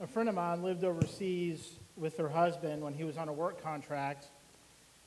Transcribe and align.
A 0.00 0.06
friend 0.06 0.28
of 0.28 0.36
mine 0.36 0.62
lived 0.62 0.84
overseas 0.84 1.80
with 1.96 2.18
her 2.18 2.28
husband 2.28 2.82
when 2.84 2.94
he 2.94 3.02
was 3.02 3.16
on 3.16 3.28
a 3.28 3.32
work 3.32 3.60
contract. 3.60 4.28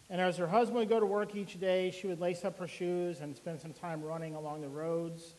And 0.10 0.20
as 0.20 0.36
her 0.36 0.48
husband 0.48 0.80
would 0.80 0.90
go 0.90 1.00
to 1.00 1.06
work 1.06 1.34
each 1.34 1.58
day, 1.62 1.92
she 1.92 2.08
would 2.08 2.20
lace 2.20 2.44
up 2.44 2.60
her 2.60 2.68
shoes 2.68 3.22
and 3.22 3.34
spend 3.34 3.62
some 3.62 3.72
time 3.72 4.04
running 4.04 4.36
along 4.36 4.60
the 4.60 4.68
roads. 4.68 5.36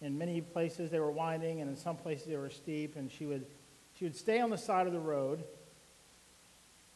In 0.00 0.18
many 0.18 0.40
places 0.40 0.90
they 0.90 0.98
were 0.98 1.12
winding, 1.12 1.60
and 1.60 1.70
in 1.70 1.76
some 1.76 1.96
places 1.96 2.26
they 2.26 2.36
were 2.36 2.50
steep. 2.50 2.96
And 2.96 3.12
she 3.12 3.26
would, 3.26 3.46
she 3.96 4.06
would 4.06 4.16
stay 4.16 4.40
on 4.40 4.50
the 4.50 4.58
side 4.58 4.88
of 4.88 4.92
the 4.92 4.98
road 4.98 5.44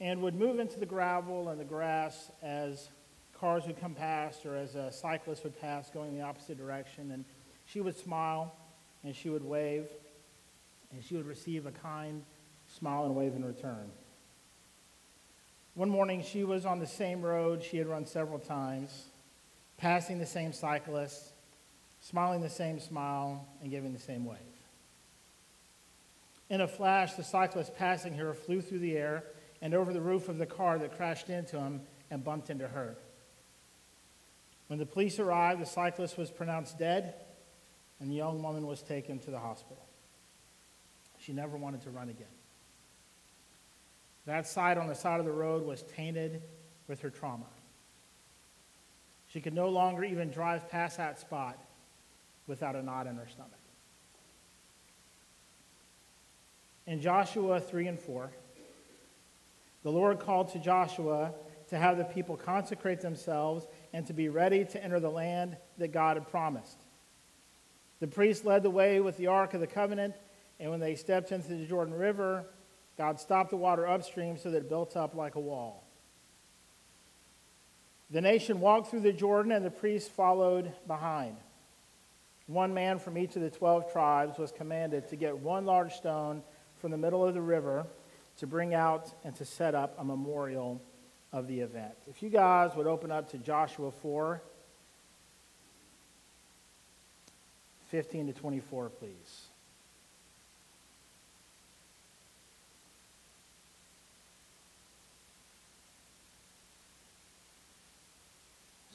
and 0.01 0.21
would 0.23 0.35
move 0.35 0.59
into 0.59 0.81
the 0.81 0.87
gravel 0.87 1.49
and 1.49 1.61
the 1.61 1.65
grass 1.65 2.33
as 2.43 2.89
cars 3.39 3.69
would 3.69 3.81
come 3.81 3.95
past 3.95 4.45
or 4.47 4.57
as 4.57 4.75
a 4.75 4.91
cyclist 4.91 5.45
would 5.45 5.61
pass 5.61 5.91
going 5.91 6.13
the 6.13 6.23
opposite 6.23 6.59
direction. 6.59 7.13
And 7.13 7.25
she 7.67 7.81
would 7.81 7.97
smile 7.97 8.53
and 9.05 9.15
she 9.15 9.29
would 9.29 9.45
wave 9.45 9.87
and 10.93 11.05
she 11.05 11.17
would 11.17 11.27
receive 11.27 11.67
a 11.67 11.71
kind 11.71 12.23
smile 12.67 13.05
and 13.05 13.15
wave 13.15 13.35
in 13.35 13.45
return. 13.45 13.91
One 15.75 15.91
morning, 15.91 16.23
she 16.23 16.45
was 16.45 16.67
on 16.67 16.81
the 16.81 16.87
same 16.87 17.23
road 17.23 17.63
she 17.63 17.77
had 17.77 17.87
run 17.87 18.05
several 18.05 18.39
times, 18.39 19.05
passing 19.77 20.19
the 20.19 20.27
same 20.27 20.53
cyclist, 20.53 21.33
smiling 22.01 22.41
the 22.41 22.51
same 22.51 22.81
smile, 22.81 23.47
and 23.63 23.71
giving 23.71 23.93
the 23.93 23.99
same 23.99 24.25
wave. 24.25 24.39
In 26.51 26.61
a 26.61 26.69
flash, 26.69 27.15
the 27.15 27.23
cyclist 27.25 27.77
passing 27.77 28.15
her 28.15 28.35
flew 28.35 28.61
through 28.61 28.81
the 28.81 28.97
air 28.97 29.25
and 29.61 29.75
over 29.75 29.93
the 29.93 30.01
roof 30.01 30.29
of 30.29 30.39
the 30.39 30.47
car 30.47 30.79
that 30.79 30.97
crashed 30.97 31.31
into 31.31 31.59
him 31.59 31.83
and 32.11 32.25
bumped 32.25 32.51
into 32.51 32.67
her. 32.67 32.97
When 34.69 34.79
the 34.79 34.87
police 34.87 35.19
arrived, 35.19 35.61
the 35.61 35.67
cyclist 35.67 36.17
was 36.17 36.31
pronounced 36.31 36.79
dead, 36.79 37.15
and 38.01 38.11
the 38.11 38.17
young 38.17 38.43
woman 38.43 38.67
was 38.67 38.83
taken 38.83 39.19
to 39.21 39.31
the 39.31 39.39
hospital. 39.39 39.88
She 41.29 41.35
never 41.35 41.59
wanted 41.59 41.83
to 41.83 41.91
run 41.91 42.09
again. 42.09 42.27
That 44.25 44.47
side 44.47 44.79
on 44.79 44.87
the 44.87 44.95
side 44.95 45.21
of 45.21 45.27
the 45.27 45.33
road 45.33 45.63
was 45.63 45.83
tainted 45.95 46.41
with 46.89 47.03
her 47.03 47.11
trauma. 47.11 47.45
She 49.29 49.43
could 49.43 49.53
no 49.53 49.69
longer 49.69 50.05
even 50.05 50.31
drive 50.31 50.71
past 50.71 50.97
that 50.97 51.21
spot 51.21 51.59
without 52.47 52.77
a 52.77 52.83
knot 52.83 53.07
in 53.07 53.17
her 53.17 53.27
stomach. 53.31 53.53
In 56.87 57.03
Joshua 57.03 57.61
3 57.61 57.89
and 57.89 58.01
4, 58.01 58.31
the 59.83 59.93
Lord 59.93 60.21
called 60.21 60.51
to 60.55 60.59
Joshua 60.59 61.33
to 61.69 61.77
have 61.77 61.99
the 61.99 62.05
people 62.05 62.39
consecrate 62.39 63.03
themselves 63.03 63.67
and 63.93 64.07
to 64.07 64.15
be 64.15 64.31
ready 64.31 64.65
to 64.65 64.83
enter 64.83 64.99
the 64.99 65.11
land 65.11 65.59
that 65.77 65.89
God 65.89 66.17
had 66.17 66.27
promised. 66.31 66.79
The 68.01 68.07
priests 68.07 68.47
led 68.47 68.63
the 68.63 68.71
way 68.71 69.01
with 69.01 69.19
the 69.19 69.27
Ark 69.27 69.53
of 69.53 69.61
the 69.61 69.67
Covenant, 69.67 70.15
and 70.61 70.71
when 70.71 70.81
they 70.81 70.95
stepped 70.95 71.33
into 71.33 71.49
the 71.49 71.67
Jordan 71.67 71.95
River, 71.95 72.45
God 72.97 73.21
stopped 73.21 73.51
the 73.51 73.57
water 73.57 73.87
upstream 73.87 74.37
so 74.37 74.51
that 74.51 74.59
it 74.59 74.69
built 74.69 74.97
up 74.97 75.15
like 75.15 75.37
a 75.37 75.41
wall. 75.41 75.85
The 78.11 78.21
nation 78.21 78.61
walked 78.61 78.89
through 78.91 79.01
the 79.01 79.13
Jordan, 79.13 79.53
and 79.53 79.65
the 79.65 79.71
priests 79.71 80.09
followed 80.09 80.73
behind. 80.87 81.37
One 82.47 82.73
man 82.73 82.99
from 82.99 83.19
each 83.19 83.37
of 83.37 83.43
the 83.43 83.51
12 83.51 83.93
tribes 83.93 84.39
was 84.39 84.51
commanded 84.51 85.09
to 85.09 85.17
get 85.17 85.39
one 85.39 85.67
large 85.67 85.95
stone 85.95 86.43
from 86.81 86.91
the 86.91 86.97
middle 86.97 87.25
of 87.25 87.35
the 87.35 87.41
river 87.41 87.87
to 88.39 88.47
bring 88.47 88.73
out 88.73 89.13
and 89.25 89.37
to 89.37 89.45
set 89.45 89.75
up 89.75 89.95
a 89.99 90.05
memorial 90.05 90.81
of 91.33 91.47
the 91.47 91.61
event. 91.61 91.93
If 92.09 92.23
you 92.23 92.31
guys 92.31 92.75
would 92.75 92.87
open 92.87 93.11
up 93.11 93.31
to 93.31 93.39
Joshua 93.39 93.91
4 93.91 94.43
15 97.89 98.27
to 98.27 98.33
24, 98.35 98.91
please. 98.91 99.48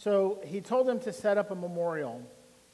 So 0.03 0.41
he 0.44 0.59
told 0.59 0.86
them 0.86 1.00
to 1.02 1.14
set 1.14 1.38
up 1.38 1.50
a 1.50 1.56
memorial. 1.56 2.22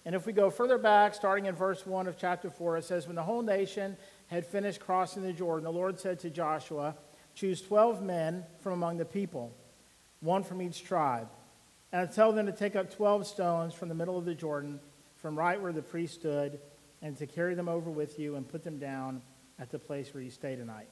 And 0.03 0.16
if 0.16 0.25
we 0.25 0.34
go 0.34 0.50
further 0.50 0.79
back, 0.79 1.13
starting 1.13 1.45
in 1.45 1.53
verse 1.53 1.85
1 1.85 2.07
of 2.07 2.17
chapter 2.17 2.50
4, 2.50 2.78
it 2.78 2.85
says, 2.85 3.06
When 3.06 3.16
the 3.16 3.22
whole 3.22 3.44
nation 3.44 3.97
had 4.29 4.47
finished 4.47 4.79
crossing 4.79 5.22
the 5.22 5.31
Jordan, 5.31 5.63
the 5.63 5.72
Lord 5.72 6.00
said 6.00 6.18
to 6.22 6.31
Joshua, 6.31 6.95
Choose 7.35 7.62
12 7.62 8.01
men 8.01 8.45
from 8.62 8.73
among 8.73 8.97
the 8.97 9.06
people, 9.06 9.53
one 10.22 10.41
from 10.41 10.59
each 10.59 10.84
tribe, 10.84 11.28
and 11.91 12.01
I 12.01 12.12
tell 12.12 12.31
them 12.31 12.47
to 12.47 12.51
take 12.51 12.75
up 12.75 12.95
12 12.95 13.28
stones 13.28 13.75
from 13.75 13.89
the 13.89 13.95
middle 13.95 14.18
of 14.18 14.25
the 14.25 14.34
Jordan, 14.34 14.79
from 15.18 15.38
right 15.38 15.62
where 15.62 15.72
the 15.72 15.84
priest 15.84 16.16
stood, 16.16 16.59
and 17.03 17.16
to 17.18 17.28
carry 17.28 17.53
them 17.53 17.69
over 17.69 17.91
with 17.91 18.18
you 18.18 18.38
and 18.38 18.47
put 18.47 18.63
them 18.63 18.79
down 18.79 19.22
at 19.59 19.69
the 19.69 19.78
place 19.78 20.16
where 20.16 20.23
you 20.23 20.31
stay 20.31 20.56
tonight. 20.56 20.88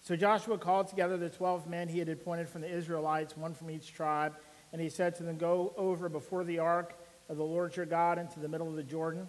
So 0.00 0.16
Joshua 0.16 0.56
called 0.56 0.88
together 0.88 1.18
the 1.18 1.28
12 1.28 1.68
men 1.68 1.88
he 1.88 1.98
had 1.98 2.08
appointed 2.08 2.48
from 2.48 2.62
the 2.62 2.74
Israelites, 2.74 3.36
one 3.36 3.52
from 3.52 3.70
each 3.70 3.92
tribe, 3.92 4.32
and 4.72 4.80
he 4.80 4.88
said 4.88 5.14
to 5.16 5.22
them, 5.22 5.36
Go 5.36 5.74
over 5.76 6.08
before 6.08 6.44
the 6.44 6.58
ark 6.58 6.98
of 7.28 7.36
the 7.36 7.44
Lord 7.44 7.76
your 7.76 7.86
God 7.86 8.18
into 8.18 8.40
the 8.40 8.48
middle 8.48 8.68
of 8.68 8.76
the 8.76 8.82
Jordan. 8.82 9.28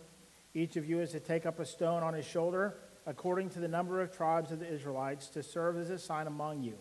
Each 0.53 0.75
of 0.75 0.87
you 0.87 0.99
is 0.99 1.11
to 1.11 1.19
take 1.19 1.45
up 1.45 1.59
a 1.59 1.65
stone 1.65 2.03
on 2.03 2.13
his 2.13 2.25
shoulder, 2.25 2.75
according 3.05 3.49
to 3.51 3.59
the 3.59 3.67
number 3.67 4.01
of 4.01 4.15
tribes 4.15 4.51
of 4.51 4.59
the 4.59 4.71
Israelites, 4.71 5.27
to 5.29 5.43
serve 5.43 5.77
as 5.77 5.89
a 5.89 5.99
sign 5.99 6.27
among 6.27 6.63
you. 6.63 6.75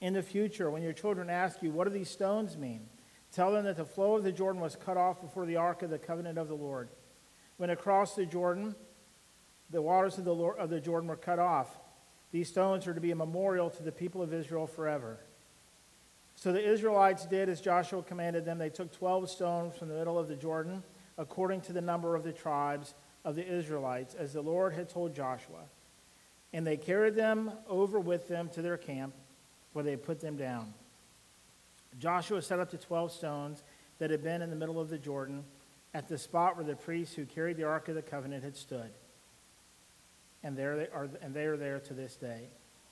In 0.00 0.12
the 0.12 0.22
future, 0.22 0.70
when 0.70 0.82
your 0.82 0.92
children 0.92 1.28
ask 1.28 1.62
you, 1.62 1.70
What 1.70 1.84
do 1.84 1.90
these 1.90 2.10
stones 2.10 2.56
mean? 2.56 2.86
Tell 3.32 3.52
them 3.52 3.64
that 3.64 3.76
the 3.76 3.84
flow 3.84 4.16
of 4.16 4.24
the 4.24 4.32
Jordan 4.32 4.60
was 4.60 4.76
cut 4.76 4.96
off 4.96 5.20
before 5.20 5.44
the 5.44 5.56
ark 5.56 5.82
of 5.82 5.90
the 5.90 5.98
covenant 5.98 6.38
of 6.38 6.48
the 6.48 6.54
Lord. 6.54 6.88
When 7.58 7.70
across 7.70 8.14
the 8.14 8.24
Jordan, 8.24 8.74
the 9.70 9.82
waters 9.82 10.16
of 10.16 10.24
the, 10.24 10.34
Lord, 10.34 10.58
of 10.58 10.70
the 10.70 10.80
Jordan 10.80 11.08
were 11.08 11.16
cut 11.16 11.38
off. 11.38 11.68
These 12.30 12.48
stones 12.48 12.86
are 12.86 12.94
to 12.94 13.00
be 13.00 13.10
a 13.10 13.16
memorial 13.16 13.68
to 13.70 13.82
the 13.82 13.92
people 13.92 14.22
of 14.22 14.32
Israel 14.32 14.66
forever. 14.66 15.18
So 16.38 16.52
the 16.52 16.64
Israelites 16.64 17.26
did 17.26 17.48
as 17.48 17.60
Joshua 17.60 18.00
commanded 18.00 18.44
them. 18.44 18.58
They 18.58 18.70
took 18.70 18.92
12 18.92 19.28
stones 19.28 19.76
from 19.76 19.88
the 19.88 19.96
middle 19.96 20.16
of 20.16 20.28
the 20.28 20.36
Jordan, 20.36 20.84
according 21.18 21.62
to 21.62 21.72
the 21.72 21.80
number 21.80 22.14
of 22.14 22.22
the 22.22 22.32
tribes 22.32 22.94
of 23.24 23.34
the 23.34 23.44
Israelites, 23.44 24.14
as 24.14 24.34
the 24.34 24.40
Lord 24.40 24.72
had 24.72 24.88
told 24.88 25.16
Joshua. 25.16 25.64
And 26.52 26.64
they 26.64 26.76
carried 26.76 27.16
them 27.16 27.50
over 27.68 27.98
with 27.98 28.28
them 28.28 28.50
to 28.50 28.62
their 28.62 28.76
camp, 28.76 29.14
where 29.72 29.82
they 29.82 29.96
put 29.96 30.20
them 30.20 30.36
down. 30.36 30.74
Joshua 31.98 32.40
set 32.40 32.60
up 32.60 32.70
the 32.70 32.78
12 32.78 33.10
stones 33.10 33.64
that 33.98 34.12
had 34.12 34.22
been 34.22 34.40
in 34.40 34.50
the 34.50 34.56
middle 34.56 34.80
of 34.80 34.90
the 34.90 34.98
Jordan 34.98 35.42
at 35.92 36.06
the 36.06 36.18
spot 36.18 36.54
where 36.54 36.64
the 36.64 36.76
priests 36.76 37.16
who 37.16 37.26
carried 37.26 37.56
the 37.56 37.64
Ark 37.64 37.88
of 37.88 37.96
the 37.96 38.02
Covenant 38.02 38.44
had 38.44 38.56
stood. 38.56 38.92
And, 40.44 40.56
there 40.56 40.76
they 40.76 40.88
are, 40.94 41.08
and 41.20 41.34
they 41.34 41.46
are 41.46 41.56
there 41.56 41.80
to 41.80 41.94
this 41.94 42.14
day. 42.14 42.50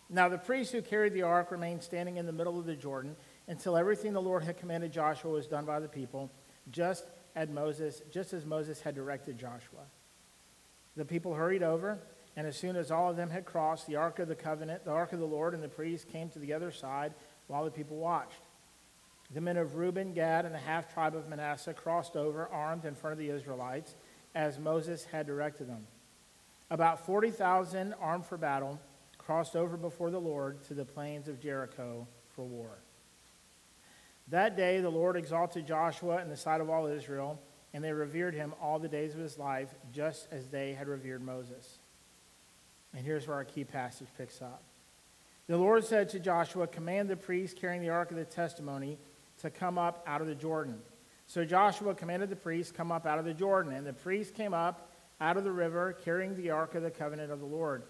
Now 0.09 0.29
the 0.29 0.39
priests 0.39 0.73
who 0.73 0.83
carried 0.83 1.15
the 1.15 1.23
ark 1.23 1.51
remained 1.51 1.83
standing 1.83 2.17
in 2.17 2.27
the 2.27 2.33
middle 2.33 2.59
of 2.59 2.67
the 2.67 2.77
Jordan 2.77 3.17
until 3.49 3.77
everything 3.77 4.13
the 4.13 4.23
Lord 4.23 4.43
had 4.43 4.57
commanded 4.57 4.93
Joshua 4.93 5.31
was 5.31 5.47
done 5.47 5.65
by 5.65 5.81
the 5.81 5.89
people, 5.89 6.31
just 6.71 7.05
as 7.35 7.49
Moses, 7.49 8.03
just 8.11 8.33
as 8.33 8.45
Moses 8.45 8.81
had 8.81 8.95
directed 8.95 9.39
Joshua. 9.39 9.83
The 10.97 11.05
people 11.05 11.35
hurried 11.35 11.63
over, 11.63 11.99
and 12.37 12.47
as 12.47 12.57
soon 12.57 12.77
as 12.77 12.91
all 12.91 13.11
of 13.11 13.17
them 13.17 13.31
had 13.31 13.45
crossed, 13.45 13.87
the 13.87 13.97
ark 13.97 14.19
of 14.19 14.29
the 14.29 14.35
covenant, 14.35 14.85
the 14.85 14.91
ark 14.91 15.13
of 15.13 15.21
the 15.21 15.27
Lord, 15.27 15.55
and 15.55 15.63
the 15.63 15.69
priests 15.69 16.07
came 16.11 16.29
to 16.31 16.39
the 16.39 16.53
other 16.53 16.71
side 16.71 17.15
while 17.47 17.65
the 17.65 17.71
people 17.71 17.97
watched. 17.97 18.41
The 19.33 19.41
men 19.41 19.57
of 19.57 19.77
Reuben, 19.77 20.13
Gad, 20.13 20.45
and 20.45 20.55
the 20.55 20.59
half 20.59 20.93
tribe 20.93 21.17
of 21.17 21.29
Manasseh 21.29 21.75
crossed 21.75 22.17
over, 22.17 22.49
armed 22.49 22.85
in 22.85 22.95
front 22.95 23.13
of 23.13 23.19
the 23.19 23.31
Israelites, 23.31 23.95
as 24.35 24.59
Moses 24.59 25.05
had 25.05 25.27
directed 25.27 25.69
them. 25.69 25.87
About 26.71 27.07
40,000 27.07 27.95
armed 28.01 28.27
for 28.27 28.37
battle 28.37 28.81
crossed 29.19 29.57
over 29.57 29.77
before 29.77 30.11
the 30.11 30.21
Lord 30.21 30.63
to 30.65 30.75
the 30.75 30.85
plains 30.85 31.29
of 31.29 31.41
Jericho 31.41 32.07
for 32.29 32.45
war. 32.45 32.79
That 34.29 34.57
day 34.57 34.81
the 34.81 34.91
Lord 34.91 35.17
exalted 35.17 35.67
Joshua 35.67 36.21
in 36.21 36.29
the 36.29 36.37
sight 36.37 36.61
of 36.61 36.69
all 36.69 36.87
Israel, 36.87 37.41
and 37.73 37.83
they 37.85 37.93
revered 37.93 38.35
him 38.35 38.55
all 38.61 38.79
the 38.79 38.89
days 38.89 39.15
of 39.15 39.21
his 39.21 39.39
life, 39.39 39.75
just 39.93 40.29
as 40.31 40.49
they 40.49 40.73
had 40.73 40.89
revered 40.89 41.23
Moses. 41.23 41.79
And 42.95 43.05
here's 43.05 43.27
where 43.29 43.37
our 43.37 43.45
key 43.45 43.65
passage 43.65 44.09
picks 44.17 44.41
up. 44.41 44.63
The 45.47 45.57
Lord 45.57 45.85
said 45.85 46.09
to 46.09 46.19
Joshua, 46.19 46.67
Command 46.67 47.09
the 47.09 47.17
priests 47.17 47.59
carrying 47.59 47.83
the 47.83 47.91
ark 47.91 48.11
of 48.11 48.17
the 48.17 48.25
testimony 48.25 48.99
to 49.43 49.51
come 49.51 49.79
up 49.79 50.03
out 50.07 50.21
of 50.21 50.27
the 50.27 50.35
Jordan. 50.35 50.81
So 51.29 51.45
Joshua 51.45 51.95
commanded 51.95 52.31
the 52.31 52.37
priests 52.37 52.73
come 52.73 52.91
up 52.91 53.07
out 53.07 53.19
of 53.19 53.25
the 53.25 53.35
Jordan, 53.35 53.73
and 53.73 53.87
the 53.87 53.93
priests 53.93 54.33
came 54.33 54.55
up 54.55 54.91
out 55.21 55.37
of 55.37 55.45
the 55.45 55.53
river 55.53 55.97
carrying 56.05 56.37
the 56.37 56.51
ark 56.51 56.75
of 56.75 56.83
the 56.83 56.91
covenant 56.91 57.31
of 57.31 57.41
the 57.41 57.47
Lord. 57.47 57.85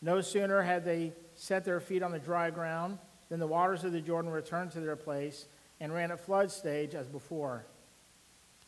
No 0.00 0.20
sooner 0.20 0.62
had 0.62 0.84
they 0.84 1.12
set 1.34 1.64
their 1.64 1.80
feet 1.80 2.02
on 2.02 2.12
the 2.12 2.18
dry 2.18 2.50
ground 2.50 2.98
than 3.28 3.40
the 3.40 3.46
waters 3.46 3.84
of 3.84 3.92
the 3.92 4.00
Jordan 4.00 4.30
returned 4.30 4.70
to 4.72 4.80
their 4.80 4.96
place 4.96 5.46
and 5.80 5.92
ran 5.92 6.10
at 6.10 6.20
flood 6.20 6.50
stage 6.50 6.94
as 6.94 7.08
before. 7.08 7.66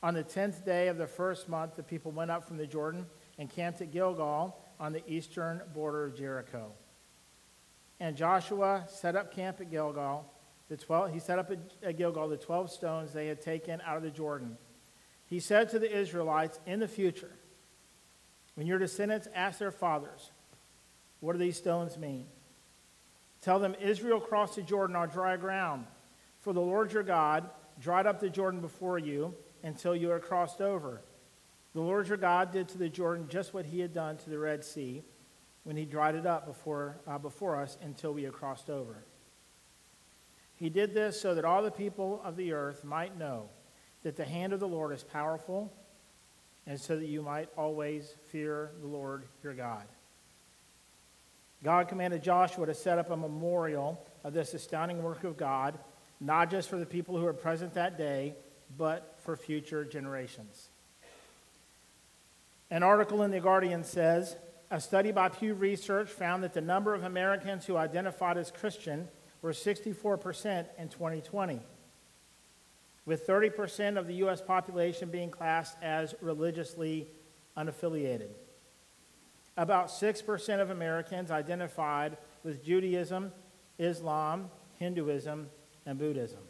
On 0.03 0.15
the 0.15 0.23
tenth 0.23 0.65
day 0.65 0.89
of 0.89 0.97
the 0.97 1.07
first 1.07 1.49
month, 1.49 1.77
the 1.77 1.83
people 1.83 2.13
went 2.13 2.31
up 2.31 2.45
from 2.45 2.57
the 2.57 2.67
Jordan 2.67 3.07
and 3.39 3.51
camped 3.51 3.81
at 3.81 3.91
Gilgal 3.91 4.57
on 4.79 4.93
the 4.93 5.03
eastern 5.11 5.61
border 5.75 6.05
of 6.05 6.17
Jericho. 6.17 6.73
And 8.01 8.17
Joshua 8.17 8.85
set 8.89 9.17
up 9.17 9.35
camp 9.35 9.61
at 9.61 9.71
Gilgal. 9.71 10.25
The 10.69 10.77
12, 10.77 11.13
he 11.13 11.19
set 11.19 11.39
up 11.39 11.51
at 11.83 11.97
Gilgal 11.97 12.29
the 12.29 12.37
12 12.37 12.71
stones 12.71 13.13
they 13.13 13.27
had 13.27 13.41
taken 13.41 13.81
out 13.85 13.97
of 13.97 14.03
the 14.03 14.11
Jordan. 14.11 14.57
He 15.27 15.41
said 15.41 15.69
to 15.71 15.79
the 15.79 15.95
Israelites, 15.95 16.61
In 16.67 16.79
the 16.79 16.89
future, 16.89 17.33
When 18.55 18.67
your 18.67 18.79
descendants 18.79 19.29
ask 19.35 19.59
their 19.59 19.73
fathers, 19.73 20.31
What 21.21 21.33
do 21.33 21.39
these 21.39 21.57
stones 21.57 21.99
mean? 21.99 22.27
Tell 23.41 23.59
them 23.59 23.75
Israel 23.81 24.21
crossed 24.21 24.57
the 24.57 24.63
Jordan 24.63 24.97
on 24.97 25.09
dry 25.09 25.37
ground. 25.37 25.87
For 26.41 26.53
the 26.53 26.61
Lord 26.61 26.93
your 26.93 27.03
God 27.03 27.51
dried 27.81 28.07
up 28.07 28.21
the 28.21 28.31
Jordan 28.31 28.61
before 28.61 28.99
you 28.99 29.35
until 29.63 29.95
you 29.95 30.11
are 30.11 30.21
crossed 30.21 30.61
over. 30.61 31.03
The 31.75 31.81
Lord 31.81 32.09
your 32.09 32.17
God 32.17 32.53
did 32.53 32.69
to 32.71 32.79
the 32.79 32.89
Jordan 32.89 33.27
just 33.29 33.55
what 33.55 33.67
he 33.67 33.81
had 33.81 33.93
done 33.93 34.17
to 34.19 34.31
the 34.31 34.39
Red 34.39 34.65
Sea 34.65 35.03
when 35.65 35.77
he 35.77 35.85
dried 35.85 36.15
it 36.15 36.27
up 36.27 36.47
before, 36.47 36.99
uh, 37.07 37.19
before 37.19 37.57
us 37.57 37.77
until 37.83 38.13
we 38.13 38.23
had 38.23 38.33
crossed 38.33 38.71
over. 38.71 39.05
He 40.57 40.71
did 40.71 40.95
this 40.95 41.21
so 41.21 41.35
that 41.35 41.45
all 41.45 41.63
the 41.63 41.71
people 41.71 42.21
of 42.25 42.37
the 42.37 42.53
earth 42.53 42.85
might 42.85 43.17
know 43.17 43.49
that 44.03 44.17
the 44.17 44.25
hand 44.25 44.53
of 44.53 44.61
the 44.61 44.69
Lord 44.69 44.93
is 44.93 45.03
powerful, 45.03 45.73
and 46.67 46.81
so 46.81 46.97
that 46.97 47.07
you 47.07 47.23
might 47.23 47.49
always 47.57 48.15
fear 48.31 48.71
the 48.81 48.87
Lord 48.87 49.25
your 49.43 49.55
God. 49.55 49.85
God 51.63 51.89
commanded 51.89 52.23
Joshua 52.23 52.67
to 52.67 52.75
set 52.75 52.99
up 52.99 53.11
a 53.11 53.17
memorial 53.17 54.07
of 54.25 54.33
this 54.33 54.55
astounding 54.55 55.03
work 55.03 55.25
of 55.25 55.37
God, 55.37 55.79
not 56.21 56.51
just 56.51 56.69
for 56.69 56.79
the 56.79 56.87
people 56.87 57.17
who 57.19 57.27
are 57.27 57.33
present 57.33 57.75
that 57.75 57.97
day, 57.97 58.35
but 58.77 59.17
for 59.25 59.37
future 59.37 59.85
generations. 59.85 60.69
An 62.71 62.83
article 62.83 63.23
in 63.23 63.31
The 63.31 63.41
Guardian 63.41 63.85
says 63.85 64.37
a 64.71 64.81
study 64.81 65.13
by 65.13 65.31
Pew 65.31 65.55
Research 65.55 66.11
found 66.11 66.43
that 66.43 66.53
the 66.53 66.61
number 66.61 66.95
of 66.95 67.05
Americans 67.05 67.65
who 67.65 67.77
identified 67.77 68.37
as 68.37 68.51
Christian 68.51 69.09
were 69.41 69.53
64% 69.53 70.67
in 70.77 70.89
2020, 70.89 71.61
with 73.07 73.27
30% 73.27 73.97
of 73.97 74.07
the 74.07 74.15
U.S. 74.15 74.43
population 74.43 75.09
being 75.09 75.31
classed 75.31 75.77
as 75.81 76.15
religiously 76.21 77.07
unaffiliated. 77.57 78.29
About 79.57 79.89
6% 79.89 80.61
of 80.61 80.71
Americans 80.71 81.31
identified 81.31 82.19
with 82.45 82.63
Judaism, 82.63 83.33
Islam, 83.79 84.51
Hinduism, 84.79 85.49
and 85.89 85.99
Buddhism. 85.99 86.41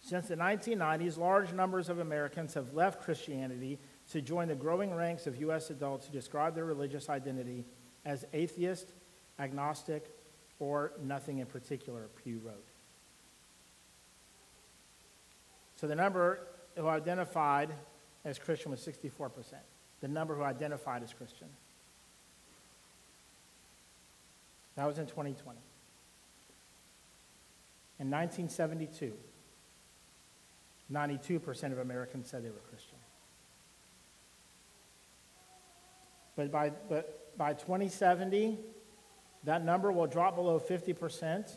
Since 0.00 0.28
the 0.28 0.36
1990s, 0.36 1.16
large 1.16 1.52
numbers 1.52 1.88
of 1.88 2.00
Americans 2.00 2.54
have 2.54 2.74
left 2.74 3.02
Christianity 3.02 3.78
to 4.10 4.20
join 4.20 4.48
the 4.48 4.54
growing 4.54 4.92
ranks 4.92 5.26
of 5.26 5.40
U.S. 5.40 5.70
adults 5.70 6.06
who 6.06 6.12
describe 6.12 6.54
their 6.54 6.64
religious 6.64 7.08
identity 7.08 7.64
as 8.04 8.24
atheist, 8.32 8.92
agnostic, 9.38 10.10
or 10.58 10.92
nothing 11.02 11.38
in 11.38 11.46
particular, 11.46 12.08
Pew 12.22 12.40
wrote. 12.44 12.64
So 15.76 15.86
the 15.86 15.94
number 15.94 16.40
who 16.76 16.88
identified 16.88 17.70
as 18.24 18.38
Christian 18.38 18.72
was 18.72 18.80
64%. 18.80 19.30
The 20.00 20.08
number 20.08 20.34
who 20.34 20.42
identified 20.42 21.02
as 21.02 21.12
Christian. 21.12 21.48
That 24.74 24.86
was 24.86 24.98
in 24.98 25.06
2020. 25.06 25.58
In 27.98 28.10
1972, 28.10 29.12
92% 30.92 31.72
of 31.72 31.78
Americans 31.78 32.28
said 32.28 32.44
they 32.44 32.50
were 32.50 32.56
Christian. 32.70 32.98
But 36.36 36.52
by, 36.52 36.70
but 36.88 37.36
by 37.38 37.54
2070, 37.54 38.58
that 39.44 39.64
number 39.64 39.90
will 39.90 40.06
drop 40.06 40.36
below 40.36 40.60
50%, 40.60 41.56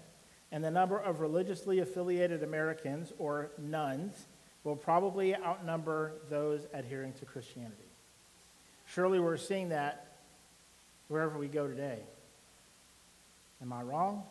and 0.51 0.63
the 0.63 0.71
number 0.71 0.97
of 0.97 1.19
religiously 1.19 1.79
affiliated 1.79 2.43
Americans, 2.43 3.11
or 3.17 3.51
nones, 3.57 4.27
will 4.63 4.75
probably 4.75 5.35
outnumber 5.35 6.13
those 6.29 6.67
adhering 6.73 7.13
to 7.13 7.25
Christianity. 7.25 7.75
Surely 8.85 9.19
we're 9.19 9.37
seeing 9.37 9.69
that 9.69 10.17
wherever 11.07 11.37
we 11.37 11.47
go 11.47 11.67
today. 11.67 11.99
Am 13.61 13.73
I 13.73 13.81
wrong? 13.81 14.23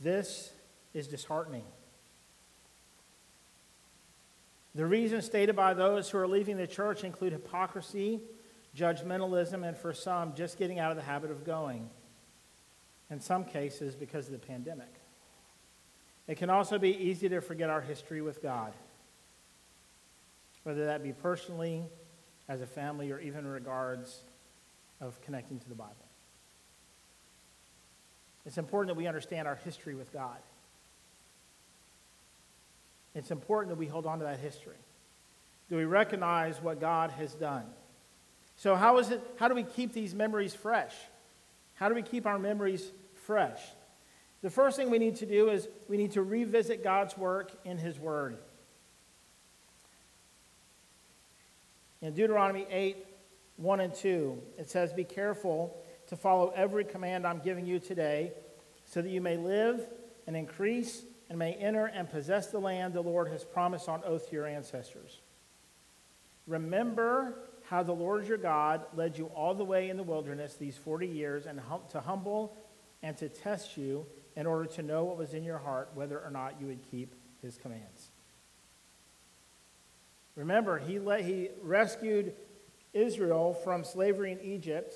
This 0.00 0.52
is 0.92 1.08
disheartening. 1.08 1.64
The 4.74 4.84
reasons 4.84 5.24
stated 5.24 5.56
by 5.56 5.72
those 5.72 6.10
who 6.10 6.18
are 6.18 6.28
leaving 6.28 6.58
the 6.58 6.66
church 6.66 7.02
include 7.02 7.32
hypocrisy, 7.32 8.20
judgmentalism, 8.76 9.66
and 9.66 9.76
for 9.76 9.94
some, 9.94 10.34
just 10.34 10.58
getting 10.58 10.78
out 10.78 10.90
of 10.90 10.98
the 10.98 11.02
habit 11.02 11.30
of 11.30 11.44
going. 11.44 11.88
In 13.10 13.20
some 13.20 13.44
cases, 13.44 13.94
because 13.94 14.26
of 14.26 14.32
the 14.32 14.38
pandemic. 14.38 14.92
It 16.28 16.36
can 16.36 16.50
also 16.50 16.78
be 16.78 16.90
easy 16.90 17.28
to 17.28 17.40
forget 17.40 17.70
our 17.70 17.80
history 17.80 18.20
with 18.20 18.42
God, 18.42 18.74
whether 20.64 20.86
that 20.86 21.02
be 21.02 21.12
personally, 21.12 21.84
as 22.48 22.60
a 22.60 22.66
family, 22.66 23.12
or 23.12 23.20
even 23.20 23.40
in 23.40 23.50
regards 23.50 24.22
of 25.00 25.20
connecting 25.22 25.58
to 25.60 25.68
the 25.68 25.74
Bible. 25.74 26.05
It's 28.46 28.58
important 28.58 28.88
that 28.88 28.96
we 28.96 29.08
understand 29.08 29.48
our 29.48 29.56
history 29.56 29.94
with 29.94 30.12
God. 30.12 30.38
It's 33.14 33.30
important 33.30 33.70
that 33.70 33.78
we 33.78 33.86
hold 33.86 34.06
on 34.06 34.20
to 34.20 34.24
that 34.24 34.38
history. 34.38 34.76
Do 35.68 35.76
we 35.76 35.84
recognize 35.84 36.62
what 36.62 36.80
God 36.80 37.10
has 37.12 37.34
done? 37.34 37.64
So 38.56 38.76
how 38.76 38.98
is 38.98 39.10
it 39.10 39.20
how 39.38 39.48
do 39.48 39.54
we 39.54 39.64
keep 39.64 39.92
these 39.92 40.14
memories 40.14 40.54
fresh? 40.54 40.94
How 41.74 41.88
do 41.88 41.94
we 41.94 42.02
keep 42.02 42.24
our 42.24 42.38
memories 42.38 42.90
fresh? 43.24 43.60
The 44.42 44.50
first 44.50 44.76
thing 44.76 44.90
we 44.90 44.98
need 44.98 45.16
to 45.16 45.26
do 45.26 45.50
is 45.50 45.68
we 45.88 45.96
need 45.96 46.12
to 46.12 46.22
revisit 46.22 46.84
God's 46.84 47.18
work 47.18 47.50
in 47.64 47.78
his 47.78 47.98
word. 47.98 48.38
In 52.00 52.14
Deuteronomy 52.14 52.66
8, 52.70 53.04
1 53.56 53.80
and 53.80 53.94
2, 53.94 54.40
it 54.58 54.70
says, 54.70 54.92
Be 54.92 55.04
careful 55.04 55.76
to 56.08 56.16
follow 56.16 56.52
every 56.54 56.84
command 56.84 57.26
I'm 57.26 57.40
giving 57.40 57.66
you 57.66 57.78
today, 57.78 58.32
so 58.84 59.02
that 59.02 59.10
you 59.10 59.20
may 59.20 59.36
live 59.36 59.86
and 60.26 60.36
increase 60.36 61.02
and 61.28 61.38
may 61.38 61.54
enter 61.54 61.86
and 61.86 62.08
possess 62.08 62.48
the 62.48 62.58
land 62.58 62.94
the 62.94 63.00
Lord 63.00 63.28
has 63.28 63.44
promised 63.44 63.88
on 63.88 64.02
oath 64.04 64.28
to 64.28 64.36
your 64.36 64.46
ancestors. 64.46 65.20
Remember 66.46 67.38
how 67.68 67.82
the 67.82 67.92
Lord 67.92 68.26
your 68.28 68.38
God 68.38 68.84
led 68.94 69.18
you 69.18 69.26
all 69.34 69.54
the 69.54 69.64
way 69.64 69.90
in 69.90 69.96
the 69.96 70.02
wilderness 70.02 70.54
these 70.54 70.76
40 70.76 71.06
years 71.06 71.46
and 71.46 71.58
hum- 71.58 71.82
to 71.90 72.00
humble 72.00 72.56
and 73.02 73.16
to 73.18 73.28
test 73.28 73.76
you 73.76 74.06
in 74.36 74.46
order 74.46 74.66
to 74.66 74.82
know 74.82 75.04
what 75.04 75.16
was 75.16 75.34
in 75.34 75.42
your 75.42 75.58
heart, 75.58 75.90
whether 75.94 76.20
or 76.20 76.30
not 76.30 76.60
you 76.60 76.66
would 76.66 76.82
keep 76.90 77.14
his 77.42 77.56
commands. 77.56 78.10
Remember, 80.36 80.78
he, 80.78 80.98
let, 80.98 81.24
he 81.24 81.48
rescued 81.62 82.34
Israel 82.92 83.54
from 83.54 83.84
slavery 83.84 84.32
in 84.32 84.40
Egypt, 84.40 84.94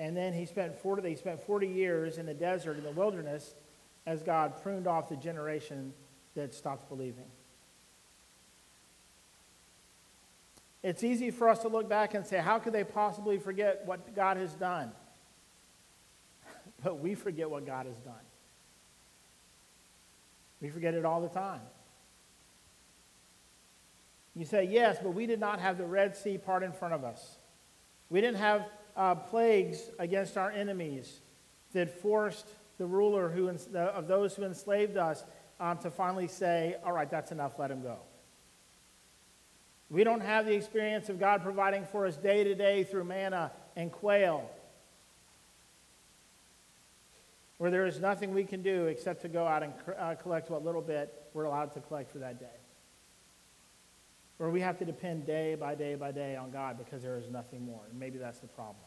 and 0.00 0.16
then 0.16 0.32
he 0.32 0.46
spent 0.46 0.74
40, 0.80 1.02
they 1.02 1.14
spent 1.14 1.44
40 1.44 1.68
years 1.68 2.16
in 2.16 2.24
the 2.24 2.32
desert, 2.32 2.78
in 2.78 2.84
the 2.84 2.90
wilderness, 2.90 3.54
as 4.06 4.22
God 4.22 4.62
pruned 4.62 4.86
off 4.86 5.10
the 5.10 5.16
generation 5.16 5.92
that 6.34 6.54
stopped 6.54 6.88
believing. 6.88 7.26
It's 10.82 11.04
easy 11.04 11.30
for 11.30 11.50
us 11.50 11.58
to 11.60 11.68
look 11.68 11.86
back 11.86 12.14
and 12.14 12.26
say, 12.26 12.38
how 12.38 12.58
could 12.58 12.72
they 12.72 12.82
possibly 12.82 13.36
forget 13.36 13.82
what 13.84 14.16
God 14.16 14.38
has 14.38 14.54
done? 14.54 14.90
But 16.82 16.98
we 16.98 17.14
forget 17.14 17.50
what 17.50 17.66
God 17.66 17.84
has 17.84 17.98
done. 17.98 18.14
We 20.62 20.70
forget 20.70 20.94
it 20.94 21.04
all 21.04 21.20
the 21.20 21.28
time. 21.28 21.60
You 24.34 24.46
say, 24.46 24.64
yes, 24.64 24.96
but 25.02 25.10
we 25.10 25.26
did 25.26 25.40
not 25.40 25.60
have 25.60 25.76
the 25.76 25.84
Red 25.84 26.16
Sea 26.16 26.38
part 26.38 26.62
in 26.62 26.72
front 26.72 26.94
of 26.94 27.04
us. 27.04 27.36
We 28.08 28.22
didn't 28.22 28.38
have 28.38 28.64
uh, 28.96 29.14
plagues 29.14 29.90
against 29.98 30.36
our 30.36 30.50
enemies 30.50 31.20
that 31.72 32.00
forced 32.00 32.46
the 32.78 32.86
ruler 32.86 33.28
who, 33.28 33.48
of 33.48 34.08
those 34.08 34.34
who 34.34 34.44
enslaved 34.44 34.96
us 34.96 35.24
um, 35.60 35.78
to 35.78 35.90
finally 35.90 36.28
say, 36.28 36.76
all 36.84 36.92
right, 36.92 37.10
that's 37.10 37.32
enough, 37.32 37.58
let 37.58 37.70
him 37.70 37.82
go. 37.82 37.98
We 39.90 40.04
don't 40.04 40.22
have 40.22 40.46
the 40.46 40.54
experience 40.54 41.08
of 41.08 41.18
God 41.18 41.42
providing 41.42 41.84
for 41.84 42.06
us 42.06 42.16
day 42.16 42.44
to 42.44 42.54
day 42.54 42.84
through 42.84 43.04
manna 43.04 43.50
and 43.76 43.90
quail, 43.90 44.48
where 47.58 47.70
there 47.70 47.86
is 47.86 48.00
nothing 48.00 48.32
we 48.32 48.44
can 48.44 48.62
do 48.62 48.86
except 48.86 49.22
to 49.22 49.28
go 49.28 49.46
out 49.46 49.62
and 49.62 49.72
uh, 49.98 50.14
collect 50.14 50.48
what 50.50 50.64
little 50.64 50.80
bit 50.80 51.12
we're 51.34 51.44
allowed 51.44 51.72
to 51.74 51.80
collect 51.80 52.10
for 52.10 52.18
that 52.18 52.38
day. 52.38 52.59
Where 54.40 54.48
we 54.48 54.62
have 54.62 54.78
to 54.78 54.86
depend 54.86 55.26
day 55.26 55.54
by 55.54 55.74
day 55.74 55.96
by 55.96 56.12
day 56.12 56.34
on 56.34 56.50
God 56.50 56.78
because 56.78 57.02
there 57.02 57.18
is 57.18 57.28
nothing 57.28 57.62
more. 57.62 57.82
And 57.90 58.00
maybe 58.00 58.16
that's 58.16 58.38
the 58.38 58.46
problem. 58.46 58.86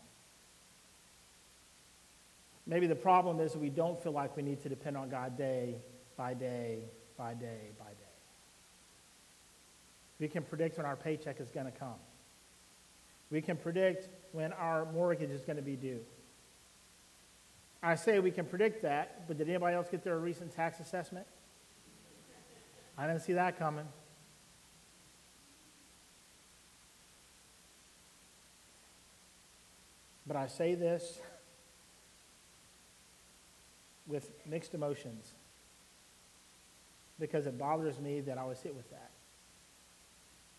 Maybe 2.65 2.87
the 2.87 2.95
problem 2.95 3.39
is 3.39 3.55
we 3.55 3.69
don't 3.69 4.01
feel 4.01 4.13
like 4.13 4.35
we 4.35 4.41
need 4.41 4.63
to 4.63 4.69
depend 4.69 4.97
on 4.97 5.11
God 5.11 5.37
day 5.37 5.75
by 6.17 6.33
day 6.33 6.85
by 7.19 7.35
day 7.35 7.69
by 7.77 7.85
day. 7.85 8.13
We 10.19 10.27
can 10.27 10.41
predict 10.41 10.77
when 10.77 10.87
our 10.87 10.95
paycheck 10.95 11.39
is 11.39 11.51
going 11.51 11.67
to 11.67 11.71
come. 11.71 11.99
We 13.29 13.39
can 13.39 13.55
predict 13.55 14.09
when 14.31 14.53
our 14.53 14.91
mortgage 14.91 15.29
is 15.29 15.43
going 15.43 15.57
to 15.57 15.61
be 15.61 15.75
due. 15.75 15.99
I 17.83 17.93
say 17.93 18.17
we 18.17 18.31
can 18.31 18.45
predict 18.47 18.81
that, 18.81 19.27
but 19.27 19.37
did 19.37 19.47
anybody 19.47 19.75
else 19.75 19.89
get 19.91 20.03
their 20.03 20.17
recent 20.17 20.51
tax 20.51 20.79
assessment? 20.79 21.27
I 22.97 23.05
didn't 23.05 23.21
see 23.21 23.33
that 23.33 23.59
coming. 23.59 23.85
But 30.25 30.35
I 30.35 30.47
say 30.47 30.75
this 30.75 31.19
with 34.07 34.31
mixed 34.45 34.73
emotions 34.73 35.33
because 37.19 37.45
it 37.45 37.57
bothers 37.57 37.99
me 37.99 38.21
that 38.21 38.37
I 38.37 38.45
would 38.45 38.57
sit 38.57 38.75
with 38.75 38.89
that. 38.91 39.11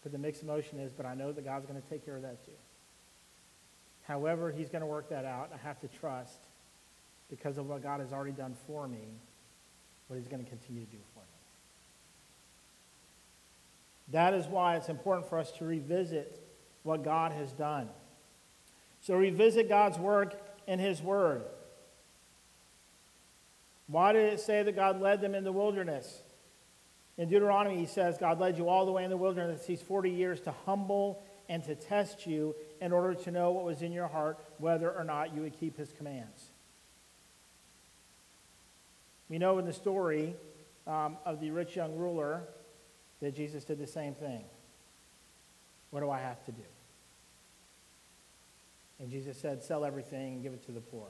But 0.02 0.12
the 0.12 0.18
mixed 0.18 0.42
emotion 0.42 0.78
is, 0.78 0.92
but 0.92 1.06
I 1.06 1.14
know 1.14 1.33
that 1.33 1.44
God's 1.44 1.66
going 1.66 1.80
to 1.80 1.88
take 1.88 2.04
care 2.04 2.16
of 2.16 2.23
that 2.23 2.44
too. 2.44 2.52
However, 4.06 4.52
He's 4.52 4.68
going 4.68 4.83
to 4.83 4.87
work 4.87 5.09
that 5.09 5.25
out. 5.25 5.50
I 5.52 5.66
have 5.66 5.80
to 5.80 5.88
trust 5.88 6.38
because 7.30 7.56
of 7.59 7.68
what 7.68 7.83
God 7.83 8.00
has 8.00 8.12
already 8.12 8.33
done 8.33 8.54
for 8.66 8.87
me, 8.87 8.99
what 10.09 10.18
He's 10.18 10.28
going 10.28 10.44
to 10.44 10.49
continue 10.49 10.85
to 10.85 10.90
do 10.90 10.99
for 11.14 11.21
me. 11.21 11.26
That 14.12 14.35
is 14.35 14.47
why 14.47 14.76
it's 14.76 14.90
important 14.90 15.28
for 15.28 15.38
us 15.38 15.50
to 15.52 15.64
revisit 15.64 16.38
what 16.83 17.02
God 17.02 17.33
has 17.33 17.50
done. 17.52 17.88
So 19.04 19.14
revisit 19.14 19.68
God's 19.68 19.99
work 19.99 20.34
in 20.66 20.78
His 20.78 21.02
Word. 21.02 21.42
Why 23.87 24.14
did 24.14 24.32
it 24.32 24.40
say 24.40 24.62
that 24.62 24.75
God 24.75 24.99
led 24.99 25.20
them 25.20 25.34
in 25.34 25.44
the 25.44 25.52
wilderness? 25.52 26.23
In 27.18 27.28
Deuteronomy, 27.28 27.76
he 27.76 27.87
says, 27.87 28.16
God 28.16 28.40
led 28.40 28.56
you 28.56 28.68
all 28.70 28.87
the 28.87 28.92
way 28.92 29.04
in 29.04 29.11
the 29.11 29.16
wilderness 29.18 29.66
these 29.66 29.82
40 29.82 30.11
years 30.11 30.40
to 30.40 30.54
humble 30.64 31.23
and 31.50 31.62
to 31.64 31.75
test 31.75 32.26
you 32.26 32.56
in 32.80 32.92
order 32.92 33.14
to 33.14 33.30
know 33.30 33.50
what 33.50 33.64
was 33.64 33.82
in 33.82 33.92
your 33.92 34.08
heart, 34.08 34.38
whether 34.56 34.90
or 34.90 35.04
not 35.04 35.34
you 35.34 35.42
would 35.42 35.61
keep 35.61 35.76
his 35.76 35.92
commands. 35.92 36.46
We 39.28 39.37
know 39.37 39.58
in 39.58 39.66
the 39.66 39.73
story 39.75 40.34
um, 40.87 41.18
of 41.26 41.40
the 41.40 41.50
rich 41.50 41.76
young 41.76 41.94
ruler 41.94 42.42
that 43.20 43.37
Jesus 43.37 43.64
did 43.64 43.78
the 43.78 43.87
same 43.87 44.14
thing. 44.14 44.44
What 45.90 46.00
do 46.00 46.11
I 46.11 46.20
have 46.20 46.42
to 46.46 46.52
do? 46.52 46.62
And 48.98 49.10
Jesus 49.10 49.38
said, 49.38 49.62
Sell 49.62 49.84
everything 49.84 50.34
and 50.34 50.42
give 50.42 50.52
it 50.52 50.64
to 50.66 50.72
the 50.72 50.80
poor. 50.80 51.08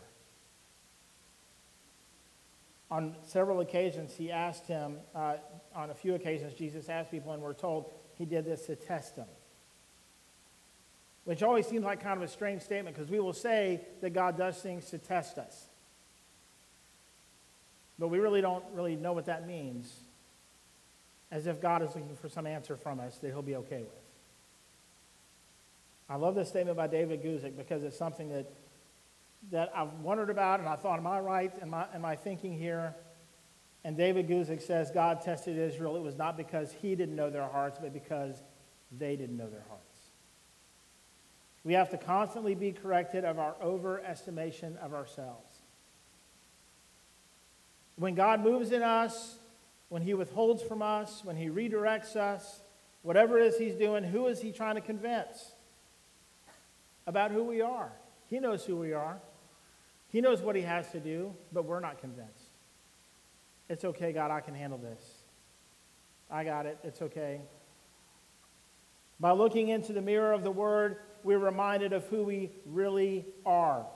On 2.90 3.16
several 3.24 3.60
occasions, 3.60 4.14
he 4.16 4.30
asked 4.30 4.66
him, 4.66 4.98
uh, 5.14 5.36
on 5.74 5.90
a 5.90 5.94
few 5.94 6.14
occasions, 6.14 6.54
Jesus 6.54 6.88
asked 6.88 7.10
people, 7.10 7.32
and 7.32 7.42
we're 7.42 7.54
told 7.54 7.90
he 8.16 8.24
did 8.24 8.44
this 8.44 8.66
to 8.66 8.76
test 8.76 9.16
them. 9.16 9.26
Which 11.24 11.42
always 11.42 11.66
seems 11.66 11.84
like 11.84 12.02
kind 12.02 12.16
of 12.16 12.22
a 12.22 12.28
strange 12.28 12.62
statement 12.62 12.94
because 12.94 13.10
we 13.10 13.18
will 13.18 13.32
say 13.32 13.80
that 14.02 14.10
God 14.10 14.36
does 14.36 14.58
things 14.58 14.90
to 14.90 14.98
test 14.98 15.38
us. 15.38 15.66
But 17.98 18.08
we 18.08 18.18
really 18.18 18.40
don't 18.40 18.64
really 18.74 18.96
know 18.96 19.12
what 19.12 19.26
that 19.26 19.46
means, 19.46 19.92
as 21.30 21.46
if 21.46 21.60
God 21.60 21.82
is 21.82 21.88
looking 21.88 22.16
for 22.16 22.28
some 22.28 22.46
answer 22.46 22.76
from 22.76 23.00
us 23.00 23.18
that 23.18 23.28
he'll 23.28 23.42
be 23.42 23.56
okay 23.56 23.82
with. 23.82 24.03
I 26.08 26.16
love 26.16 26.34
this 26.34 26.48
statement 26.48 26.76
by 26.76 26.86
David 26.86 27.22
Guzik 27.22 27.56
because 27.56 27.82
it's 27.82 27.96
something 27.96 28.28
that, 28.30 28.52
that 29.50 29.72
I've 29.74 29.92
wondered 30.00 30.30
about 30.30 30.60
and 30.60 30.68
I 30.68 30.76
thought, 30.76 30.98
am 30.98 31.06
I 31.06 31.20
right 31.20 31.52
Am 31.62 31.72
I, 31.72 31.86
in 31.94 32.02
my 32.02 32.16
thinking 32.16 32.56
here? 32.58 32.94
And 33.84 33.96
David 33.96 34.28
Guzik 34.28 34.62
says 34.62 34.90
God 34.90 35.20
tested 35.22 35.58
Israel. 35.58 35.96
It 35.96 36.02
was 36.02 36.16
not 36.16 36.36
because 36.36 36.72
he 36.72 36.94
didn't 36.94 37.16
know 37.16 37.30
their 37.30 37.46
hearts, 37.46 37.78
but 37.80 37.92
because 37.92 38.42
they 38.98 39.16
didn't 39.16 39.36
know 39.36 39.48
their 39.48 39.64
hearts. 39.68 39.84
We 41.64 41.72
have 41.74 41.90
to 41.90 41.98
constantly 41.98 42.54
be 42.54 42.72
corrected 42.72 43.24
of 43.24 43.38
our 43.38 43.54
overestimation 43.62 44.76
of 44.78 44.92
ourselves. 44.92 45.58
When 47.96 48.14
God 48.14 48.42
moves 48.42 48.72
in 48.72 48.82
us, 48.82 49.36
when 49.88 50.02
he 50.02 50.12
withholds 50.14 50.62
from 50.62 50.82
us, 50.82 51.24
when 51.24 51.36
he 51.36 51.48
redirects 51.48 52.16
us, 52.16 52.60
whatever 53.02 53.38
it 53.38 53.46
is 53.46 53.58
he's 53.58 53.74
doing, 53.74 54.04
who 54.04 54.26
is 54.26 54.42
he 54.42 54.52
trying 54.52 54.74
to 54.74 54.80
convince? 54.80 55.53
About 57.06 57.30
who 57.30 57.44
we 57.44 57.60
are. 57.60 57.92
He 58.28 58.40
knows 58.40 58.64
who 58.64 58.76
we 58.76 58.92
are. 58.92 59.18
He 60.08 60.20
knows 60.20 60.40
what 60.40 60.56
he 60.56 60.62
has 60.62 60.90
to 60.92 61.00
do, 61.00 61.34
but 61.52 61.64
we're 61.64 61.80
not 61.80 62.00
convinced. 62.00 62.50
It's 63.68 63.84
okay, 63.84 64.12
God, 64.12 64.30
I 64.30 64.40
can 64.40 64.54
handle 64.54 64.78
this. 64.78 65.00
I 66.30 66.44
got 66.44 66.66
it. 66.66 66.78
It's 66.84 67.02
okay. 67.02 67.40
By 69.20 69.32
looking 69.32 69.68
into 69.68 69.92
the 69.92 70.02
mirror 70.02 70.32
of 70.32 70.42
the 70.42 70.50
Word, 70.50 70.98
we're 71.22 71.38
reminded 71.38 71.92
of 71.92 72.04
who 72.06 72.24
we 72.24 72.50
really 72.66 73.24
are, 73.46 73.86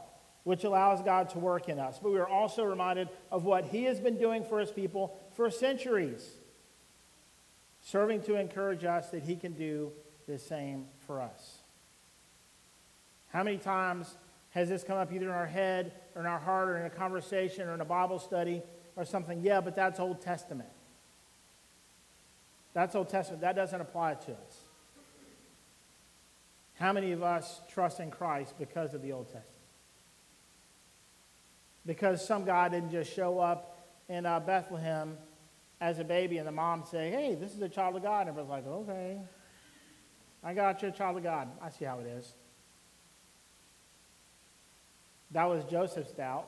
which 0.44 0.64
allows 0.64 1.02
God 1.02 1.28
to 1.30 1.38
work 1.38 1.68
in 1.68 1.78
us. 1.78 1.98
But 2.02 2.12
we 2.12 2.18
are 2.18 2.28
also 2.28 2.64
reminded 2.64 3.08
of 3.30 3.44
what 3.44 3.66
He 3.66 3.84
has 3.84 4.00
been 4.00 4.18
doing 4.18 4.44
for 4.44 4.58
His 4.58 4.70
people 4.70 5.18
for 5.34 5.50
centuries, 5.50 6.26
serving 7.80 8.22
to 8.22 8.36
encourage 8.36 8.84
us 8.84 9.10
that 9.10 9.22
He 9.22 9.36
can 9.36 9.52
do 9.52 9.92
the 10.26 10.38
same 10.38 10.86
for 11.06 11.20
us. 11.20 11.57
How 13.32 13.42
many 13.42 13.58
times 13.58 14.16
has 14.50 14.68
this 14.68 14.82
come 14.82 14.96
up 14.98 15.12
either 15.12 15.26
in 15.26 15.32
our 15.32 15.46
head 15.46 15.92
or 16.14 16.22
in 16.22 16.26
our 16.26 16.38
heart 16.38 16.68
or 16.68 16.78
in 16.78 16.86
a 16.86 16.90
conversation 16.90 17.68
or 17.68 17.74
in 17.74 17.80
a 17.80 17.84
Bible 17.84 18.18
study 18.18 18.62
or 18.96 19.04
something? 19.04 19.40
Yeah, 19.42 19.60
but 19.60 19.76
that's 19.76 20.00
Old 20.00 20.20
Testament. 20.20 20.68
That's 22.72 22.94
Old 22.94 23.08
Testament. 23.08 23.42
That 23.42 23.56
doesn't 23.56 23.80
apply 23.80 24.14
to 24.14 24.32
us. 24.32 24.60
How 26.74 26.92
many 26.92 27.12
of 27.12 27.22
us 27.22 27.60
trust 27.72 27.98
in 27.98 28.10
Christ 28.10 28.54
because 28.58 28.94
of 28.94 29.02
the 29.02 29.12
Old 29.12 29.26
Testament? 29.26 29.54
Because 31.84 32.24
some 32.24 32.44
guy 32.44 32.68
didn't 32.68 32.92
just 32.92 33.12
show 33.12 33.40
up 33.40 33.78
in 34.08 34.24
uh, 34.24 34.40
Bethlehem 34.40 35.16
as 35.80 35.98
a 35.98 36.04
baby 36.04 36.38
and 36.38 36.46
the 36.46 36.52
mom 36.52 36.84
say, 36.90 37.10
hey, 37.10 37.34
this 37.34 37.52
is 37.54 37.60
a 37.62 37.68
child 37.68 37.96
of 37.96 38.02
God. 38.02 38.22
And 38.22 38.30
everybody's 38.30 38.66
like, 38.66 38.74
okay, 38.74 39.18
I 40.42 40.54
got 40.54 40.82
you, 40.82 40.88
a 40.88 40.92
child 40.92 41.16
of 41.16 41.22
God. 41.22 41.48
I 41.62 41.70
see 41.70 41.84
how 41.84 41.98
it 41.98 42.06
is. 42.06 42.32
That 45.32 45.44
was 45.44 45.64
Joseph's 45.64 46.12
doubt 46.12 46.46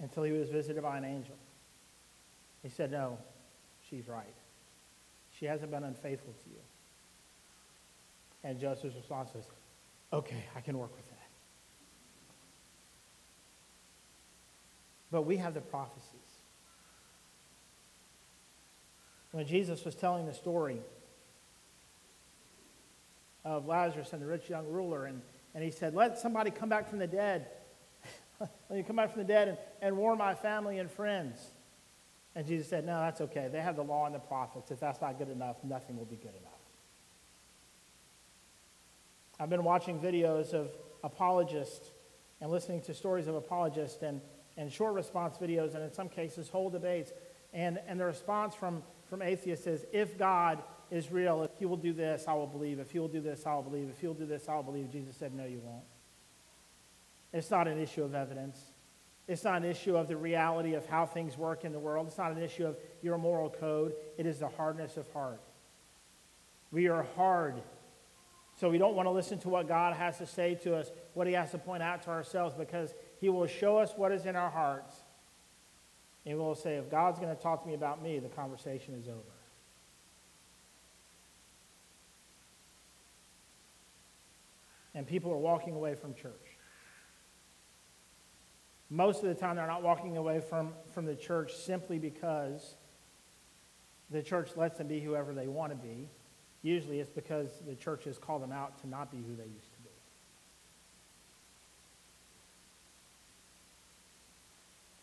until 0.00 0.22
he 0.22 0.32
was 0.32 0.48
visited 0.48 0.82
by 0.82 0.98
an 0.98 1.04
angel. 1.04 1.36
He 2.62 2.68
said, 2.70 2.90
No, 2.90 3.18
she's 3.88 4.08
right. 4.08 4.34
She 5.38 5.46
hasn't 5.46 5.70
been 5.70 5.84
unfaithful 5.84 6.32
to 6.32 6.50
you. 6.50 6.56
And 8.42 8.60
Joseph's 8.60 8.96
response 8.96 9.30
was, 9.34 9.44
Okay, 10.12 10.44
I 10.56 10.60
can 10.60 10.78
work 10.78 10.94
with 10.96 11.08
that. 11.08 11.18
But 15.10 15.22
we 15.22 15.36
have 15.36 15.54
the 15.54 15.60
prophecies. 15.60 16.10
When 19.32 19.46
Jesus 19.46 19.84
was 19.84 19.94
telling 19.94 20.26
the 20.26 20.34
story 20.34 20.80
of 23.44 23.66
Lazarus 23.66 24.12
and 24.12 24.22
the 24.22 24.26
rich 24.26 24.48
young 24.48 24.68
ruler, 24.68 25.06
and 25.06 25.20
and 25.54 25.62
he 25.62 25.70
said, 25.70 25.94
Let 25.94 26.18
somebody 26.18 26.50
come 26.50 26.68
back 26.68 26.88
from 26.88 26.98
the 26.98 27.06
dead. 27.06 27.46
Let 28.40 28.70
me 28.70 28.82
come 28.82 28.96
back 28.96 29.12
from 29.12 29.22
the 29.22 29.28
dead 29.28 29.48
and, 29.48 29.58
and 29.80 29.96
warn 29.96 30.18
my 30.18 30.34
family 30.34 30.78
and 30.78 30.90
friends. 30.90 31.38
And 32.34 32.46
Jesus 32.46 32.68
said, 32.68 32.84
No, 32.84 33.00
that's 33.00 33.20
okay. 33.20 33.48
They 33.50 33.60
have 33.60 33.76
the 33.76 33.84
law 33.84 34.06
and 34.06 34.14
the 34.14 34.18
prophets. 34.20 34.70
If 34.70 34.80
that's 34.80 35.00
not 35.00 35.18
good 35.18 35.30
enough, 35.30 35.62
nothing 35.62 35.96
will 35.96 36.04
be 36.04 36.16
good 36.16 36.34
enough. 36.34 36.52
I've 39.38 39.50
been 39.50 39.64
watching 39.64 39.98
videos 39.98 40.52
of 40.52 40.70
apologists 41.02 41.90
and 42.40 42.50
listening 42.50 42.80
to 42.82 42.94
stories 42.94 43.26
of 43.26 43.34
apologists 43.34 44.02
and, 44.02 44.20
and 44.56 44.72
short 44.72 44.94
response 44.94 45.36
videos, 45.38 45.74
and 45.74 45.82
in 45.82 45.92
some 45.92 46.08
cases, 46.08 46.48
whole 46.48 46.70
debates. 46.70 47.12
And, 47.52 47.78
and 47.86 47.98
the 47.98 48.04
response 48.04 48.54
from, 48.54 48.82
from 49.08 49.22
atheists 49.22 49.66
is 49.66 49.84
if 49.92 50.18
God 50.18 50.62
is 50.90 51.10
real. 51.10 51.42
If 51.42 51.60
you 51.60 51.68
will 51.68 51.76
do 51.76 51.92
this, 51.92 52.24
I 52.28 52.34
will 52.34 52.46
believe. 52.46 52.78
If 52.78 52.94
you 52.94 53.00
will 53.00 53.08
do 53.08 53.20
this, 53.20 53.46
I 53.46 53.54
will 53.54 53.62
believe. 53.62 53.88
If 53.88 54.02
you'll 54.02 54.14
do 54.14 54.26
this, 54.26 54.48
I 54.48 54.56
will 54.56 54.62
believe. 54.62 54.90
Jesus 54.90 55.16
said, 55.16 55.34
No, 55.34 55.44
you 55.44 55.60
won't. 55.64 55.84
It's 57.32 57.50
not 57.50 57.66
an 57.66 57.78
issue 57.78 58.04
of 58.04 58.14
evidence. 58.14 58.60
It's 59.26 59.44
not 59.44 59.56
an 59.56 59.64
issue 59.64 59.96
of 59.96 60.08
the 60.08 60.16
reality 60.16 60.74
of 60.74 60.86
how 60.86 61.06
things 61.06 61.36
work 61.38 61.64
in 61.64 61.72
the 61.72 61.78
world. 61.78 62.06
It's 62.06 62.18
not 62.18 62.32
an 62.32 62.42
issue 62.42 62.66
of 62.66 62.76
your 63.02 63.16
moral 63.16 63.48
code. 63.48 63.94
It 64.18 64.26
is 64.26 64.38
the 64.38 64.48
hardness 64.48 64.96
of 64.96 65.10
heart. 65.12 65.40
We 66.70 66.88
are 66.88 67.06
hard. 67.16 67.54
So 68.60 68.70
we 68.70 68.78
don't 68.78 68.94
want 68.94 69.06
to 69.06 69.10
listen 69.10 69.38
to 69.40 69.48
what 69.48 69.66
God 69.66 69.94
has 69.94 70.18
to 70.18 70.26
say 70.26 70.54
to 70.56 70.76
us, 70.76 70.90
what 71.14 71.26
he 71.26 71.32
has 71.32 71.50
to 71.52 71.58
point 71.58 71.82
out 71.82 72.02
to 72.02 72.10
ourselves, 72.10 72.54
because 72.54 72.94
he 73.20 73.28
will 73.28 73.46
show 73.46 73.78
us 73.78 73.92
what 73.96 74.12
is 74.12 74.26
in 74.26 74.36
our 74.36 74.50
hearts. 74.50 74.94
And 76.26 76.38
we'll 76.38 76.54
say, 76.54 76.76
if 76.76 76.90
God's 76.90 77.18
going 77.18 77.34
to 77.34 77.42
talk 77.42 77.62
to 77.62 77.68
me 77.68 77.74
about 77.74 78.02
me, 78.02 78.18
the 78.18 78.28
conversation 78.28 78.94
is 78.94 79.08
over. 79.08 79.33
And 84.94 85.06
people 85.06 85.32
are 85.32 85.38
walking 85.38 85.74
away 85.74 85.94
from 85.94 86.14
church. 86.14 86.32
Most 88.90 89.22
of 89.22 89.28
the 89.28 89.34
time, 89.34 89.56
they're 89.56 89.66
not 89.66 89.82
walking 89.82 90.16
away 90.16 90.40
from, 90.40 90.72
from 90.92 91.04
the 91.04 91.14
church 91.14 91.54
simply 91.54 91.98
because 91.98 92.76
the 94.10 94.22
church 94.22 94.50
lets 94.56 94.78
them 94.78 94.86
be 94.86 95.00
whoever 95.00 95.32
they 95.32 95.48
want 95.48 95.72
to 95.72 95.76
be. 95.76 96.08
Usually, 96.62 97.00
it's 97.00 97.10
because 97.10 97.48
the 97.66 97.74
church 97.74 98.04
has 98.04 98.18
called 98.18 98.42
them 98.42 98.52
out 98.52 98.80
to 98.82 98.88
not 98.88 99.10
be 99.10 99.18
who 99.18 99.34
they 99.34 99.44
used 99.44 99.72
to 99.72 99.78
be. 99.82 99.90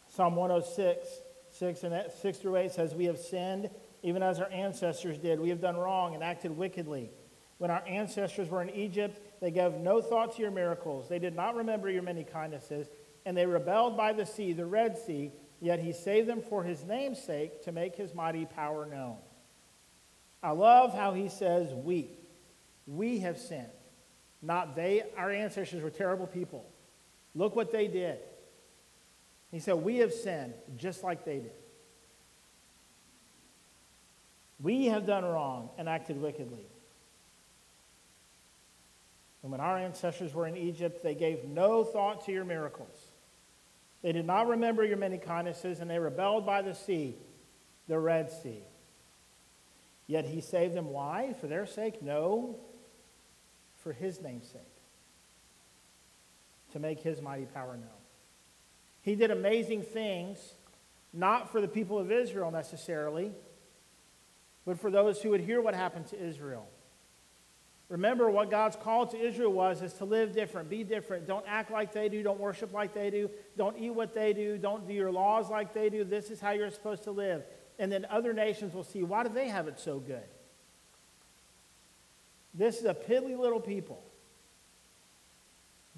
Psalm 0.10 0.36
106, 0.36 1.08
6, 1.52 1.84
and 1.84 2.12
6 2.22 2.38
through 2.38 2.56
8 2.56 2.72
says, 2.72 2.94
We 2.94 3.06
have 3.06 3.18
sinned 3.18 3.70
even 4.04 4.24
as 4.24 4.40
our 4.40 4.50
ancestors 4.52 5.18
did. 5.18 5.40
We 5.40 5.50
have 5.50 5.62
done 5.62 5.78
wrong 5.78 6.16
and 6.16 6.24
acted 6.24 6.56
wickedly. 6.56 7.12
when 7.60 7.70
our 7.70 7.84
ancestors 7.88 8.50
were 8.50 8.62
in 8.64 8.72
Egypt, 8.72 9.20
they 9.42 9.52
gave 9.52 9.74
no 9.74 10.02
thought 10.02 10.36
to 10.36 10.42
your 10.42 10.52
miracles. 10.52 11.10
They 11.10 11.20
did 11.20 11.36
not 11.36 11.56
remember 11.56 11.90
your 11.90 12.04
many 12.04 12.24
kindnesses, 12.24 12.88
and 13.26 13.36
they 13.36 13.46
rebelled 13.46 13.98
by 13.98 14.14
the 14.14 14.26
sea, 14.26 14.54
the 14.54 14.66
Red 14.66 14.98
Sea, 14.98 15.32
yet 15.60 15.80
he 15.80 15.92
saved 15.92 16.28
them 16.28 16.42
for 16.42 16.64
his 16.64 16.84
name's 16.84 17.22
sake 17.22 17.64
to 17.64 17.72
make 17.72 17.96
his 17.96 18.14
mighty 18.14 18.46
power 18.46 18.86
known. 18.86 19.18
I 20.44 20.52
love 20.52 20.94
how 20.94 21.14
he 21.14 21.28
says, 21.28 21.74
We. 21.74 22.10
We 22.88 23.20
have 23.20 23.38
sinned. 23.38 23.68
Not 24.42 24.76
they. 24.76 25.04
Our 25.18 25.32
ancestors 25.32 25.84
were 25.84 25.92
terrible 25.92 26.28
people. 26.28 26.66
Look 27.36 27.56
what 27.56 27.72
they 27.72 27.88
did. 27.88 28.20
He 29.52 29.60
said, 29.60 29.74
We 29.76 29.98
have 29.98 30.14
sinned 30.14 30.54
just 30.78 31.04
like 31.04 31.26
they 31.26 31.40
did. 31.40 31.52
We 34.60 34.86
have 34.86 35.08
done 35.08 35.26
wrong 35.26 35.70
and 35.78 35.90
acted 35.90 36.22
wickedly. 36.22 36.68
And 39.44 39.52
when 39.52 39.62
our 39.62 39.78
ancestors 39.78 40.34
were 40.34 40.48
in 40.48 40.56
Egypt, 40.56 41.02
they 41.04 41.16
gave 41.16 41.46
no 41.46 41.84
thought 41.84 42.26
to 42.26 42.32
your 42.32 42.46
miracles. 42.46 42.96
They 44.02 44.12
did 44.12 44.26
not 44.26 44.48
remember 44.48 44.84
your 44.84 44.98
many 44.98 45.18
kindnesses, 45.18 45.80
and 45.80 45.90
they 45.90 46.00
rebelled 46.00 46.46
by 46.46 46.62
the 46.62 46.74
sea, 46.74 47.16
the 47.88 48.00
Red 48.00 48.32
Sea. 48.32 48.64
Yet 50.08 50.26
he 50.26 50.42
saved 50.42 50.76
them. 50.76 50.90
Why? 50.90 51.34
For 51.40 51.48
their 51.48 51.66
sake? 51.66 52.02
No, 52.02 52.60
for 53.78 53.94
his 53.94 54.22
name's 54.22 54.48
sake. 54.48 54.62
To 56.74 56.80
make 56.80 57.00
his 57.00 57.22
mighty 57.22 57.46
power 57.46 57.78
known. 57.78 57.90
He 59.02 59.16
did 59.16 59.32
amazing 59.32 59.84
things, 59.84 60.38
not 61.14 61.52
for 61.52 61.62
the 61.62 61.68
people 61.68 61.98
of 61.98 62.12
Israel 62.12 62.52
necessarily, 62.52 63.32
but 64.66 64.80
for 64.80 64.92
those 64.92 65.22
who 65.22 65.32
would 65.32 65.42
hear 65.42 65.62
what 65.62 65.74
happened 65.74 66.08
to 66.08 66.24
Israel. 66.24 66.68
Remember 67.92 68.32
what 68.32 68.50
God's 68.50 68.78
call 68.78 69.06
to 69.08 69.18
Israel 69.18 69.52
was 69.52 69.82
is 69.82 69.92
to 69.96 70.06
live 70.06 70.32
different, 70.32 70.70
be 70.70 70.82
different. 70.82 71.28
Don't 71.28 71.44
act 71.46 71.70
like 71.70 71.92
they 71.92 72.08
do, 72.08 72.24
don't 72.24 72.40
worship 72.40 72.72
like 72.72 72.94
they 72.94 73.10
do, 73.10 73.30
don't 73.58 73.78
eat 73.78 73.90
what 73.90 74.14
they 74.14 74.32
do, 74.32 74.58
don't 74.58 74.88
do 74.88 74.94
your 74.94 75.12
laws 75.12 75.50
like 75.50 75.74
they 75.74 75.90
do. 75.90 76.06
This 76.06 76.32
is 76.32 76.40
how 76.40 76.52
you're 76.52 76.72
supposed 76.72 77.04
to 77.04 77.12
live. 77.12 77.44
And 77.80 77.92
then 77.92 78.08
other 78.10 78.32
nations 78.32 78.74
will 78.74 78.86
see, 78.86 79.04
why 79.04 79.24
do 79.24 79.30
they 79.30 79.50
have 79.50 79.68
it 79.68 79.78
so 79.78 80.00
good? 80.00 80.24
This 82.54 82.78
is 82.80 82.86
a 82.86 82.94
piddly 82.94 83.38
little 83.38 83.60
people 83.60 84.02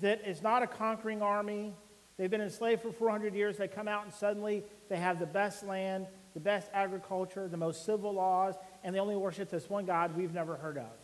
that 0.02 0.28
is 0.28 0.42
not 0.42 0.64
a 0.64 0.68
conquering 0.68 1.22
army. 1.22 1.76
They've 2.18 2.32
been 2.32 2.42
enslaved 2.42 2.82
for 2.82 2.92
400 2.92 3.36
years. 3.36 3.58
They 3.58 3.68
come 3.68 3.88
out 3.88 4.04
and 4.04 4.12
suddenly 4.12 4.64
they 4.90 4.98
have 4.98 5.20
the 5.20 5.28
best 5.28 5.64
land, 5.64 6.08
the 6.34 6.40
best 6.40 6.72
agriculture, 6.74 7.48
the 7.48 7.58
most 7.58 7.86
civil 7.86 8.14
laws, 8.14 8.56
and 8.84 8.96
they 8.96 9.00
only 9.00 9.16
worship 9.16 9.52
this 9.52 9.70
one 9.70 9.86
God 9.86 10.18
we've 10.18 10.34
never 10.34 10.56
heard 10.56 10.80
of. 10.80 11.03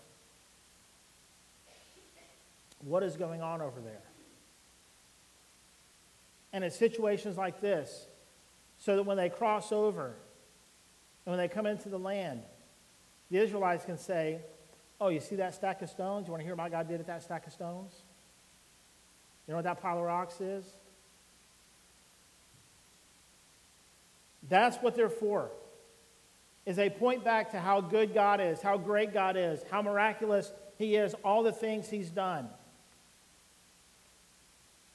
What 2.83 3.03
is 3.03 3.15
going 3.15 3.41
on 3.41 3.61
over 3.61 3.79
there? 3.81 4.01
And 6.53 6.63
in 6.63 6.71
situations 6.71 7.37
like 7.37 7.61
this, 7.61 8.07
so 8.79 8.95
that 8.95 9.03
when 9.03 9.17
they 9.17 9.29
cross 9.29 9.71
over 9.71 10.15
and 11.25 11.35
when 11.35 11.37
they 11.37 11.47
come 11.47 11.65
into 11.65 11.89
the 11.89 11.99
land, 11.99 12.41
the 13.29 13.37
Israelites 13.37 13.85
can 13.85 13.97
say, 13.97 14.39
Oh, 15.01 15.09
you 15.09 15.19
see 15.21 15.37
that 15.37 15.53
stack 15.53 15.81
of 15.81 15.89
stones? 15.89 16.27
You 16.27 16.31
want 16.31 16.41
to 16.41 16.45
hear 16.45 16.55
what 16.55 16.63
my 16.63 16.69
God 16.69 16.87
did 16.87 16.99
at 16.99 17.07
that 17.07 17.23
stack 17.23 17.47
of 17.47 17.53
stones? 17.53 17.93
You 19.47 19.53
know 19.53 19.57
what 19.57 19.63
that 19.63 19.81
pile 19.81 19.97
of 19.97 20.03
rocks 20.03 20.41
is? 20.41 20.65
That's 24.49 24.77
what 24.77 24.95
they're 24.95 25.09
for. 25.09 25.49
Is 26.65 26.75
they 26.75 26.89
point 26.89 27.23
back 27.23 27.51
to 27.51 27.59
how 27.59 27.81
good 27.81 28.13
God 28.13 28.41
is, 28.41 28.61
how 28.61 28.77
great 28.77 29.13
God 29.13 29.37
is, 29.37 29.61
how 29.71 29.81
miraculous 29.81 30.51
He 30.77 30.95
is, 30.95 31.15
all 31.23 31.43
the 31.43 31.51
things 31.51 31.89
He's 31.89 32.09
done. 32.09 32.49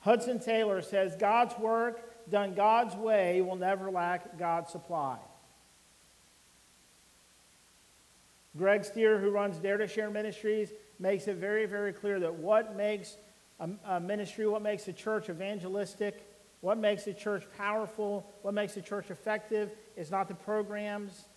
Hudson 0.05 0.39
Taylor 0.39 0.83
says 0.83 1.17
God's 1.17 1.59
work 1.59 2.29
done 2.29 2.55
God's 2.55 2.95
way 2.95 3.41
will 3.41 3.57
never 3.57 3.91
lack 3.91 4.39
God's 4.39 4.71
supply. 4.71 5.17
Greg 8.55 8.85
Stier, 8.85 9.19
who 9.19 9.31
runs 9.31 9.57
Dare 9.57 9.79
to 9.79 9.89
Share 9.89 10.11
Ministries, 10.11 10.73
makes 10.99 11.27
it 11.27 11.37
very, 11.37 11.65
very 11.65 11.95
clear 11.95 12.21
that 12.21 12.35
what 12.35 12.77
makes 12.77 13.17
a, 13.59 13.71
a 13.87 13.99
ministry, 13.99 14.47
what 14.47 14.61
makes 14.61 14.87
a 14.89 14.93
church 14.93 15.31
evangelistic, 15.31 16.23
what 16.61 16.77
makes 16.77 17.07
a 17.07 17.15
church 17.15 17.45
powerful, 17.57 18.31
what 18.43 18.53
makes 18.53 18.77
a 18.77 18.83
church 18.83 19.11
effective 19.11 19.71
is 19.97 20.11
not 20.11 20.29
the 20.29 20.35
programs, 20.35 21.29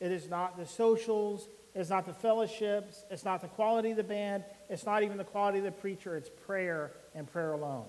it 0.00 0.10
is 0.10 0.28
not 0.28 0.58
the 0.58 0.66
socials, 0.66 1.48
it's 1.72 1.90
not 1.90 2.04
the 2.04 2.12
fellowships, 2.12 3.04
it's 3.12 3.24
not 3.24 3.40
the 3.42 3.48
quality 3.48 3.92
of 3.92 3.96
the 3.96 4.02
band, 4.02 4.42
it's 4.68 4.84
not 4.84 5.04
even 5.04 5.16
the 5.16 5.24
quality 5.24 5.58
of 5.58 5.64
the 5.64 5.70
preacher, 5.70 6.16
it's 6.16 6.30
prayer 6.44 6.90
and 7.14 7.30
prayer 7.30 7.52
alone. 7.52 7.86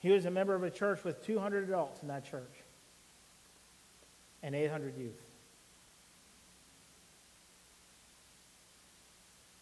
He 0.00 0.10
was 0.10 0.24
a 0.24 0.30
member 0.30 0.54
of 0.54 0.62
a 0.62 0.70
church 0.70 1.04
with 1.04 1.24
200 1.24 1.64
adults 1.64 2.02
in 2.02 2.08
that 2.08 2.24
church 2.24 2.52
and 4.42 4.54
800 4.54 4.96
youth. 4.96 5.20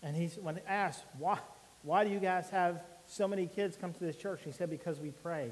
And 0.03 0.17
he's, 0.17 0.37
when 0.37 0.61
asked, 0.67 1.05
why, 1.19 1.39
why 1.83 2.05
do 2.05 2.11
you 2.11 2.21
guys 2.21 2.49
have 2.51 2.83
so 3.07 3.27
many 3.27 3.47
kids 3.47 3.77
come 3.77 3.93
to 3.93 4.01
this 4.01 4.17
church? 4.17 4.41
He 4.45 4.53
said, 4.53 4.71
because 4.71 5.01
we 5.01 5.11
pray. 5.11 5.51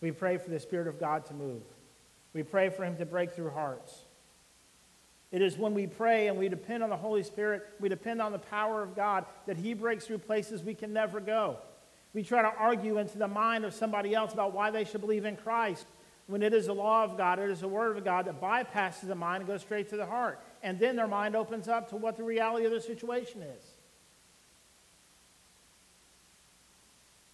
We 0.00 0.12
pray 0.12 0.38
for 0.38 0.50
the 0.50 0.60
Spirit 0.60 0.86
of 0.86 1.00
God 1.00 1.26
to 1.26 1.34
move. 1.34 1.62
We 2.32 2.44
pray 2.44 2.70
for 2.70 2.84
Him 2.84 2.96
to 2.98 3.06
break 3.06 3.32
through 3.32 3.50
hearts. 3.50 4.02
It 5.32 5.42
is 5.42 5.56
when 5.58 5.74
we 5.74 5.86
pray 5.86 6.28
and 6.28 6.38
we 6.38 6.48
depend 6.48 6.82
on 6.82 6.90
the 6.90 6.96
Holy 6.96 7.22
Spirit, 7.22 7.66
we 7.80 7.88
depend 7.88 8.22
on 8.22 8.32
the 8.32 8.38
power 8.38 8.82
of 8.82 8.94
God, 8.94 9.24
that 9.46 9.56
He 9.56 9.74
breaks 9.74 10.06
through 10.06 10.18
places 10.18 10.62
we 10.62 10.74
can 10.74 10.92
never 10.92 11.18
go. 11.20 11.58
We 12.14 12.22
try 12.22 12.42
to 12.42 12.52
argue 12.56 12.98
into 12.98 13.18
the 13.18 13.28
mind 13.28 13.64
of 13.64 13.72
somebody 13.72 14.14
else 14.14 14.32
about 14.32 14.52
why 14.52 14.70
they 14.70 14.84
should 14.84 15.00
believe 15.00 15.24
in 15.24 15.36
Christ 15.36 15.86
when 16.26 16.42
it 16.42 16.54
is 16.54 16.66
the 16.66 16.74
law 16.74 17.04
of 17.04 17.16
God, 17.16 17.38
it 17.38 17.50
is 17.50 17.60
the 17.60 17.68
Word 17.68 17.96
of 17.96 18.04
God 18.04 18.26
that 18.26 18.40
bypasses 18.40 19.06
the 19.06 19.14
mind 19.14 19.42
and 19.42 19.48
goes 19.48 19.60
straight 19.60 19.90
to 19.90 19.96
the 19.96 20.06
heart. 20.06 20.40
And 20.62 20.78
then 20.78 20.96
their 20.96 21.08
mind 21.08 21.34
opens 21.34 21.68
up 21.68 21.90
to 21.90 21.96
what 21.96 22.16
the 22.16 22.22
reality 22.22 22.64
of 22.64 22.72
the 22.72 22.80
situation 22.80 23.42
is. 23.42 23.64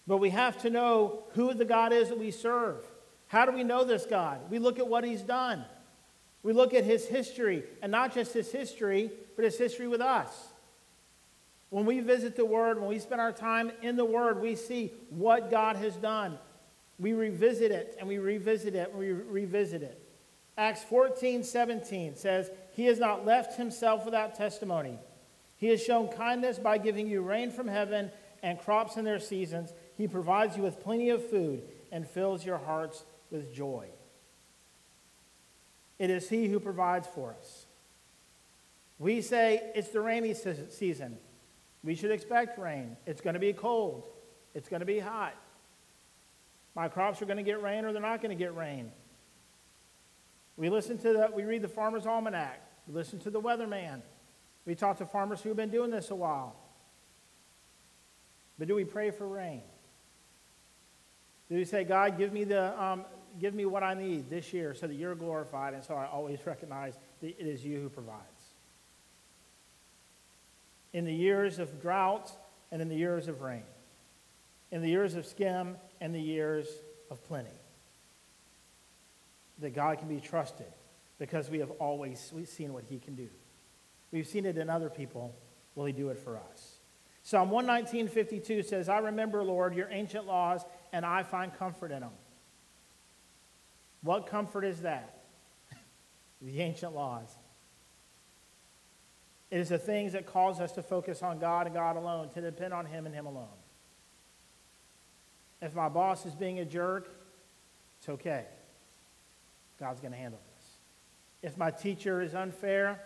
But 0.07 0.17
we 0.17 0.31
have 0.31 0.59
to 0.63 0.71
know 0.71 1.23
who 1.33 1.53
the 1.53 1.65
God 1.65 1.93
is 1.93 2.09
that 2.09 2.17
we 2.17 2.31
serve. 2.31 2.83
How 3.27 3.45
do 3.45 3.51
we 3.51 3.63
know 3.63 3.83
this 3.83 4.07
God? 4.07 4.49
We 4.49 4.57
look 4.57 4.79
at 4.79 4.87
what 4.87 5.03
He's 5.03 5.21
done. 5.21 5.63
We 6.41 6.51
look 6.51 6.73
at 6.73 6.83
His 6.83 7.05
history, 7.05 7.63
and 7.83 7.91
not 7.91 8.13
just 8.13 8.33
His 8.33 8.51
history, 8.51 9.11
but 9.35 9.45
His 9.45 9.57
history 9.57 9.87
with 9.87 10.01
us. 10.01 10.49
When 11.69 11.85
we 11.85 11.99
visit 11.99 12.35
the 12.35 12.45
Word, 12.45 12.79
when 12.79 12.89
we 12.89 12.99
spend 12.99 13.21
our 13.21 13.31
time 13.31 13.71
in 13.81 13.95
the 13.95 14.05
Word, 14.05 14.41
we 14.41 14.55
see 14.55 14.91
what 15.09 15.51
God 15.51 15.75
has 15.75 15.95
done. 15.95 16.39
We 16.99 17.13
revisit 17.13 17.71
it 17.71 17.95
and 17.99 18.07
we 18.07 18.17
revisit 18.17 18.75
it 18.75 18.89
and 18.89 18.99
we 18.99 19.11
revisit 19.11 19.83
it. 19.83 20.01
Acts 20.57 20.83
14 20.83 21.43
17 21.43 22.15
says, 22.15 22.51
He 22.71 22.85
has 22.85 22.99
not 22.99 23.25
left 23.25 23.57
Himself 23.57 24.03
without 24.03 24.35
testimony. 24.35 24.97
He 25.57 25.67
has 25.67 25.83
shown 25.83 26.07
kindness 26.07 26.57
by 26.57 26.77
giving 26.77 27.07
you 27.07 27.21
rain 27.21 27.51
from 27.51 27.67
heaven 27.67 28.11
and 28.41 28.59
crops 28.59 28.97
in 28.97 29.05
their 29.05 29.19
seasons. 29.19 29.73
He 29.95 30.07
provides 30.07 30.57
you 30.57 30.63
with 30.63 30.81
plenty 30.81 31.09
of 31.09 31.29
food 31.29 31.63
and 31.91 32.07
fills 32.07 32.45
your 32.45 32.57
hearts 32.57 33.03
with 33.29 33.53
joy. 33.53 33.87
It 35.99 36.09
is 36.09 36.29
He 36.29 36.47
who 36.47 36.59
provides 36.59 37.07
for 37.07 37.35
us. 37.39 37.65
We 38.97 39.21
say 39.21 39.71
it's 39.75 39.89
the 39.89 40.01
rainy 40.01 40.33
season. 40.33 41.17
We 41.83 41.95
should 41.95 42.11
expect 42.11 42.59
rain. 42.59 42.97
It's 43.05 43.21
going 43.21 43.35
to 43.35 43.39
be 43.39 43.53
cold. 43.53 44.07
It's 44.53 44.67
going 44.67 44.81
to 44.81 44.85
be 44.85 44.99
hot. 44.99 45.35
My 46.75 46.87
crops 46.87 47.21
are 47.21 47.25
going 47.25 47.37
to 47.37 47.43
get 47.43 47.61
rain 47.61 47.85
or 47.85 47.93
they're 47.93 48.01
not 48.01 48.21
going 48.21 48.35
to 48.35 48.41
get 48.41 48.55
rain. 48.55 48.91
We 50.57 50.69
listen 50.69 50.97
to 50.99 51.13
the, 51.13 51.29
we 51.33 51.43
read 51.43 51.61
the 51.61 51.69
Farmer's 51.69 52.05
Almanac. 52.05 52.61
We 52.87 52.93
listen 52.93 53.19
to 53.19 53.29
the 53.29 53.39
weatherman. 53.39 54.01
We 54.65 54.75
talk 54.75 54.97
to 54.97 55.05
farmers 55.05 55.41
who've 55.41 55.55
been 55.55 55.71
doing 55.71 55.89
this 55.89 56.11
a 56.11 56.15
while. 56.15 56.55
But 58.57 58.67
do 58.67 58.75
we 58.75 58.83
pray 58.83 59.11
for 59.11 59.27
rain? 59.27 59.61
Do 61.49 61.55
we 61.55 61.65
say, 61.65 61.83
God, 61.83 62.17
give 62.17 62.33
me, 62.33 62.43
the, 62.43 62.79
um, 62.81 63.05
give 63.39 63.53
me 63.53 63.65
what 63.65 63.83
I 63.83 63.93
need 63.93 64.29
this 64.29 64.53
year 64.53 64.73
so 64.73 64.85
that 64.85 64.93
you're 64.93 65.15
glorified 65.15 65.73
and 65.73 65.83
so 65.83 65.95
I 65.95 66.05
always 66.05 66.39
recognize 66.45 66.93
that 67.21 67.39
it 67.39 67.47
is 67.47 67.63
you 67.63 67.79
who 67.79 67.89
provides? 67.89 68.38
In 70.93 71.05
the 71.05 71.13
years 71.13 71.59
of 71.59 71.81
drought 71.81 72.31
and 72.71 72.81
in 72.81 72.89
the 72.89 72.95
years 72.95 73.27
of 73.27 73.41
rain, 73.41 73.63
in 74.71 74.81
the 74.81 74.89
years 74.89 75.15
of 75.15 75.25
skim 75.25 75.77
and 76.01 76.13
the 76.13 76.21
years 76.21 76.67
of 77.09 77.23
plenty. 77.25 77.49
That 79.59 79.75
God 79.75 79.99
can 79.99 80.07
be 80.07 80.21
trusted 80.21 80.71
because 81.17 81.49
we 81.49 81.59
have 81.59 81.71
always 81.71 82.31
seen 82.45 82.73
what 82.73 82.85
he 82.85 82.97
can 82.97 83.15
do. 83.15 83.27
We've 84.11 84.27
seen 84.27 84.45
it 84.45 84.57
in 84.57 84.69
other 84.69 84.89
people. 84.89 85.35
Will 85.75 85.85
he 85.85 85.93
do 85.93 86.09
it 86.09 86.17
for 86.17 86.37
us? 86.37 86.79
Psalm 87.23 87.49
119.52 87.51 88.65
says, 88.65 88.89
I 88.89 88.99
remember, 88.99 89.43
Lord, 89.43 89.75
your 89.75 89.87
ancient 89.91 90.25
laws, 90.25 90.63
and 90.91 91.05
I 91.05 91.23
find 91.23 91.53
comfort 91.53 91.91
in 91.91 91.99
them. 91.99 92.11
What 94.01 94.27
comfort 94.27 94.63
is 94.63 94.81
that? 94.81 95.23
the 96.41 96.61
ancient 96.61 96.95
laws. 96.95 97.37
It 99.51 99.59
is 99.59 99.69
the 99.69 99.79
things 99.79 100.13
that 100.13 100.25
cause 100.25 100.59
us 100.59 100.71
to 100.73 100.83
focus 100.83 101.23
on 101.23 101.39
God 101.39 101.65
and 101.65 101.75
God 101.75 101.95
alone, 101.97 102.29
to 102.29 102.41
depend 102.41 102.73
on 102.73 102.85
Him 102.85 103.05
and 103.05 103.15
Him 103.15 103.25
alone. 103.25 103.47
If 105.61 105.75
my 105.75 105.89
boss 105.89 106.25
is 106.25 106.35
being 106.35 106.59
a 106.59 106.65
jerk, 106.65 107.09
it's 107.97 108.09
okay. 108.09 108.45
God's 109.79 109.99
going 109.99 110.11
to 110.11 110.17
handle 110.17 110.39
this. 110.55 110.65
If 111.41 111.57
my 111.57 111.71
teacher 111.71 112.21
is 112.21 112.35
unfair, 112.35 113.01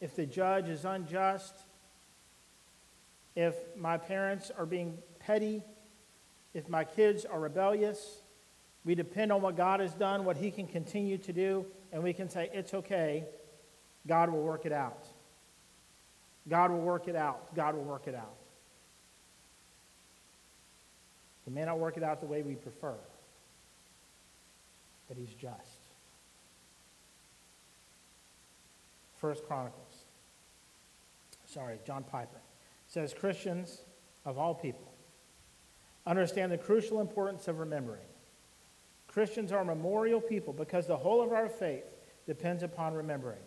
if 0.00 0.14
the 0.14 0.26
judge 0.26 0.68
is 0.68 0.84
unjust, 0.84 1.54
if 3.34 3.54
my 3.76 3.96
parents 3.96 4.50
are 4.56 4.66
being 4.66 4.98
petty, 5.18 5.62
if 6.52 6.68
my 6.68 6.84
kids 6.84 7.24
are 7.24 7.40
rebellious, 7.40 8.22
we 8.84 8.94
depend 8.94 9.32
on 9.32 9.42
what 9.42 9.56
God 9.56 9.80
has 9.80 9.94
done, 9.94 10.24
what 10.24 10.36
He 10.36 10.50
can 10.50 10.66
continue 10.66 11.18
to 11.18 11.32
do, 11.32 11.66
and 11.92 12.02
we 12.02 12.12
can 12.12 12.28
say, 12.28 12.50
It's 12.52 12.74
okay. 12.74 13.24
God 14.06 14.30
will 14.30 14.42
work 14.42 14.64
it 14.64 14.72
out. 14.72 15.08
God 16.48 16.70
will 16.70 16.80
work 16.80 17.08
it 17.08 17.16
out. 17.16 17.54
God 17.54 17.74
will 17.74 17.84
work 17.84 18.06
it 18.06 18.14
out. 18.14 18.34
He 21.44 21.50
may 21.50 21.64
not 21.64 21.78
work 21.78 21.96
it 21.96 22.02
out 22.02 22.20
the 22.20 22.26
way 22.26 22.42
we 22.42 22.54
prefer, 22.54 22.94
but 25.08 25.16
He's 25.16 25.34
just. 25.34 25.78
First 29.16 29.46
Chronicles. 29.46 30.04
Sorry, 31.46 31.78
John 31.86 32.04
Piper 32.04 32.40
says 32.88 33.14
Christians 33.14 33.80
of 34.24 34.38
all 34.38 34.54
people 34.54 34.92
understand 36.06 36.52
the 36.52 36.58
crucial 36.58 37.00
importance 37.00 37.48
of 37.48 37.58
remembering. 37.58 38.04
Christians 39.08 39.50
are 39.52 39.64
memorial 39.64 40.20
people 40.20 40.52
because 40.52 40.86
the 40.86 40.96
whole 40.96 41.22
of 41.22 41.32
our 41.32 41.48
faith 41.48 41.84
depends 42.26 42.62
upon 42.62 42.94
remembering. 42.94 43.40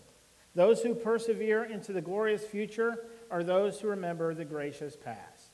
Those 0.60 0.82
who 0.82 0.94
persevere 0.94 1.64
into 1.64 1.94
the 1.94 2.02
glorious 2.02 2.44
future 2.44 3.06
are 3.32 3.44
those 3.44 3.80
who 3.80 3.88
remember 3.88 4.34
the 4.34 4.44
gracious 4.44 4.94
past. 4.94 5.52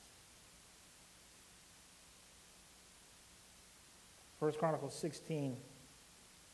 1 4.40 4.54
Chronicles 4.54 4.96
16, 4.96 5.56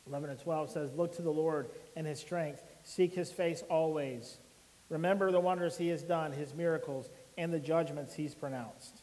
11 0.07 0.29
and 0.29 0.39
12 0.39 0.71
says, 0.71 0.93
Look 0.93 1.17
to 1.17 1.23
the 1.23 1.31
Lord 1.31 1.71
and 1.97 2.07
his 2.07 2.21
strength, 2.21 2.63
seek 2.85 3.15
his 3.15 3.33
face 3.33 3.65
always. 3.71 4.37
Remember 4.91 5.33
the 5.33 5.41
wonders 5.41 5.79
he 5.79 5.89
has 5.89 6.03
done, 6.03 6.33
his 6.33 6.53
miracles, 6.53 7.09
and 7.39 7.55
the 7.55 7.59
judgments 7.59 8.13
he's 8.13 8.35
pronounced. 8.35 9.01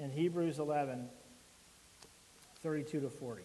In 0.00 0.10
Hebrews 0.10 0.58
11, 0.58 1.08
32 2.60 3.02
to 3.02 3.08
40. 3.08 3.44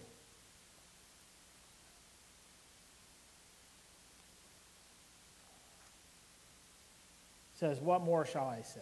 Says, 7.60 7.82
What 7.82 8.02
more 8.02 8.26
shall 8.26 8.48
I 8.48 8.62
say? 8.62 8.80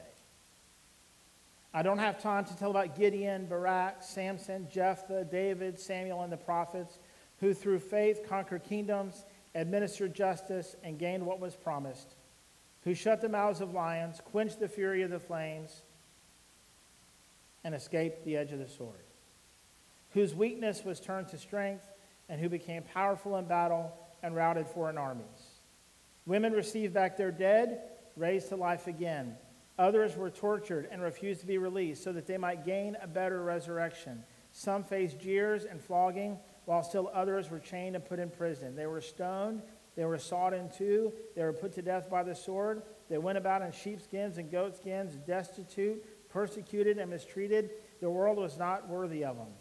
I 1.73 1.81
don't 1.81 1.97
have 1.97 2.21
time 2.21 2.45
to 2.45 2.57
tell 2.57 2.71
about 2.71 2.97
Gideon, 2.97 3.45
Barak, 3.45 4.01
Samson, 4.01 4.67
Jephthah, 4.71 5.25
David, 5.25 5.79
Samuel, 5.79 6.21
and 6.21 6.31
the 6.31 6.37
prophets, 6.37 6.99
who 7.39 7.53
through 7.53 7.79
faith 7.79 8.21
conquered 8.27 8.63
kingdoms, 8.63 9.25
administered 9.53 10.13
justice, 10.13 10.75
and 10.83 10.97
gained 10.97 11.25
what 11.25 11.39
was 11.39 11.55
promised, 11.55 12.15
who 12.83 12.93
shut 12.93 13.21
the 13.21 13.29
mouths 13.29 13.61
of 13.61 13.73
lions, 13.73 14.21
quenched 14.23 14.59
the 14.59 14.67
fury 14.67 15.01
of 15.01 15.11
the 15.11 15.19
flames, 15.19 15.81
and 17.63 17.75
escaped 17.75 18.23
the 18.23 18.37
edge 18.37 18.53
of 18.53 18.59
the 18.59 18.67
sword, 18.67 18.93
whose 20.11 20.33
weakness 20.33 20.85
was 20.85 20.99
turned 20.99 21.27
to 21.27 21.37
strength, 21.37 21.85
and 22.29 22.39
who 22.39 22.49
became 22.49 22.83
powerful 22.83 23.37
in 23.37 23.45
battle 23.45 23.91
and 24.23 24.35
routed 24.35 24.67
foreign 24.67 24.97
armies. 24.97 25.25
Women 26.25 26.53
received 26.53 26.93
back 26.93 27.17
their 27.17 27.31
dead 27.31 27.81
raised 28.17 28.49
to 28.49 28.55
life 28.55 28.87
again. 28.87 29.35
Others 29.79 30.17
were 30.17 30.29
tortured 30.29 30.87
and 30.91 31.01
refused 31.01 31.41
to 31.41 31.47
be 31.47 31.57
released 31.57 32.03
so 32.03 32.11
that 32.11 32.25
they 32.25 32.37
might 32.37 32.65
gain 32.65 32.97
a 33.01 33.07
better 33.07 33.43
resurrection. 33.43 34.23
Some 34.51 34.83
faced 34.83 35.19
jeers 35.19 35.65
and 35.65 35.79
flogging, 35.79 36.39
while 36.65 36.83
still 36.83 37.11
others 37.13 37.49
were 37.51 37.59
chained 37.59 37.95
and 37.95 38.03
put 38.03 38.19
in 38.19 38.29
prison. 38.29 38.75
They 38.75 38.87
were 38.87 39.01
stoned, 39.01 39.61
they 39.95 40.05
were 40.05 40.17
sawed 40.17 40.53
in 40.53 40.69
two, 40.69 41.13
they 41.35 41.43
were 41.43 41.53
put 41.53 41.73
to 41.73 41.81
death 41.81 42.09
by 42.09 42.23
the 42.23 42.35
sword. 42.35 42.81
They 43.09 43.17
went 43.17 43.37
about 43.37 43.61
in 43.61 43.71
sheepskins 43.71 44.37
and 44.37 44.51
goatskins, 44.51 45.15
destitute, 45.15 46.29
persecuted, 46.29 46.97
and 46.97 47.09
mistreated. 47.09 47.69
The 48.01 48.09
world 48.09 48.37
was 48.37 48.57
not 48.57 48.89
worthy 48.89 49.23
of 49.23 49.37
them. 49.37 49.53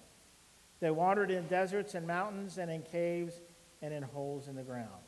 They 0.80 0.90
wandered 0.90 1.30
in 1.30 1.46
deserts 1.46 1.94
and 1.94 2.06
mountains 2.06 2.58
and 2.58 2.70
in 2.70 2.82
caves 2.82 3.40
and 3.82 3.94
in 3.94 4.02
holes 4.02 4.48
in 4.48 4.56
the 4.56 4.62
ground. 4.62 5.05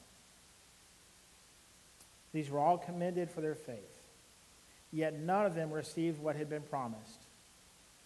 These 2.39 2.51
were 2.51 2.61
all 2.61 2.79
commended 2.79 3.33
for 3.33 3.41
their 3.41 3.57
faith. 3.57 3.99
Yet 4.93 5.19
none 5.19 5.45
of 5.45 5.57
them 5.57 5.73
received 5.73 6.21
what 6.21 6.37
had 6.37 6.49
been 6.49 6.63
promised. 6.63 7.21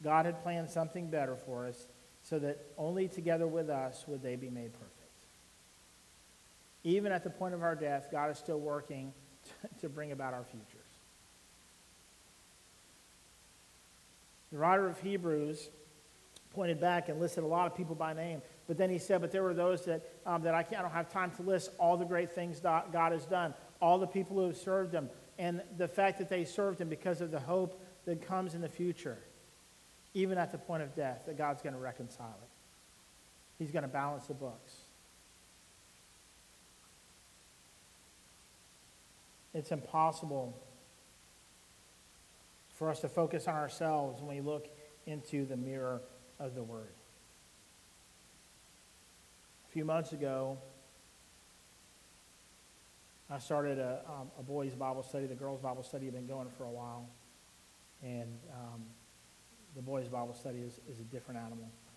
God 0.02 0.24
had 0.24 0.42
planned 0.42 0.70
something 0.70 1.10
better 1.10 1.36
for 1.36 1.66
us 1.66 1.86
so 2.22 2.38
that 2.38 2.64
only 2.78 3.08
together 3.08 3.46
with 3.46 3.68
us 3.68 4.04
would 4.08 4.22
they 4.22 4.36
be 4.36 4.48
made 4.48 4.72
perfect. 4.72 4.96
Even 6.82 7.12
at 7.12 7.24
the 7.24 7.28
point 7.28 7.52
of 7.52 7.62
our 7.62 7.74
death, 7.74 8.08
God 8.10 8.30
is 8.30 8.38
still 8.38 8.58
working 8.58 9.12
to 9.82 9.90
bring 9.90 10.12
about 10.12 10.32
our 10.32 10.44
futures. 10.44 10.80
The 14.50 14.56
writer 14.56 14.88
of 14.88 14.98
Hebrews 14.98 15.68
pointed 16.54 16.80
back 16.80 17.10
and 17.10 17.20
listed 17.20 17.44
a 17.44 17.46
lot 17.46 17.66
of 17.66 17.76
people 17.76 17.94
by 17.94 18.14
name, 18.14 18.40
but 18.66 18.78
then 18.78 18.88
he 18.88 18.98
said, 18.98 19.20
But 19.20 19.30
there 19.30 19.42
were 19.42 19.52
those 19.52 19.84
that, 19.84 20.10
um, 20.24 20.40
that 20.44 20.54
I, 20.54 20.60
I 20.60 20.80
don't 20.80 20.90
have 20.90 21.10
time 21.10 21.32
to 21.32 21.42
list 21.42 21.70
all 21.78 21.98
the 21.98 22.06
great 22.06 22.32
things 22.32 22.60
God 22.60 23.12
has 23.12 23.26
done 23.26 23.52
all 23.82 23.98
the 23.98 24.06
people 24.06 24.36
who 24.36 24.46
have 24.46 24.56
served 24.56 24.94
him, 24.94 25.10
and 25.38 25.60
the 25.76 25.88
fact 25.88 26.18
that 26.18 26.30
they 26.30 26.44
served 26.44 26.80
him 26.80 26.88
because 26.88 27.20
of 27.20 27.30
the 27.30 27.40
hope 27.40 27.82
that 28.06 28.26
comes 28.26 28.54
in 28.54 28.60
the 28.60 28.68
future, 28.68 29.18
even 30.14 30.38
at 30.38 30.52
the 30.52 30.58
point 30.58 30.82
of 30.82 30.94
death, 30.94 31.24
that 31.26 31.36
God's 31.36 31.60
going 31.62 31.74
to 31.74 31.80
reconcile 31.80 32.38
it. 32.42 32.48
He's 33.58 33.72
going 33.72 33.82
to 33.82 33.88
balance 33.88 34.26
the 34.26 34.34
books. 34.34 34.72
It's 39.52 39.72
impossible 39.72 40.56
for 42.74 42.88
us 42.88 43.00
to 43.00 43.08
focus 43.08 43.48
on 43.48 43.54
ourselves 43.54 44.22
when 44.22 44.36
we 44.36 44.40
look 44.40 44.68
into 45.06 45.44
the 45.44 45.56
mirror 45.56 46.00
of 46.38 46.54
the 46.54 46.62
Word. 46.62 46.94
A 49.68 49.72
few 49.72 49.84
months 49.84 50.12
ago, 50.12 50.58
I 53.32 53.38
started 53.38 53.78
a, 53.78 54.00
um, 54.06 54.30
a 54.38 54.42
boys' 54.42 54.74
Bible 54.74 55.02
study. 55.02 55.24
The 55.24 55.34
girls' 55.34 55.62
Bible 55.62 55.82
study 55.82 56.04
had 56.04 56.12
been 56.12 56.26
going 56.26 56.48
for 56.58 56.64
a 56.64 56.70
while. 56.70 57.08
And 58.02 58.38
um, 58.52 58.82
the 59.74 59.80
boys' 59.80 60.06
Bible 60.06 60.34
study 60.34 60.58
is, 60.58 60.80
is 60.86 61.00
a 61.00 61.04
different 61.04 61.40
animal. 61.40 61.70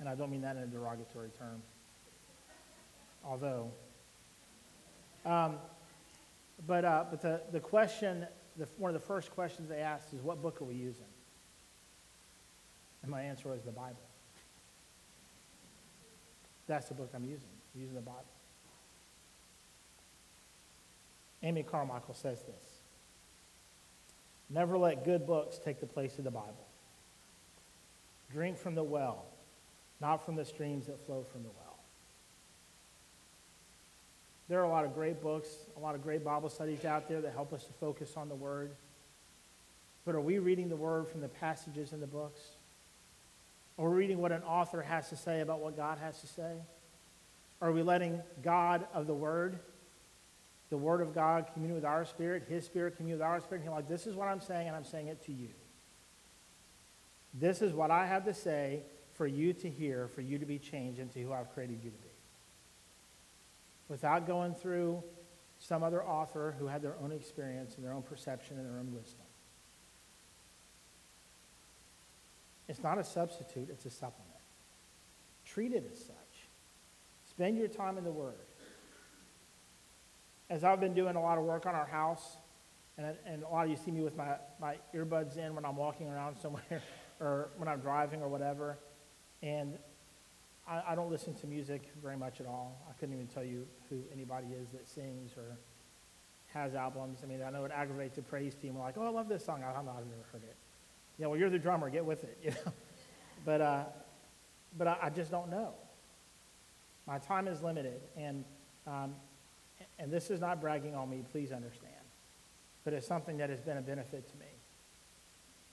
and 0.00 0.08
I 0.08 0.14
don't 0.14 0.30
mean 0.30 0.42
that 0.42 0.56
in 0.56 0.64
a 0.64 0.66
derogatory 0.66 1.30
term. 1.30 1.62
Although, 3.24 3.70
um, 5.24 5.56
but, 6.66 6.84
uh, 6.84 7.04
but 7.10 7.22
the, 7.22 7.40
the 7.50 7.60
question, 7.60 8.26
the, 8.58 8.68
one 8.76 8.94
of 8.94 9.00
the 9.00 9.06
first 9.06 9.30
questions 9.30 9.70
they 9.70 9.80
asked 9.80 10.12
is, 10.12 10.20
What 10.20 10.42
book 10.42 10.60
are 10.60 10.64
we 10.64 10.74
using? 10.74 11.06
And 13.02 13.10
my 13.10 13.22
answer 13.22 13.48
was 13.48 13.62
the 13.62 13.72
Bible. 13.72 13.96
That's 16.66 16.88
the 16.88 16.94
book 16.94 17.08
I'm 17.14 17.24
using. 17.24 17.48
Using 17.74 17.94
the 17.94 18.02
Bible. 18.02 18.26
Amy 21.42 21.62
Carmichael 21.62 22.14
says 22.14 22.42
this 22.42 22.78
Never 24.50 24.78
let 24.78 25.04
good 25.04 25.26
books 25.26 25.58
take 25.58 25.80
the 25.80 25.86
place 25.86 26.18
of 26.18 26.24
the 26.24 26.30
Bible. 26.30 26.66
Drink 28.32 28.58
from 28.58 28.74
the 28.74 28.82
well, 28.82 29.24
not 30.00 30.24
from 30.24 30.36
the 30.36 30.44
streams 30.44 30.86
that 30.86 31.04
flow 31.06 31.24
from 31.32 31.42
the 31.42 31.48
well. 31.48 31.78
There 34.48 34.60
are 34.60 34.64
a 34.64 34.68
lot 34.68 34.84
of 34.84 34.94
great 34.94 35.22
books, 35.22 35.48
a 35.76 35.80
lot 35.80 35.94
of 35.94 36.02
great 36.02 36.24
Bible 36.24 36.48
studies 36.48 36.84
out 36.84 37.08
there 37.08 37.20
that 37.20 37.32
help 37.32 37.52
us 37.52 37.64
to 37.64 37.72
focus 37.74 38.14
on 38.16 38.28
the 38.28 38.34
Word. 38.34 38.70
But 40.06 40.14
are 40.14 40.20
we 40.20 40.38
reading 40.38 40.70
the 40.70 40.76
Word 40.76 41.08
from 41.08 41.20
the 41.20 41.28
passages 41.28 41.92
in 41.92 42.00
the 42.00 42.06
books? 42.06 42.40
Are 43.78 43.88
we 43.88 43.96
reading 43.96 44.18
what 44.18 44.32
an 44.32 44.42
author 44.42 44.80
has 44.80 45.10
to 45.10 45.16
say 45.16 45.40
about 45.40 45.60
what 45.60 45.76
God 45.76 45.98
has 45.98 46.20
to 46.22 46.26
say? 46.26 46.52
Are 47.60 47.72
we 47.72 47.82
letting 47.82 48.22
God 48.42 48.86
of 48.94 49.06
the 49.06 49.14
Word 49.14 49.58
the 50.70 50.76
Word 50.76 51.00
of 51.00 51.14
God 51.14 51.46
commune 51.52 51.74
with 51.74 51.84
our 51.84 52.04
spirit, 52.04 52.44
His 52.48 52.64
Spirit 52.64 52.96
commune 52.96 53.18
with 53.18 53.26
our 53.26 53.40
spirit. 53.40 53.62
And 53.62 53.70
He's 53.70 53.74
like, 53.74 53.88
this 53.88 54.06
is 54.06 54.14
what 54.14 54.28
I'm 54.28 54.40
saying, 54.40 54.68
and 54.68 54.76
I'm 54.76 54.84
saying 54.84 55.08
it 55.08 55.24
to 55.26 55.32
you. 55.32 55.50
This 57.34 57.62
is 57.62 57.72
what 57.72 57.90
I 57.90 58.06
have 58.06 58.24
to 58.24 58.34
say 58.34 58.82
for 59.14 59.26
you 59.26 59.52
to 59.52 59.68
hear, 59.68 60.08
for 60.08 60.20
you 60.20 60.38
to 60.38 60.46
be 60.46 60.58
changed 60.58 61.00
into 61.00 61.20
who 61.20 61.32
I've 61.32 61.52
created 61.52 61.80
you 61.82 61.90
to 61.90 61.96
be. 61.96 62.08
Without 63.88 64.26
going 64.26 64.54
through 64.54 65.02
some 65.58 65.82
other 65.82 66.04
author 66.04 66.54
who 66.58 66.66
had 66.66 66.82
their 66.82 66.94
own 67.02 67.12
experience 67.12 67.76
and 67.76 67.84
their 67.84 67.92
own 67.92 68.02
perception 68.02 68.58
and 68.58 68.66
their 68.66 68.78
own 68.78 68.92
wisdom. 68.92 69.24
It's 72.68 72.82
not 72.82 72.98
a 72.98 73.04
substitute, 73.04 73.68
it's 73.70 73.86
a 73.86 73.90
supplement. 73.90 74.28
Treat 75.46 75.72
it 75.72 75.88
as 75.90 75.98
such. 75.98 76.14
Spend 77.30 77.56
your 77.56 77.68
time 77.68 77.96
in 77.98 78.04
the 78.04 78.12
Word. 78.12 78.34
As 80.50 80.64
I've 80.64 80.80
been 80.80 80.94
doing 80.94 81.16
a 81.16 81.20
lot 81.20 81.38
of 81.38 81.44
work 81.44 81.66
on 81.66 81.74
our 81.74 81.86
house, 81.86 82.36
and, 82.96 83.16
and 83.26 83.42
a 83.42 83.48
lot 83.48 83.64
of 83.64 83.70
you 83.70 83.76
see 83.76 83.90
me 83.90 84.02
with 84.02 84.16
my, 84.16 84.36
my 84.60 84.76
earbuds 84.94 85.36
in 85.36 85.54
when 85.54 85.64
I'm 85.64 85.76
walking 85.76 86.08
around 86.08 86.36
somewhere 86.42 86.82
or 87.20 87.50
when 87.56 87.68
I'm 87.68 87.80
driving 87.80 88.22
or 88.22 88.28
whatever, 88.28 88.78
and 89.42 89.78
I, 90.68 90.82
I 90.88 90.94
don't 90.94 91.10
listen 91.10 91.34
to 91.34 91.46
music 91.46 91.90
very 92.02 92.16
much 92.16 92.40
at 92.40 92.46
all. 92.46 92.84
I 92.88 92.92
couldn't 92.98 93.14
even 93.14 93.26
tell 93.26 93.44
you 93.44 93.66
who 93.88 94.02
anybody 94.12 94.48
is 94.60 94.70
that 94.70 94.88
sings 94.88 95.32
or 95.36 95.58
has 96.54 96.74
albums. 96.74 97.20
I 97.22 97.26
mean, 97.26 97.42
I 97.42 97.50
know 97.50 97.64
it 97.64 97.72
aggravates 97.74 98.16
the 98.16 98.22
praise 98.22 98.54
team. 98.54 98.74
We're 98.74 98.82
like, 98.82 98.96
oh, 98.96 99.06
I 99.06 99.10
love 99.10 99.28
this 99.28 99.44
song. 99.44 99.62
I 99.64 99.72
don't 99.72 99.84
know. 99.84 99.92
I've 99.92 100.06
never 100.06 100.24
heard 100.32 100.42
it. 100.42 100.56
Yeah, 101.18 101.26
well, 101.26 101.38
you're 101.38 101.50
the 101.50 101.58
drummer. 101.58 101.90
Get 101.90 102.04
with 102.04 102.24
it. 102.24 102.38
You 102.44 102.50
know? 102.50 102.72
but 103.44 103.60
uh, 103.60 103.84
but 104.76 104.88
I, 104.88 104.96
I, 105.02 105.10
just 105.10 105.30
don't 105.30 105.50
know. 105.50 105.74
My 107.06 107.18
time 107.18 107.46
is 107.46 107.62
limited, 107.62 108.00
and 108.16 108.44
um, 108.86 109.14
and 109.98 110.12
this 110.12 110.30
is 110.30 110.40
not 110.40 110.60
bragging 110.60 110.94
on 110.94 111.10
me. 111.10 111.24
Please 111.32 111.52
understand, 111.52 111.92
but 112.84 112.92
it's 112.92 113.06
something 113.06 113.36
that 113.38 113.50
has 113.50 113.60
been 113.60 113.76
a 113.76 113.82
benefit 113.82 114.28
to 114.30 114.36
me. 114.38 114.46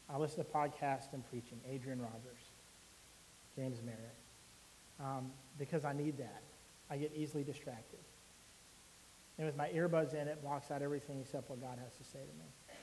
I 0.10 0.18
listen 0.18 0.44
to 0.44 0.52
podcasts 0.52 1.14
and 1.14 1.28
preaching. 1.30 1.60
Adrian 1.68 2.00
Rogers, 2.00 2.52
James 3.56 3.80
Merritt, 3.84 4.16
um, 5.00 5.32
because 5.58 5.86
I 5.86 5.94
need 5.94 6.18
that. 6.18 6.42
I 6.90 6.98
get 6.98 7.12
easily 7.16 7.44
distracted. 7.44 8.00
And 9.38 9.48
with 9.48 9.58
my 9.58 9.70
earbuds 9.70 10.14
in, 10.14 10.28
it 10.28 10.42
blocks 10.42 10.72
out 10.72 10.82
everything 10.82 11.20
except 11.20 11.50
what 11.50 11.60
God 11.60 11.78
has 11.84 11.94
to 11.96 12.04
say 12.04 12.20
to 12.20 12.40
me. 12.40 12.78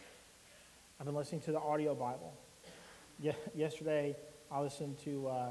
I've 0.98 1.06
been 1.06 1.14
listening 1.14 1.40
to 1.42 1.52
the 1.52 1.60
audio 1.60 1.94
Bible. 1.94 2.34
Ye- 3.20 3.32
yesterday, 3.54 4.16
I 4.50 4.60
listened 4.60 4.98
to 5.04 5.28
uh, 5.28 5.50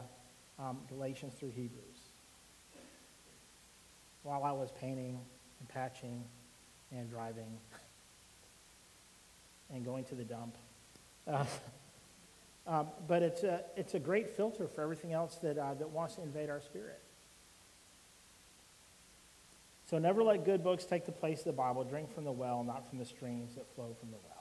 um, 0.60 0.80
Galatians 0.90 1.34
through 1.34 1.52
Hebrews 1.52 1.82
while 4.24 4.44
I 4.44 4.52
was 4.52 4.72
painting 4.80 5.20
and 5.62 5.70
patching 5.70 6.24
and 6.92 7.10
driving 7.10 7.58
and 9.74 9.86
going 9.86 10.04
to 10.06 10.16
the 10.16 10.26
dump. 10.26 10.58
Uh, 11.28 11.46
um, 12.68 12.88
but 13.08 13.22
it's 13.22 13.44
a, 13.44 13.64
it's 13.78 13.94
a 13.94 14.00
great 14.00 14.30
filter 14.30 14.68
for 14.68 14.82
everything 14.82 15.14
else 15.14 15.36
that, 15.36 15.58
uh, 15.58 15.76
that 15.76 15.90
wants 15.90 16.16
to 16.16 16.24
invade 16.24 16.50
our 16.50 16.60
spirit. 16.60 17.00
So 19.90 19.98
never 20.00 20.24
let 20.24 20.46
good 20.46 20.64
books 20.64 20.86
take 20.86 21.06
the 21.06 21.12
place 21.12 21.40
of 21.40 21.46
the 21.46 21.54
Bible. 21.54 21.84
Drink 21.84 22.14
from 22.14 22.24
the 22.24 22.32
well, 22.32 22.64
not 22.64 22.90
from 22.90 22.98
the 22.98 23.06
streams 23.06 23.56
that 23.56 23.68
flow 23.76 23.96
from 24.00 24.10
the 24.12 24.18
well. 24.24 24.32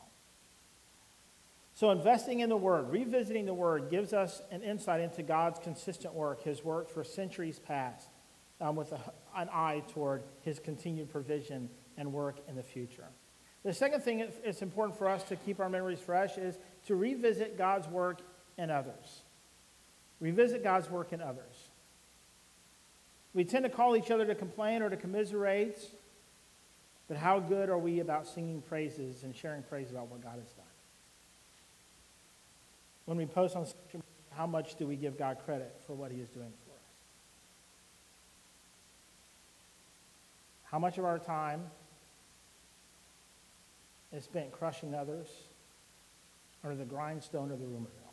So 1.74 1.90
investing 1.90 2.40
in 2.40 2.48
the 2.48 2.56
Word, 2.56 2.90
revisiting 2.90 3.46
the 3.46 3.54
Word, 3.54 3.90
gives 3.90 4.12
us 4.12 4.42
an 4.52 4.62
insight 4.62 5.00
into 5.00 5.22
God's 5.22 5.58
consistent 5.58 6.14
work, 6.14 6.42
His 6.44 6.62
work 6.62 6.88
for 6.88 7.02
centuries 7.02 7.58
past, 7.58 8.09
um, 8.60 8.76
with 8.76 8.92
a, 8.92 9.00
an 9.36 9.48
eye 9.52 9.82
toward 9.92 10.22
His 10.42 10.58
continued 10.58 11.10
provision 11.10 11.68
and 11.96 12.12
work 12.12 12.36
in 12.48 12.56
the 12.56 12.62
future. 12.62 13.06
The 13.64 13.74
second 13.74 14.02
thing 14.02 14.20
it's 14.42 14.62
important 14.62 14.98
for 14.98 15.08
us 15.08 15.22
to 15.24 15.36
keep 15.36 15.60
our 15.60 15.68
memories 15.68 16.00
fresh 16.00 16.38
is 16.38 16.58
to 16.86 16.96
revisit 16.96 17.58
God's 17.58 17.88
work 17.88 18.20
in 18.56 18.70
others. 18.70 19.22
Revisit 20.18 20.62
God's 20.62 20.90
work 20.90 21.12
in 21.12 21.20
others. 21.20 21.68
We 23.32 23.44
tend 23.44 23.64
to 23.64 23.70
call 23.70 23.96
each 23.96 24.10
other 24.10 24.26
to 24.26 24.34
complain 24.34 24.82
or 24.82 24.90
to 24.90 24.96
commiserate, 24.96 25.78
but 27.06 27.16
how 27.16 27.38
good 27.38 27.68
are 27.68 27.78
we 27.78 28.00
about 28.00 28.26
singing 28.26 28.62
praises 28.62 29.22
and 29.22 29.36
sharing 29.36 29.62
praise 29.62 29.90
about 29.90 30.08
what 30.08 30.22
God 30.22 30.38
has 30.38 30.50
done? 30.52 30.64
When 33.04 33.16
we 33.16 33.26
post 33.26 33.56
on 33.56 33.66
social 33.66 33.78
media, 33.94 34.02
how 34.30 34.46
much 34.46 34.76
do 34.76 34.86
we 34.86 34.96
give 34.96 35.18
God 35.18 35.38
credit 35.44 35.74
for 35.86 35.94
what 35.94 36.10
he 36.10 36.20
is 36.20 36.28
doing 36.28 36.52
for 36.64 36.69
us? 36.69 36.69
How 40.70 40.78
much 40.78 40.98
of 40.98 41.04
our 41.04 41.18
time 41.18 41.62
is 44.12 44.24
spent 44.24 44.52
crushing 44.52 44.94
others 44.94 45.28
under 46.62 46.76
the 46.76 46.84
grindstone 46.84 47.50
of 47.50 47.58
the 47.58 47.66
rumor 47.66 47.88
mill? 47.94 48.10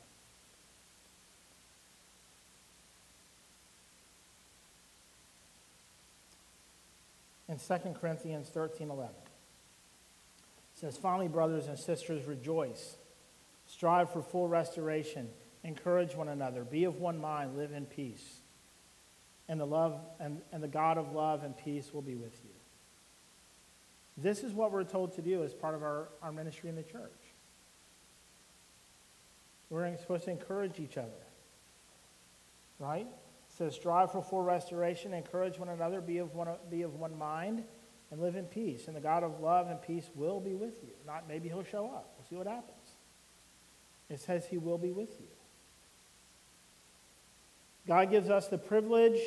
in 7.49 7.57
2 7.57 7.93
Corinthians 7.99 8.49
13 8.49 8.89
11. 8.89 9.13
It 9.15 10.79
says, 10.79 10.97
Finally, 10.97 11.29
brothers 11.29 11.67
and 11.67 11.77
sisters, 11.77 12.25
rejoice. 12.25 12.97
Strive 13.67 14.11
for 14.11 14.21
full 14.21 14.47
restoration. 14.47 15.29
Encourage 15.63 16.15
one 16.15 16.29
another. 16.29 16.63
Be 16.63 16.83
of 16.83 16.97
one 16.97 17.19
mind. 17.19 17.57
Live 17.57 17.71
in 17.71 17.85
peace. 17.85 18.39
And 19.49 19.59
the, 19.59 19.65
love, 19.65 19.99
and, 20.19 20.41
and 20.51 20.61
the 20.61 20.67
God 20.67 20.97
of 20.97 21.13
love 21.13 21.43
and 21.43 21.55
peace 21.57 21.93
will 21.93 22.01
be 22.01 22.15
with 22.15 22.33
you. 22.43 22.51
This 24.17 24.43
is 24.43 24.51
what 24.51 24.71
we're 24.71 24.83
told 24.83 25.13
to 25.15 25.21
do 25.21 25.43
as 25.43 25.53
part 25.53 25.75
of 25.75 25.83
our, 25.83 26.09
our 26.21 26.31
ministry 26.31 26.69
in 26.69 26.75
the 26.75 26.83
church. 26.83 27.11
We're 29.69 29.95
supposed 29.97 30.25
to 30.25 30.31
encourage 30.31 30.79
each 30.79 30.97
other. 30.97 31.11
Right? 32.79 33.07
It 33.07 33.57
says, 33.57 33.75
strive 33.75 34.11
for 34.11 34.21
full 34.21 34.41
restoration, 34.41 35.13
encourage 35.13 35.59
one 35.59 35.69
another, 35.69 36.01
be 36.01 36.17
of 36.17 36.35
one, 36.35 36.49
be 36.69 36.81
of 36.81 36.95
one 36.95 37.17
mind, 37.17 37.63
and 38.11 38.21
live 38.21 38.35
in 38.35 38.45
peace. 38.45 38.87
And 38.87 38.95
the 38.95 39.01
God 39.01 39.23
of 39.23 39.39
love 39.39 39.69
and 39.69 39.81
peace 39.81 40.09
will 40.15 40.39
be 40.39 40.53
with 40.53 40.83
you. 40.83 40.91
Not 41.05 41.27
maybe 41.27 41.49
he'll 41.49 41.63
show 41.63 41.85
up. 41.85 42.13
We'll 42.17 42.27
see 42.29 42.35
what 42.35 42.47
happens. 42.47 42.75
It 44.09 44.19
says 44.19 44.45
he 44.45 44.57
will 44.57 44.77
be 44.77 44.91
with 44.91 45.19
you. 45.19 45.27
God 47.87 48.11
gives 48.11 48.29
us 48.29 48.47
the 48.47 48.57
privilege 48.57 49.19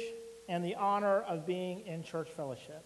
and 0.49 0.65
the 0.65 0.75
honor 0.75 1.21
of 1.23 1.47
being 1.47 1.87
in 1.87 2.03
church 2.03 2.29
fellowship. 2.29 2.85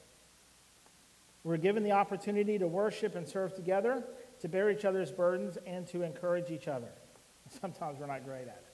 We're 1.42 1.56
given 1.56 1.82
the 1.82 1.92
opportunity 1.92 2.58
to 2.58 2.68
worship 2.68 3.16
and 3.16 3.28
serve 3.28 3.54
together, 3.54 4.04
to 4.40 4.48
bear 4.48 4.70
each 4.70 4.84
other's 4.84 5.10
burdens, 5.10 5.58
and 5.66 5.86
to 5.88 6.02
encourage 6.02 6.50
each 6.50 6.68
other. 6.68 6.88
Sometimes 7.60 7.98
we're 7.98 8.06
not 8.06 8.24
great 8.24 8.42
at 8.42 8.46
it. 8.48 8.64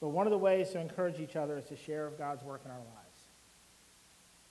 But 0.00 0.10
one 0.10 0.26
of 0.26 0.30
the 0.30 0.38
ways 0.38 0.70
to 0.70 0.80
encourage 0.80 1.18
each 1.18 1.36
other 1.36 1.58
is 1.58 1.66
to 1.66 1.76
share 1.76 2.06
of 2.06 2.16
God's 2.16 2.42
work 2.42 2.62
in 2.64 2.70
our 2.70 2.78
lives. 2.78 2.86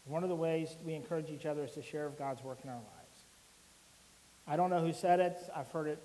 One 0.05 0.23
of 0.23 0.29
the 0.29 0.35
ways 0.35 0.75
we 0.85 0.93
encourage 0.93 1.29
each 1.29 1.45
other 1.45 1.63
is 1.63 1.71
to 1.71 1.81
share 1.81 2.05
of 2.05 2.17
God's 2.17 2.43
work 2.43 2.59
in 2.63 2.69
our 2.69 2.75
lives. 2.75 2.85
I 4.47 4.55
don't 4.55 4.69
know 4.69 4.81
who 4.81 4.93
said 4.93 5.19
it. 5.19 5.37
I've 5.55 5.71
heard 5.71 5.87
it. 5.87 6.01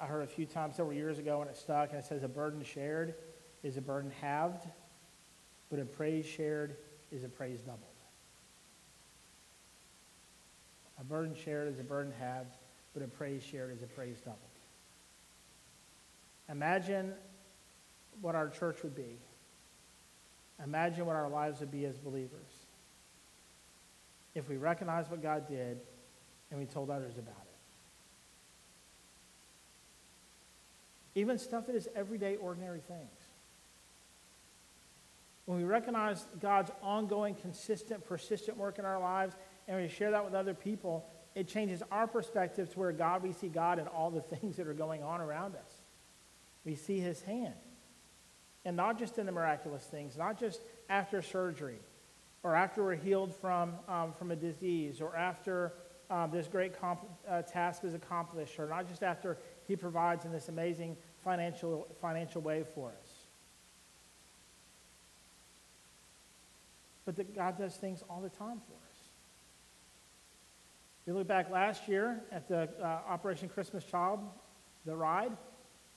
I 0.00 0.06
heard 0.06 0.22
it 0.22 0.24
a 0.24 0.34
few 0.34 0.46
times 0.46 0.76
several 0.76 0.94
years 0.94 1.18
ago, 1.18 1.40
and 1.40 1.50
it 1.50 1.56
stuck. 1.56 1.90
And 1.90 1.98
it 1.98 2.04
says, 2.04 2.22
"A 2.22 2.28
burden 2.28 2.62
shared 2.62 3.14
is 3.64 3.76
a 3.76 3.80
burden 3.80 4.12
halved, 4.20 4.68
but 5.70 5.80
a 5.80 5.84
praise 5.84 6.24
shared 6.24 6.76
is 7.10 7.24
a 7.24 7.28
praise 7.28 7.60
doubled." 7.62 7.80
A 11.00 11.04
burden 11.04 11.34
shared 11.34 11.68
is 11.68 11.80
a 11.80 11.82
burden 11.82 12.12
halved, 12.12 12.56
but 12.92 13.02
a 13.02 13.08
praise 13.08 13.42
shared 13.42 13.72
is 13.72 13.82
a 13.82 13.86
praise 13.86 14.20
doubled. 14.20 14.38
Imagine 16.48 17.14
what 18.20 18.34
our 18.34 18.48
church 18.48 18.82
would 18.82 18.94
be. 18.94 19.18
Imagine 20.62 21.06
what 21.06 21.16
our 21.16 21.28
lives 21.28 21.58
would 21.60 21.72
be 21.72 21.84
as 21.84 21.98
believers 21.98 22.66
if 24.34 24.48
we 24.48 24.56
recognized 24.56 25.10
what 25.10 25.22
God 25.22 25.48
did 25.48 25.80
and 26.50 26.60
we 26.60 26.66
told 26.66 26.90
others 26.90 27.18
about 27.18 27.34
it. 31.14 31.20
Even 31.20 31.38
stuff 31.38 31.66
that 31.66 31.74
is 31.74 31.88
everyday, 31.94 32.36
ordinary 32.36 32.80
things. 32.80 33.23
When 35.46 35.58
we 35.58 35.64
recognize 35.64 36.26
God's 36.40 36.70
ongoing, 36.82 37.34
consistent, 37.34 38.04
persistent 38.04 38.56
work 38.56 38.78
in 38.78 38.84
our 38.84 38.98
lives 38.98 39.36
and 39.68 39.80
we 39.80 39.88
share 39.88 40.10
that 40.12 40.24
with 40.24 40.34
other 40.34 40.54
people, 40.54 41.06
it 41.34 41.48
changes 41.48 41.82
our 41.90 42.06
perspective 42.06 42.70
to 42.72 42.78
where 42.78 42.92
God, 42.92 43.22
we 43.22 43.32
see 43.32 43.48
God 43.48 43.78
in 43.78 43.86
all 43.86 44.10
the 44.10 44.20
things 44.36 44.56
that 44.56 44.66
are 44.66 44.74
going 44.74 45.02
on 45.02 45.20
around 45.20 45.56
us. 45.56 45.70
We 46.64 46.74
see 46.74 46.98
his 46.98 47.20
hand. 47.22 47.54
And 48.64 48.76
not 48.76 48.98
just 48.98 49.18
in 49.18 49.26
the 49.26 49.32
miraculous 49.32 49.84
things, 49.84 50.16
not 50.16 50.38
just 50.38 50.62
after 50.88 51.20
surgery 51.20 51.78
or 52.42 52.54
after 52.54 52.82
we're 52.82 52.94
healed 52.94 53.34
from, 53.34 53.74
um, 53.88 54.12
from 54.12 54.30
a 54.30 54.36
disease 54.36 55.02
or 55.02 55.14
after 55.14 55.74
um, 56.10 56.30
this 56.30 56.46
great 56.46 56.78
comp- 56.80 57.08
uh, 57.28 57.42
task 57.42 57.84
is 57.84 57.92
accomplished 57.92 58.58
or 58.58 58.68
not 58.68 58.88
just 58.88 59.02
after 59.02 59.38
he 59.66 59.76
provides 59.76 60.24
in 60.24 60.32
this 60.32 60.48
amazing 60.48 60.96
financial, 61.22 61.86
financial 62.00 62.40
way 62.40 62.64
for 62.74 62.90
us. 63.00 63.03
But 67.04 67.16
that 67.16 67.34
God 67.34 67.58
does 67.58 67.76
things 67.76 68.02
all 68.08 68.20
the 68.20 68.30
time 68.30 68.60
for 68.66 68.74
us. 68.88 68.94
We 71.06 71.12
look 71.12 71.26
back 71.26 71.50
last 71.50 71.86
year 71.86 72.22
at 72.32 72.48
the 72.48 72.68
uh, 72.80 73.00
Operation 73.08 73.48
Christmas 73.48 73.84
Child, 73.84 74.20
the 74.86 74.96
ride, 74.96 75.32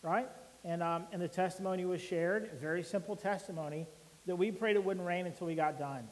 right? 0.01 0.27
And, 0.65 0.83
um, 0.83 1.05
and 1.13 1.21
the 1.21 1.29
testimony 1.29 1.85
was 1.85 2.01
shared, 2.01 2.49
a 2.51 2.55
very 2.57 2.83
simple 2.83 3.15
testimony, 3.15 3.87
that 4.25 4.35
we 4.35 4.51
prayed 4.51 4.75
it 4.75 4.83
wouldn't 4.83 5.05
rain 5.05 5.25
until 5.25 5.47
we 5.47 5.55
got 5.55 5.79
done. 5.79 6.07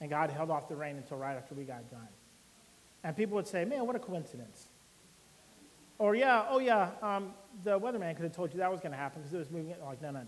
And 0.00 0.10
God 0.10 0.30
held 0.30 0.50
off 0.50 0.68
the 0.68 0.76
rain 0.76 0.96
until 0.96 1.16
right 1.16 1.36
after 1.36 1.54
we 1.54 1.64
got 1.64 1.90
done. 1.90 2.08
And 3.02 3.16
people 3.16 3.36
would 3.36 3.46
say, 3.46 3.64
man, 3.64 3.86
what 3.86 3.96
a 3.96 3.98
coincidence. 3.98 4.68
Or, 5.98 6.14
yeah, 6.14 6.44
oh, 6.50 6.58
yeah, 6.58 6.90
um, 7.00 7.32
the 7.64 7.80
weatherman 7.80 8.14
could 8.14 8.24
have 8.24 8.36
told 8.36 8.52
you 8.52 8.58
that 8.58 8.70
was 8.70 8.80
going 8.80 8.92
to 8.92 8.98
happen 8.98 9.22
because 9.22 9.32
it 9.32 9.38
was 9.38 9.50
moving. 9.50 9.74
Like, 9.82 10.02
no, 10.02 10.10
no, 10.10 10.20
no. 10.20 10.26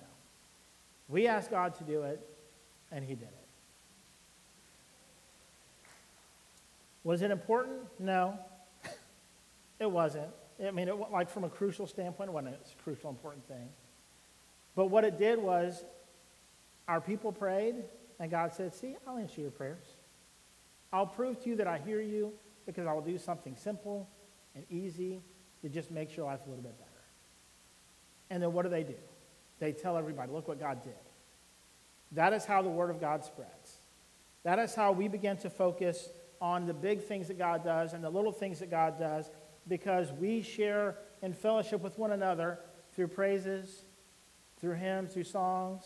We 1.09 1.27
asked 1.27 1.51
God 1.51 1.75
to 1.75 1.85
do 1.85 2.03
it, 2.03 2.27
and 2.91 3.05
he 3.05 3.15
did 3.15 3.25
it. 3.25 3.38
Was 7.09 7.23
it 7.23 7.31
important? 7.31 7.79
No, 7.99 8.39
it 9.81 9.91
wasn't. 9.91 10.29
I 10.63 10.71
mean, 10.73 10.89
it, 10.89 11.11
like 11.11 11.31
from 11.31 11.45
a 11.45 11.49
crucial 11.49 11.87
standpoint, 11.87 12.29
it 12.29 12.35
wasn't 12.35 12.57
a 12.57 12.83
crucial, 12.85 13.09
important 13.09 13.49
thing. 13.49 13.67
But 14.77 14.91
what 14.91 15.05
it 15.05 15.19
did 15.19 15.39
was 15.39 15.85
our 16.87 17.01
people 17.01 17.33
prayed, 17.33 17.77
and 18.21 18.31
God 18.31 18.53
said, 18.53 18.75
See, 18.75 18.95
I'll 19.07 19.17
answer 19.17 19.41
your 19.41 19.51
prayers. 19.51 19.87
I'll 20.93 21.07
prove 21.07 21.43
to 21.45 21.49
you 21.49 21.57
that 21.57 21.67
I 21.67 21.79
hear 21.79 22.03
you 22.03 22.35
because 22.67 22.87
I 22.87 22.93
will 22.93 23.01
do 23.01 23.17
something 23.17 23.57
simple 23.57 24.07
and 24.55 24.67
easy 24.69 25.23
to 25.63 25.71
just 25.71 25.91
makes 25.91 26.15
your 26.15 26.27
life 26.27 26.41
a 26.45 26.49
little 26.51 26.63
bit 26.63 26.79
better. 26.79 26.91
And 28.29 28.43
then 28.43 28.53
what 28.53 28.65
do 28.65 28.69
they 28.69 28.83
do? 28.83 28.97
They 29.61 29.73
tell 29.73 29.97
everybody, 29.97 30.31
look 30.31 30.47
what 30.47 30.61
God 30.61 30.85
did. 30.85 30.93
That 32.13 32.35
is 32.35 32.45
how 32.45 32.61
the 32.61 32.69
Word 32.69 32.91
of 32.91 33.01
God 33.01 33.25
spreads. 33.25 33.79
That 34.43 34.59
is 34.59 34.75
how 34.75 34.93
we 34.93 35.09
begin 35.09 35.39
to 35.39 35.49
focus 35.49 36.11
on 36.41 36.67
the 36.67 36.75
big 36.75 37.03
things 37.03 37.29
that 37.29 37.39
God 37.39 37.65
does 37.65 37.93
and 37.93 38.03
the 38.03 38.11
little 38.11 38.33
things 38.33 38.61
that 38.61 38.71
God 38.71 38.99
does 38.99 39.31
because 39.67 40.13
we 40.13 40.43
share 40.43 40.97
in 41.23 41.33
fellowship 41.33 41.81
with 41.81 41.99
one 41.99 42.13
another 42.13 42.59
through 42.95 43.09
praises, 43.09 43.85
through 44.59 44.75
hymns, 44.75 45.13
through 45.13 45.25
songs. 45.25 45.85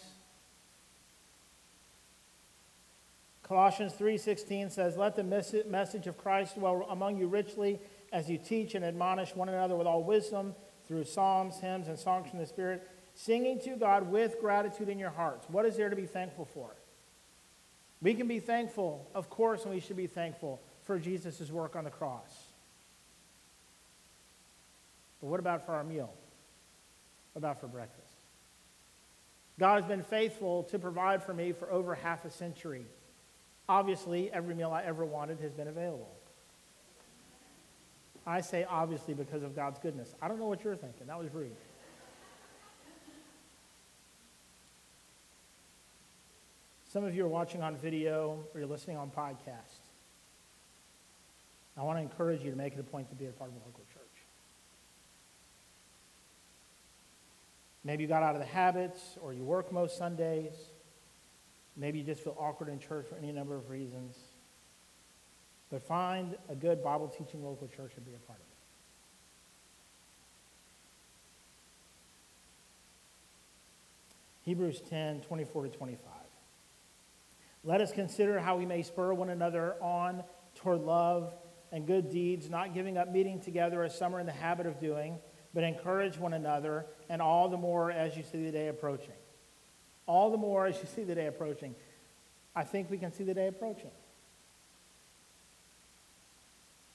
Colossians 3.42 3.92
3:16 3.94 4.70
says, 4.70 4.96
"Let 4.96 5.16
the 5.16 5.24
message 5.24 6.06
of 6.06 6.16
Christ 6.16 6.54
dwell 6.54 6.86
among 6.88 7.18
you 7.18 7.26
richly 7.26 7.80
as 8.12 8.30
you 8.30 8.38
teach 8.38 8.74
and 8.74 8.84
admonish 8.84 9.34
one 9.34 9.48
another 9.48 9.76
with 9.76 9.86
all 9.86 10.02
wisdom 10.02 10.54
through 10.84 11.04
psalms, 11.04 11.58
hymns, 11.58 11.88
and 11.88 11.98
songs 11.98 12.30
from 12.30 12.38
the 12.38 12.46
Spirit, 12.46 12.88
singing 13.14 13.58
to 13.60 13.76
God 13.76 14.10
with 14.10 14.40
gratitude 14.40 14.88
in 14.88 14.98
your 14.98 15.10
hearts." 15.10 15.50
What 15.50 15.66
is 15.66 15.76
there 15.76 15.90
to 15.90 15.96
be 15.96 16.06
thankful 16.06 16.44
for? 16.44 16.76
We 18.02 18.14
can 18.14 18.26
be 18.26 18.40
thankful, 18.40 19.08
of 19.14 19.30
course, 19.30 19.64
and 19.64 19.72
we 19.72 19.80
should 19.80 19.96
be 19.96 20.08
thankful 20.08 20.60
for 20.82 20.98
Jesus' 20.98 21.50
work 21.50 21.76
on 21.76 21.84
the 21.84 21.90
cross. 21.90 22.30
But 25.20 25.28
what 25.28 25.38
about 25.38 25.64
for 25.64 25.72
our 25.72 25.84
meal? 25.84 26.12
What 27.32 27.38
about 27.38 27.60
for 27.60 27.68
breakfast? 27.68 28.12
God 29.58 29.80
has 29.80 29.88
been 29.88 30.02
faithful 30.02 30.64
to 30.64 30.78
provide 30.78 31.22
for 31.22 31.32
me 31.32 31.52
for 31.52 31.70
over 31.70 31.94
half 31.94 32.24
a 32.24 32.30
century. 32.30 32.84
Obviously, 33.68 34.32
every 34.32 34.56
meal 34.56 34.72
I 34.72 34.82
ever 34.82 35.04
wanted 35.04 35.38
has 35.40 35.52
been 35.52 35.68
available. 35.68 36.10
I 38.26 38.40
say 38.40 38.64
obviously 38.68 39.14
because 39.14 39.44
of 39.44 39.54
God's 39.54 39.78
goodness. 39.78 40.14
I 40.20 40.26
don't 40.26 40.40
know 40.40 40.46
what 40.46 40.64
you're 40.64 40.76
thinking. 40.76 41.06
That 41.06 41.18
was 41.18 41.32
rude. 41.32 41.54
Some 46.92 47.04
of 47.04 47.14
you 47.14 47.24
are 47.24 47.28
watching 47.28 47.62
on 47.62 47.74
video 47.78 48.44
or 48.52 48.60
you're 48.60 48.68
listening 48.68 48.98
on 48.98 49.10
podcast. 49.10 49.80
I 51.74 51.80
want 51.84 51.96
to 51.96 52.02
encourage 52.02 52.42
you 52.42 52.50
to 52.50 52.56
make 52.56 52.74
it 52.74 52.80
a 52.80 52.82
point 52.82 53.08
to 53.08 53.14
be 53.14 53.24
a 53.24 53.30
part 53.30 53.48
of 53.48 53.56
a 53.56 53.60
local 53.60 53.82
church. 53.94 54.02
Maybe 57.82 58.02
you 58.02 58.08
got 58.10 58.22
out 58.22 58.34
of 58.34 58.42
the 58.42 58.46
habits 58.46 59.16
or 59.22 59.32
you 59.32 59.42
work 59.42 59.72
most 59.72 59.96
Sundays. 59.96 60.52
Maybe 61.78 62.00
you 62.00 62.04
just 62.04 62.22
feel 62.22 62.36
awkward 62.38 62.68
in 62.68 62.78
church 62.78 63.06
for 63.08 63.16
any 63.16 63.32
number 63.32 63.56
of 63.56 63.70
reasons. 63.70 64.14
But 65.70 65.82
find 65.82 66.36
a 66.50 66.54
good 66.54 66.84
Bible 66.84 67.08
teaching 67.08 67.42
local 67.42 67.68
church 67.68 67.92
and 67.96 68.04
be 68.04 68.12
a 68.12 68.18
part 68.26 68.38
of 68.38 68.44
it. 68.44 68.48
Hebrews 74.44 74.82
10 74.90 75.22
24 75.22 75.62
to 75.62 75.68
25. 75.70 76.21
Let 77.64 77.80
us 77.80 77.92
consider 77.92 78.40
how 78.40 78.56
we 78.56 78.66
may 78.66 78.82
spur 78.82 79.12
one 79.14 79.30
another 79.30 79.74
on 79.80 80.24
toward 80.56 80.80
love 80.80 81.32
and 81.70 81.86
good 81.86 82.10
deeds, 82.10 82.50
not 82.50 82.74
giving 82.74 82.98
up 82.98 83.10
meeting 83.10 83.40
together 83.40 83.82
as 83.82 83.96
some 83.96 84.14
are 84.14 84.20
in 84.20 84.26
the 84.26 84.32
habit 84.32 84.66
of 84.66 84.80
doing 84.80 85.18
but 85.54 85.64
encourage 85.64 86.18
one 86.18 86.32
another, 86.32 86.86
and 87.08 87.20
all 87.20 87.48
the 87.48 87.56
more 87.56 87.90
as 87.90 88.16
you 88.16 88.22
see 88.22 88.44
the 88.44 88.52
day 88.52 88.68
approaching. 88.68 89.14
All 90.06 90.30
the 90.30 90.38
more 90.38 90.66
as 90.66 90.78
you 90.78 90.88
see 90.94 91.04
the 91.04 91.14
day 91.14 91.26
approaching. 91.26 91.74
I 92.56 92.64
think 92.64 92.90
we 92.90 92.98
can 92.98 93.12
see 93.12 93.24
the 93.24 93.34
day 93.34 93.48
approaching. 93.48 93.90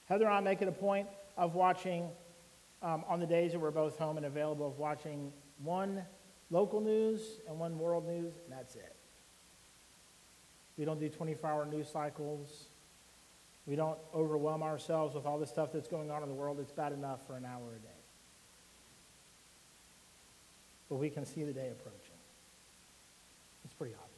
Heather 0.06 0.26
and 0.26 0.34
I 0.34 0.40
make 0.40 0.62
it 0.62 0.68
a 0.68 0.72
point 0.72 1.08
of 1.36 1.54
watching, 1.54 2.08
um, 2.82 3.04
on 3.08 3.20
the 3.20 3.26
days 3.26 3.52
that 3.52 3.60
we're 3.60 3.70
both 3.70 3.98
home 3.98 4.16
and 4.16 4.26
available, 4.26 4.66
of 4.66 4.78
watching 4.78 5.32
one 5.62 6.04
local 6.50 6.80
news 6.80 7.40
and 7.46 7.58
one 7.58 7.78
world 7.78 8.06
news, 8.06 8.34
and 8.44 8.52
that's 8.52 8.74
it. 8.74 8.97
We 10.78 10.84
don't 10.84 11.00
do 11.00 11.08
24 11.08 11.50
hour 11.50 11.66
news 11.66 11.88
cycles. 11.88 12.68
We 13.66 13.76
don't 13.76 13.98
overwhelm 14.14 14.62
ourselves 14.62 15.14
with 15.14 15.26
all 15.26 15.38
the 15.38 15.46
stuff 15.46 15.72
that's 15.72 15.88
going 15.88 16.10
on 16.10 16.22
in 16.22 16.28
the 16.28 16.34
world. 16.34 16.58
It's 16.60 16.72
bad 16.72 16.92
enough 16.92 17.26
for 17.26 17.36
an 17.36 17.44
hour 17.44 17.74
a 17.76 17.78
day 17.80 17.98
but 20.88 20.96
we 20.96 21.10
can 21.10 21.24
see 21.24 21.44
the 21.44 21.52
day 21.52 21.70
approaching. 21.70 22.16
It's 23.64 23.74
pretty 23.74 23.94
obvious. 23.94 24.08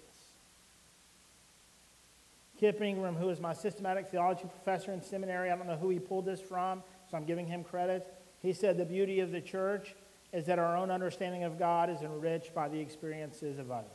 Kip 2.59 2.81
Ingram, 2.81 3.17
who 3.17 3.31
is 3.31 3.41
my 3.41 3.53
systematic 3.53 4.11
theology 4.11 4.45
professor 4.45 4.93
in 4.93 5.03
seminary, 5.03 5.51
I 5.51 5.57
don't 5.57 5.67
know 5.67 5.77
who 5.77 5.89
he 5.89 5.99
pulled 5.99 6.27
this 6.27 6.41
from, 6.41 6.83
so 7.11 7.17
I'm 7.17 7.25
giving 7.25 7.47
him 7.47 7.65
credit. 7.65 8.07
He 8.41 8.53
said 8.53 8.77
the 8.77 8.85
beauty 8.85 9.21
of 9.21 9.33
the 9.33 9.41
church 9.41 9.95
is 10.33 10.47
that 10.47 10.59
our 10.59 10.77
own 10.77 10.91
understanding 10.91 11.43
of 11.43 11.59
God 11.59 11.91
is 11.91 12.03
enriched 12.03 12.55
by 12.55 12.69
the 12.69 12.79
experiences 12.79 13.59
of 13.59 13.71
others. 13.71 13.91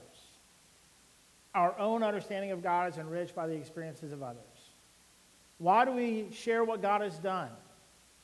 Our 1.56 1.78
own 1.80 2.04
understanding 2.04 2.52
of 2.52 2.62
God 2.62 2.92
is 2.92 3.00
enriched 3.00 3.34
by 3.34 3.48
the 3.48 3.54
experiences 3.54 4.12
of 4.12 4.22
others. 4.22 4.44
Why 5.58 5.86
do 5.86 5.92
we 5.92 6.28
share 6.32 6.64
what 6.64 6.84
God 6.84 7.02
has 7.02 7.18
done? 7.18 7.50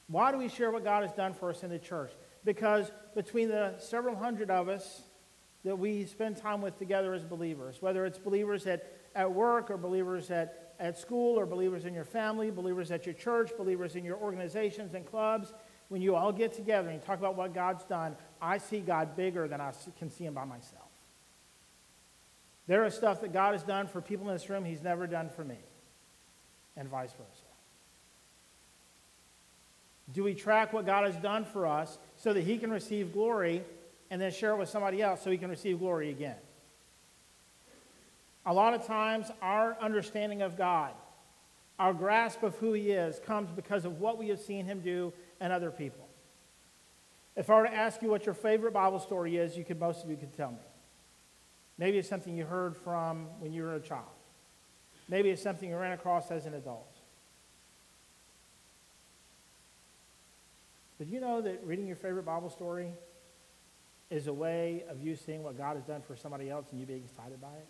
Why 0.07 0.31
do 0.31 0.37
we 0.37 0.49
share 0.49 0.69
what 0.69 0.83
God 0.83 1.01
has 1.01 1.13
done 1.13 1.33
for 1.33 1.49
us 1.49 1.63
in 1.63 1.69
the 1.71 1.79
church? 1.79 2.11
because 2.43 2.91
between 3.15 3.49
the 3.49 3.75
several 3.77 4.15
hundred 4.15 4.49
of 4.49 4.69
us 4.69 5.03
that 5.63 5.77
we 5.77 6.05
spend 6.05 6.37
time 6.37 6.61
with 6.61 6.77
together 6.79 7.13
as 7.13 7.23
believers, 7.23 7.81
whether 7.81 8.05
it's 8.05 8.17
believers 8.17 8.65
at, 8.65 8.91
at 9.15 9.31
work 9.31 9.69
or 9.69 9.77
believers 9.77 10.31
at, 10.31 10.73
at 10.79 10.97
school 10.97 11.37
or 11.37 11.45
believers 11.45 11.85
in 11.85 11.93
your 11.93 12.05
family, 12.05 12.49
believers 12.49 12.89
at 12.89 13.05
your 13.05 13.13
church, 13.13 13.51
believers 13.57 13.95
in 13.95 14.03
your 14.03 14.17
organizations 14.17 14.95
and 14.95 15.05
clubs, 15.05 15.53
when 15.89 16.01
you 16.01 16.15
all 16.15 16.31
get 16.31 16.53
together 16.53 16.89
and 16.89 17.03
talk 17.03 17.19
about 17.19 17.35
what 17.35 17.53
God's 17.53 17.83
done, 17.83 18.15
I 18.41 18.57
see 18.57 18.79
God 18.79 19.15
bigger 19.15 19.47
than 19.47 19.61
I 19.61 19.71
can 19.99 20.09
see 20.09 20.25
him 20.25 20.33
by 20.33 20.45
myself. 20.45 20.90
There 22.71 22.85
is 22.85 22.93
stuff 22.93 23.19
that 23.19 23.33
God 23.33 23.51
has 23.51 23.63
done 23.63 23.87
for 23.87 23.99
people 23.99 24.29
in 24.29 24.33
this 24.33 24.49
room 24.49 24.63
he's 24.63 24.81
never 24.81 25.05
done 25.05 25.27
for 25.27 25.43
me, 25.43 25.57
and 26.77 26.87
vice 26.87 27.11
versa. 27.11 27.43
Do 30.13 30.23
we 30.23 30.33
track 30.33 30.71
what 30.71 30.85
God 30.85 31.03
has 31.03 31.21
done 31.21 31.43
for 31.43 31.67
us 31.67 31.97
so 32.15 32.31
that 32.31 32.45
he 32.45 32.57
can 32.57 32.71
receive 32.71 33.11
glory 33.11 33.61
and 34.09 34.21
then 34.21 34.31
share 34.31 34.51
it 34.51 34.57
with 34.57 34.69
somebody 34.69 35.01
else 35.01 35.21
so 35.21 35.29
he 35.29 35.37
can 35.37 35.49
receive 35.49 35.79
glory 35.79 36.11
again? 36.11 36.37
A 38.45 38.53
lot 38.53 38.73
of 38.73 38.87
times, 38.87 39.29
our 39.41 39.75
understanding 39.81 40.41
of 40.41 40.57
God, 40.57 40.93
our 41.77 41.93
grasp 41.93 42.41
of 42.41 42.55
who 42.59 42.71
he 42.71 42.91
is, 42.91 43.19
comes 43.19 43.51
because 43.51 43.83
of 43.83 43.99
what 43.99 44.17
we 44.17 44.29
have 44.29 44.39
seen 44.39 44.63
him 44.63 44.79
do 44.79 45.11
and 45.41 45.51
other 45.51 45.71
people. 45.71 46.07
If 47.35 47.49
I 47.49 47.57
were 47.57 47.67
to 47.67 47.73
ask 47.73 48.01
you 48.01 48.09
what 48.09 48.25
your 48.25 48.33
favorite 48.33 48.71
Bible 48.71 48.99
story 48.99 49.35
is, 49.35 49.57
you 49.57 49.65
could 49.65 49.77
most 49.77 50.05
of 50.05 50.09
you 50.09 50.15
could 50.15 50.33
tell 50.37 50.51
me. 50.51 50.70
Maybe 51.81 51.97
it's 51.97 52.07
something 52.07 52.37
you 52.37 52.45
heard 52.45 52.77
from 52.77 53.25
when 53.39 53.51
you 53.51 53.63
were 53.63 53.73
a 53.73 53.79
child. 53.79 54.05
Maybe 55.09 55.31
it's 55.31 55.41
something 55.41 55.67
you 55.67 55.75
ran 55.75 55.93
across 55.93 56.29
as 56.29 56.45
an 56.45 56.53
adult. 56.53 56.95
Did 60.99 61.09
you 61.09 61.19
know 61.19 61.41
that 61.41 61.59
reading 61.65 61.87
your 61.87 61.95
favorite 61.95 62.23
Bible 62.23 62.51
story 62.51 62.91
is 64.11 64.27
a 64.27 64.33
way 64.33 64.83
of 64.89 65.01
you 65.01 65.15
seeing 65.15 65.41
what 65.41 65.57
God 65.57 65.75
has 65.75 65.83
done 65.83 66.03
for 66.03 66.15
somebody 66.15 66.51
else 66.51 66.67
and 66.69 66.79
you 66.79 66.85
being 66.85 67.03
excited 67.03 67.41
by 67.41 67.47
it? 67.47 67.67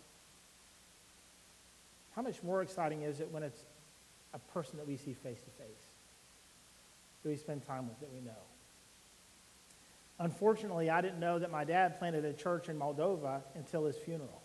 How 2.14 2.20
much 2.20 2.42
more 2.42 2.60
exciting 2.60 3.04
is 3.04 3.20
it 3.20 3.30
when 3.30 3.42
it's 3.42 3.62
a 4.34 4.38
person 4.52 4.76
that 4.76 4.86
we 4.86 4.98
see 4.98 5.14
face 5.14 5.40
to 5.40 5.50
face, 5.52 5.86
that 7.22 7.30
we 7.30 7.36
spend 7.36 7.66
time 7.66 7.88
with, 7.88 7.98
that 8.00 8.12
we 8.12 8.20
know? 8.20 8.51
Unfortunately, 10.22 10.88
I 10.88 11.00
didn't 11.00 11.18
know 11.18 11.40
that 11.40 11.50
my 11.50 11.64
dad 11.64 11.98
planted 11.98 12.24
a 12.24 12.32
church 12.32 12.68
in 12.68 12.78
Moldova 12.78 13.40
until 13.56 13.86
his 13.86 13.96
funeral. 13.96 14.40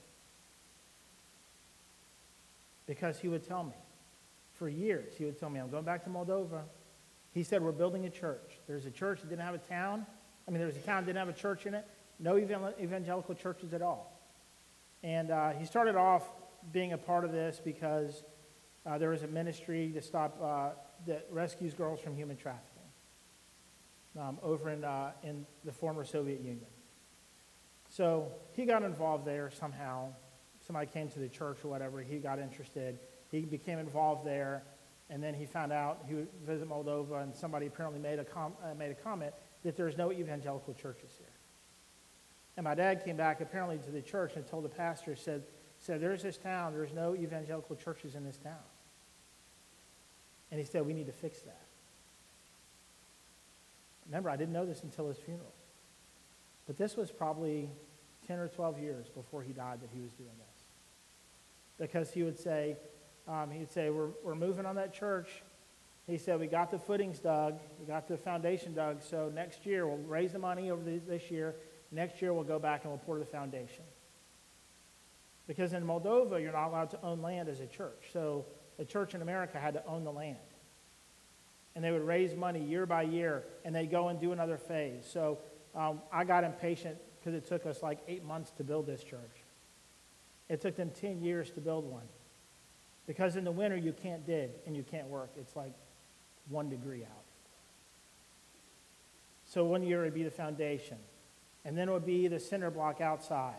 Because 2.88 3.19
he 3.19 3.28
would 3.28 3.47
tell 3.47 3.63
me, 3.63 3.75
for 4.55 4.67
years, 4.67 5.13
he 5.15 5.25
would 5.25 5.39
tell 5.39 5.51
me, 5.51 5.59
I'm 5.59 5.69
going 5.69 5.84
back 5.84 6.03
to 6.05 6.09
Moldova. 6.09 6.63
He 7.32 7.43
said, 7.43 7.61
We're 7.61 7.73
building 7.73 8.07
a 8.07 8.09
church. 8.09 8.57
There's 8.67 8.88
a 8.88 8.91
church 8.91 9.21
that 9.21 9.30
didn't 9.30 9.45
have 9.45 9.53
a 9.53 9.59
town. 9.59 10.07
I 10.47 10.51
mean, 10.51 10.57
there 10.57 10.65
was 10.65 10.78
a 10.78 10.80
town 10.80 11.03
that 11.03 11.13
didn't 11.13 11.19
have 11.19 11.30
a 11.30 11.39
church 11.39 11.67
in 11.67 11.75
it. 11.75 11.86
No 12.19 12.38
evangelical 12.38 13.36
churches 13.36 13.71
at 13.71 13.84
all. 13.84 14.19
And 15.03 15.30
uh, 15.30 15.51
he 15.51 15.65
started 15.67 15.95
off 15.95 16.23
being 16.73 16.93
a 16.93 16.97
part 16.97 17.23
of 17.23 17.32
this 17.32 17.61
because 17.63 18.23
uh, 18.88 18.97
there 18.97 19.09
was 19.09 19.21
a 19.21 19.28
ministry 19.28 19.91
to 19.93 20.01
stop 20.01 20.41
uh, 20.41 20.69
that 21.05 21.28
rescues 21.30 21.75
girls 21.75 21.99
from 21.99 22.15
human 22.15 22.36
trafficking 22.36 22.76
um, 24.19 24.37
over 24.41 24.69
in, 24.69 24.83
uh, 24.83 25.11
in 25.23 25.45
the 25.65 25.71
former 25.71 26.03
Soviet 26.03 26.39
Union. 26.39 26.65
So 27.89 28.31
he 28.53 28.65
got 28.65 28.83
involved 28.83 29.25
there 29.25 29.49
somehow. 29.51 30.09
Somebody 30.65 30.87
came 30.87 31.09
to 31.09 31.19
the 31.19 31.29
church 31.29 31.57
or 31.63 31.69
whatever. 31.69 32.01
He 32.01 32.17
got 32.17 32.39
interested. 32.39 32.99
He 33.31 33.41
became 33.41 33.79
involved 33.79 34.25
there. 34.25 34.63
And 35.09 35.23
then 35.23 35.33
he 35.33 35.45
found 35.45 35.71
out 35.71 36.03
he 36.07 36.15
would 36.15 36.27
visit 36.45 36.67
Moldova, 36.67 37.23
and 37.23 37.33
somebody 37.33 37.67
apparently 37.67 37.99
made 37.99 38.19
a, 38.19 38.25
com- 38.25 38.55
uh, 38.63 38.73
made 38.73 38.91
a 38.91 38.95
comment 38.95 39.33
that 39.63 39.77
there's 39.77 39.97
no 39.97 40.11
evangelical 40.11 40.73
churches 40.73 41.11
here. 41.17 41.27
And 42.57 42.63
my 42.63 42.75
dad 42.75 43.05
came 43.05 43.15
back 43.15 43.39
apparently 43.39 43.77
to 43.77 43.91
the 43.91 44.01
church 44.01 44.33
and 44.35 44.45
told 44.45 44.65
the 44.65 44.69
pastor, 44.69 45.15
said, 45.15 45.43
said 45.79 46.01
there's 46.01 46.23
this 46.23 46.37
town, 46.37 46.73
there's 46.73 46.91
no 46.91 47.15
evangelical 47.15 47.75
churches 47.75 48.15
in 48.15 48.25
this 48.25 48.37
town. 48.37 48.55
And 50.51 50.59
he 50.59 50.65
said, 50.65 50.85
we 50.85 50.93
need 50.93 51.05
to 51.05 51.13
fix 51.13 51.39
that. 51.41 51.66
Remember, 54.07 54.29
I 54.29 54.35
didn't 54.35 54.53
know 54.53 54.65
this 54.65 54.83
until 54.83 55.07
his 55.07 55.17
funeral. 55.17 55.53
But 56.65 56.77
this 56.77 56.95
was 56.95 57.11
probably 57.11 57.69
10 58.27 58.39
or 58.39 58.47
12 58.47 58.79
years 58.79 59.07
before 59.09 59.41
he 59.43 59.53
died 59.53 59.81
that 59.81 59.89
he 59.93 60.01
was 60.01 60.11
doing 60.13 60.29
this. 60.37 60.63
Because 61.77 62.11
he 62.11 62.23
would 62.23 62.39
say, 62.39 62.77
um, 63.27 63.51
he 63.51 63.59
would 63.59 63.71
say, 63.71 63.89
we're, 63.89 64.09
we're 64.23 64.35
moving 64.35 64.65
on 64.65 64.75
that 64.75 64.93
church. 64.93 65.43
He 66.07 66.17
said, 66.17 66.39
we 66.39 66.47
got 66.47 66.71
the 66.71 66.79
footings 66.79 67.19
dug, 67.19 67.59
we 67.79 67.85
got 67.85 68.07
the 68.07 68.17
foundation 68.17 68.73
dug, 68.73 69.03
so 69.03 69.29
next 69.33 69.65
year 69.65 69.85
we'll 69.85 69.97
raise 69.97 70.31
the 70.31 70.39
money 70.39 70.71
over 70.71 70.81
this 70.83 71.29
year. 71.29 71.55
Next 71.91 72.21
year 72.21 72.33
we'll 72.33 72.45
go 72.45 72.59
back 72.59 72.83
and 72.83 72.91
we'll 72.91 72.99
pour 72.99 73.19
the 73.19 73.25
foundation. 73.25 73.83
Because 75.47 75.73
in 75.73 75.83
Moldova, 75.85 76.41
you're 76.41 76.51
not 76.51 76.67
allowed 76.67 76.89
to 76.91 77.01
own 77.01 77.21
land 77.21 77.49
as 77.49 77.59
a 77.59 77.67
church. 77.67 78.09
So 78.11 78.45
the 78.77 78.85
church 78.85 79.15
in 79.15 79.21
America 79.21 79.59
had 79.59 79.73
to 79.73 79.85
own 79.85 80.03
the 80.03 80.11
land. 80.11 80.37
And 81.78 81.86
they 81.86 81.91
would 81.91 82.01
raise 82.01 82.34
money 82.34 82.59
year 82.59 82.88
by 82.88 83.03
year, 83.03 83.43
and 83.63 83.75
they'd 83.75 83.91
go 83.91 84.07
and 84.07 84.19
do 84.19 84.32
another 84.32 84.57
phase. 84.57 85.07
So 85.07 85.38
um, 85.75 86.01
I 86.11 86.23
got 86.23 86.43
impatient 86.43 86.97
because 87.19 87.36
it 87.36 87.47
took 87.47 87.67
us 87.67 87.84
like 87.84 87.99
eight 88.07 88.25
months 88.25 88.49
to 88.57 88.63
build 88.63 88.88
this 88.88 89.03
church. 89.03 89.43
It 90.49 90.59
took 90.59 90.75
them 90.75 90.89
10 90.89 91.21
years 91.21 91.51
to 91.51 91.61
build 91.61 91.86
one. 91.86 92.07
Because 93.05 93.36
in 93.36 93.43
the 93.43 93.51
winter, 93.51 93.78
you 93.78 93.93
can't 93.93 94.25
dig 94.25 94.49
and 94.65 94.75
you 94.75 94.82
can't 94.82 95.05
work. 95.05 95.30
It's 95.38 95.55
like 95.55 95.73
one 96.49 96.67
degree 96.67 97.03
out. 97.03 97.23
So 99.45 99.63
one 99.63 99.84
year 99.84 100.01
would 100.01 100.15
be 100.15 100.23
the 100.23 100.32
foundation. 100.32 100.97
And 101.63 101.78
then 101.78 101.89
it 101.89 101.91
would 101.91 102.07
be 102.07 102.28
the 102.28 102.39
cinder 102.39 102.71
block 102.71 103.01
outside. 103.01 103.53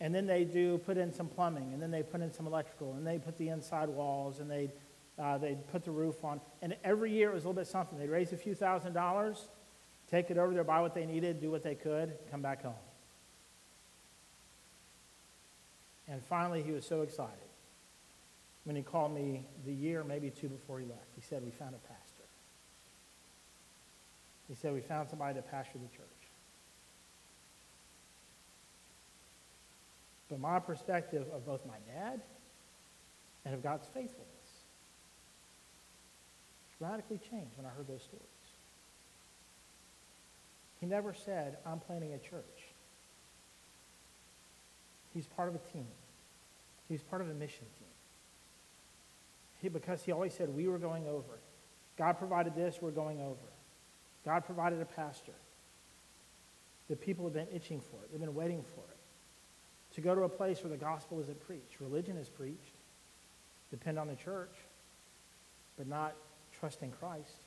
And 0.00 0.12
then 0.12 0.26
they 0.26 0.42
do 0.42 0.78
put 0.78 0.96
in 0.96 1.12
some 1.12 1.28
plumbing, 1.28 1.72
and 1.72 1.80
then 1.80 1.92
they 1.92 2.02
put 2.02 2.20
in 2.20 2.32
some 2.32 2.48
electrical, 2.48 2.94
and 2.94 3.06
they 3.06 3.18
put 3.18 3.38
the 3.38 3.48
inside 3.48 3.88
walls, 3.88 4.40
and 4.40 4.50
they 4.50 4.70
uh, 5.18 5.38
they'd 5.38 5.66
put 5.68 5.84
the 5.84 5.90
roof 5.90 6.24
on. 6.24 6.40
And 6.62 6.76
every 6.84 7.10
year 7.12 7.30
it 7.30 7.34
was 7.34 7.44
a 7.44 7.48
little 7.48 7.60
bit 7.60 7.66
something. 7.66 7.98
They'd 7.98 8.08
raise 8.08 8.32
a 8.32 8.36
few 8.36 8.54
thousand 8.54 8.92
dollars, 8.92 9.48
take 10.10 10.30
it 10.30 10.38
over 10.38 10.54
there, 10.54 10.64
buy 10.64 10.80
what 10.80 10.94
they 10.94 11.06
needed, 11.06 11.40
do 11.40 11.50
what 11.50 11.62
they 11.62 11.74
could, 11.74 12.12
come 12.30 12.40
back 12.40 12.62
home. 12.62 12.74
And 16.06 16.22
finally, 16.22 16.62
he 16.62 16.72
was 16.72 16.86
so 16.86 17.02
excited 17.02 17.34
when 18.64 18.76
he 18.76 18.82
called 18.82 19.14
me 19.14 19.44
the 19.66 19.72
year, 19.72 20.04
maybe 20.04 20.30
two 20.30 20.48
before 20.48 20.78
he 20.78 20.86
left. 20.86 21.08
He 21.14 21.20
said, 21.20 21.44
We 21.44 21.50
found 21.50 21.74
a 21.74 21.88
pastor. 21.88 22.24
He 24.48 24.54
said, 24.54 24.72
We 24.72 24.80
found 24.80 25.10
somebody 25.10 25.34
to 25.34 25.42
pastor 25.42 25.78
the 25.78 25.96
church. 25.96 26.06
But 30.30 30.40
my 30.40 30.58
perspective 30.58 31.26
of 31.32 31.46
both 31.46 31.64
my 31.66 31.76
dad 31.94 32.20
and 33.44 33.54
of 33.54 33.62
God's 33.62 33.86
faithfulness 33.86 34.37
radically 36.80 37.18
changed 37.18 37.56
when 37.56 37.66
I 37.66 37.70
heard 37.70 37.88
those 37.88 38.02
stories. 38.02 38.24
He 40.80 40.86
never 40.86 41.12
said, 41.12 41.56
I'm 41.66 41.80
planning 41.80 42.12
a 42.12 42.18
church. 42.18 42.44
He's 45.12 45.26
part 45.26 45.48
of 45.48 45.54
a 45.54 45.58
team. 45.72 45.88
He's 46.88 47.02
part 47.02 47.20
of 47.20 47.28
a 47.28 47.34
mission 47.34 47.66
team. 47.78 47.88
He, 49.60 49.68
because 49.68 50.02
he 50.02 50.12
always 50.12 50.32
said, 50.34 50.54
we 50.54 50.68
were 50.68 50.78
going 50.78 51.06
over. 51.06 51.40
God 51.96 52.12
provided 52.18 52.54
this, 52.54 52.78
we're 52.80 52.90
going 52.92 53.20
over. 53.20 53.36
God 54.24 54.44
provided 54.44 54.80
a 54.80 54.84
pastor. 54.84 55.32
The 56.88 56.96
people 56.96 57.24
have 57.24 57.34
been 57.34 57.48
itching 57.52 57.80
for 57.80 57.96
it. 58.04 58.12
They've 58.12 58.20
been 58.20 58.34
waiting 58.34 58.62
for 58.62 58.80
it. 58.80 59.94
To 59.94 60.00
go 60.00 60.14
to 60.14 60.22
a 60.22 60.28
place 60.28 60.62
where 60.62 60.70
the 60.70 60.76
gospel 60.76 61.18
isn't 61.20 61.40
preached. 61.46 61.80
Religion 61.80 62.16
is 62.16 62.28
preached. 62.28 62.76
Depend 63.70 63.98
on 63.98 64.06
the 64.06 64.14
church, 64.14 64.54
but 65.76 65.88
not 65.88 66.14
trust 66.58 66.82
in 66.82 66.90
Christ. 66.90 67.44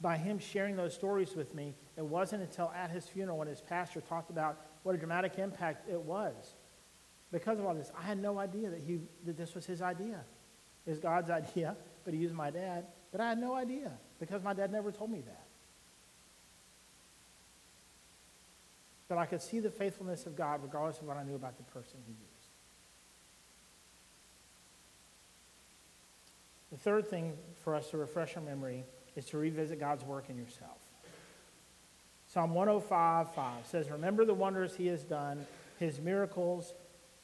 By 0.00 0.16
him 0.16 0.38
sharing 0.38 0.76
those 0.76 0.94
stories 0.94 1.36
with 1.36 1.54
me, 1.54 1.74
it 1.96 2.04
wasn't 2.04 2.42
until 2.42 2.72
at 2.74 2.90
his 2.90 3.06
funeral 3.06 3.38
when 3.38 3.48
his 3.48 3.60
pastor 3.60 4.00
talked 4.00 4.30
about 4.30 4.58
what 4.82 4.94
a 4.94 4.98
dramatic 4.98 5.38
impact 5.38 5.88
it 5.88 6.00
was. 6.00 6.54
Because 7.32 7.58
of 7.58 7.66
all 7.66 7.74
this, 7.74 7.92
I 7.98 8.02
had 8.02 8.18
no 8.20 8.38
idea 8.38 8.70
that, 8.70 8.80
he, 8.80 9.00
that 9.26 9.36
this 9.36 9.54
was 9.54 9.66
his 9.66 9.82
idea. 9.82 10.24
It 10.86 10.90
was 10.90 10.98
God's 10.98 11.30
idea, 11.30 11.76
but 12.04 12.14
he 12.14 12.20
used 12.20 12.34
my 12.34 12.50
dad. 12.50 12.86
But 13.12 13.20
I 13.20 13.28
had 13.28 13.38
no 13.38 13.54
idea 13.54 13.92
because 14.18 14.42
my 14.42 14.54
dad 14.54 14.72
never 14.72 14.90
told 14.90 15.10
me 15.10 15.20
that. 15.20 15.46
But 19.08 19.18
I 19.18 19.26
could 19.26 19.42
see 19.42 19.58
the 19.58 19.70
faithfulness 19.70 20.24
of 20.26 20.36
God 20.36 20.62
regardless 20.62 21.00
of 21.00 21.06
what 21.08 21.16
I 21.16 21.24
knew 21.24 21.34
about 21.34 21.56
the 21.56 21.64
person 21.64 21.98
he 22.06 22.12
used. 22.12 22.29
The 26.70 26.78
third 26.78 27.08
thing 27.08 27.36
for 27.64 27.74
us 27.74 27.90
to 27.90 27.96
refresh 27.96 28.36
our 28.36 28.42
memory 28.42 28.84
is 29.16 29.26
to 29.26 29.38
revisit 29.38 29.80
God's 29.80 30.04
work 30.04 30.30
in 30.30 30.38
yourself. 30.38 30.78
Psalm 32.28 32.54
105 32.54 33.34
5 33.34 33.66
says, 33.66 33.90
Remember 33.90 34.24
the 34.24 34.34
wonders 34.34 34.76
he 34.76 34.86
has 34.86 35.02
done, 35.02 35.46
his 35.78 35.98
miracles, 36.00 36.72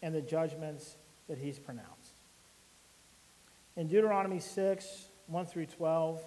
and 0.03 0.14
the 0.14 0.20
judgments 0.20 0.97
that 1.28 1.38
he's 1.38 1.59
pronounced. 1.59 1.90
In 3.76 3.86
Deuteronomy 3.86 4.40
6 4.40 5.09
1 5.28 5.47
through 5.47 5.66
12, 5.66 6.20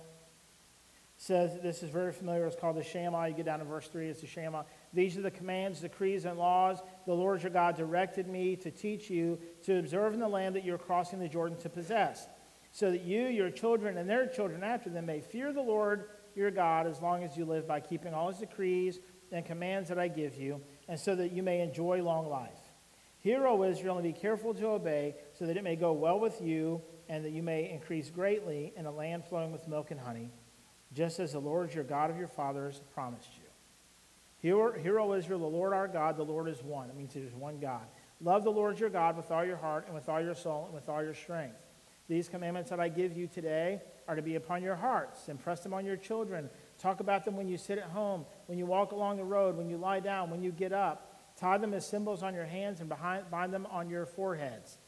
says 1.19 1.59
this 1.61 1.83
is 1.83 1.89
very 1.89 2.13
familiar. 2.13 2.47
It's 2.47 2.55
called 2.55 2.77
the 2.77 2.83
Shema. 2.83 3.25
You 3.25 3.33
get 3.33 3.45
down 3.45 3.59
to 3.59 3.65
verse 3.65 3.87
3, 3.89 4.07
it's 4.07 4.21
the 4.21 4.27
Shema. 4.27 4.63
These 4.93 5.17
are 5.17 5.21
the 5.21 5.29
commands, 5.29 5.81
decrees, 5.81 6.23
and 6.23 6.39
laws 6.39 6.79
the 7.05 7.13
Lord 7.13 7.43
your 7.43 7.51
God 7.51 7.75
directed 7.75 8.27
me 8.27 8.55
to 8.57 8.71
teach 8.71 9.09
you 9.09 9.37
to 9.63 9.79
observe 9.79 10.13
in 10.13 10.21
the 10.21 10.29
land 10.29 10.55
that 10.55 10.63
you're 10.63 10.77
crossing 10.77 11.19
the 11.19 11.27
Jordan 11.27 11.57
to 11.59 11.69
possess 11.69 12.25
so 12.71 12.91
that 12.91 13.01
you, 13.01 13.27
your 13.27 13.49
children, 13.49 13.97
and 13.97 14.09
their 14.09 14.27
children 14.27 14.63
after 14.63 14.89
them 14.89 15.05
may 15.05 15.21
fear 15.21 15.51
the 15.51 15.61
Lord 15.61 16.09
your 16.35 16.51
God 16.51 16.87
as 16.87 17.01
long 17.01 17.23
as 17.23 17.35
you 17.35 17.45
live 17.45 17.67
by 17.67 17.79
keeping 17.79 18.13
all 18.13 18.29
his 18.29 18.37
decrees 18.37 18.99
and 19.31 19.45
commands 19.45 19.89
that 19.89 19.99
I 19.99 20.07
give 20.07 20.35
you, 20.35 20.61
and 20.87 20.99
so 20.99 21.15
that 21.15 21.31
you 21.31 21.43
may 21.43 21.61
enjoy 21.61 22.01
long 22.01 22.29
life. 22.29 22.59
Hear, 23.19 23.47
O 23.47 23.63
Israel, 23.63 23.97
and 23.97 24.03
be 24.03 24.13
careful 24.13 24.53
to 24.53 24.67
obey, 24.67 25.15
so 25.33 25.45
that 25.45 25.57
it 25.57 25.63
may 25.63 25.75
go 25.75 25.91
well 25.91 26.19
with 26.19 26.41
you, 26.41 26.81
and 27.09 27.25
that 27.25 27.31
you 27.31 27.43
may 27.43 27.69
increase 27.69 28.09
greatly 28.09 28.73
in 28.75 28.85
a 28.85 28.91
land 28.91 29.25
flowing 29.25 29.51
with 29.51 29.67
milk 29.67 29.91
and 29.91 29.99
honey, 29.99 30.31
just 30.93 31.19
as 31.19 31.33
the 31.33 31.39
Lord 31.39 31.73
your 31.73 31.83
God 31.83 32.09
of 32.09 32.17
your 32.17 32.27
fathers 32.27 32.81
promised 32.93 33.31
you. 33.35 33.43
Hear, 34.41 34.77
hear, 34.77 34.99
O 34.99 35.13
Israel, 35.13 35.39
the 35.39 35.45
Lord 35.45 35.73
our 35.73 35.87
God, 35.87 36.15
the 36.15 36.23
Lord 36.23 36.47
is 36.47 36.63
one. 36.63 36.89
It 36.89 36.95
means 36.95 37.13
there 37.13 37.23
is 37.23 37.33
one 37.33 37.59
God. 37.59 37.83
Love 38.21 38.43
the 38.43 38.51
Lord 38.51 38.79
your 38.79 38.89
God 38.89 39.17
with 39.17 39.29
all 39.31 39.43
your 39.43 39.57
heart, 39.57 39.85
and 39.85 39.93
with 39.93 40.07
all 40.07 40.21
your 40.21 40.35
soul, 40.35 40.65
and 40.65 40.73
with 40.73 40.87
all 40.87 41.03
your 41.03 41.13
strength. 41.13 41.57
These 42.09 42.27
commandments 42.27 42.71
that 42.71 42.79
I 42.79 42.89
give 42.89 43.15
you 43.15 43.27
today 43.27 43.81
are 44.07 44.15
to 44.15 44.23
be 44.23 44.33
upon 44.35 44.63
your 44.63 44.75
hearts. 44.75 45.29
Impress 45.29 45.59
them 45.59 45.75
on 45.75 45.85
your 45.85 45.95
children. 45.95 46.49
Talk 46.79 47.01
about 47.01 47.23
them 47.23 47.37
when 47.37 47.47
you 47.47 47.55
sit 47.55 47.77
at 47.77 47.91
home, 47.91 48.25
when 48.47 48.57
you 48.57 48.65
walk 48.65 48.91
along 48.91 49.17
the 49.17 49.23
road, 49.23 49.55
when 49.55 49.69
you 49.69 49.77
lie 49.77 49.99
down, 49.99 50.31
when 50.31 50.41
you 50.41 50.51
get 50.51 50.73
up. 50.73 51.15
Tie 51.37 51.59
them 51.59 51.73
as 51.75 51.87
symbols 51.87 52.23
on 52.23 52.33
your 52.33 52.45
hands 52.45 52.79
and 52.79 52.89
behind, 52.89 53.29
bind 53.29 53.53
them 53.53 53.67
on 53.69 53.91
your 53.91 54.07
foreheads. 54.07 54.79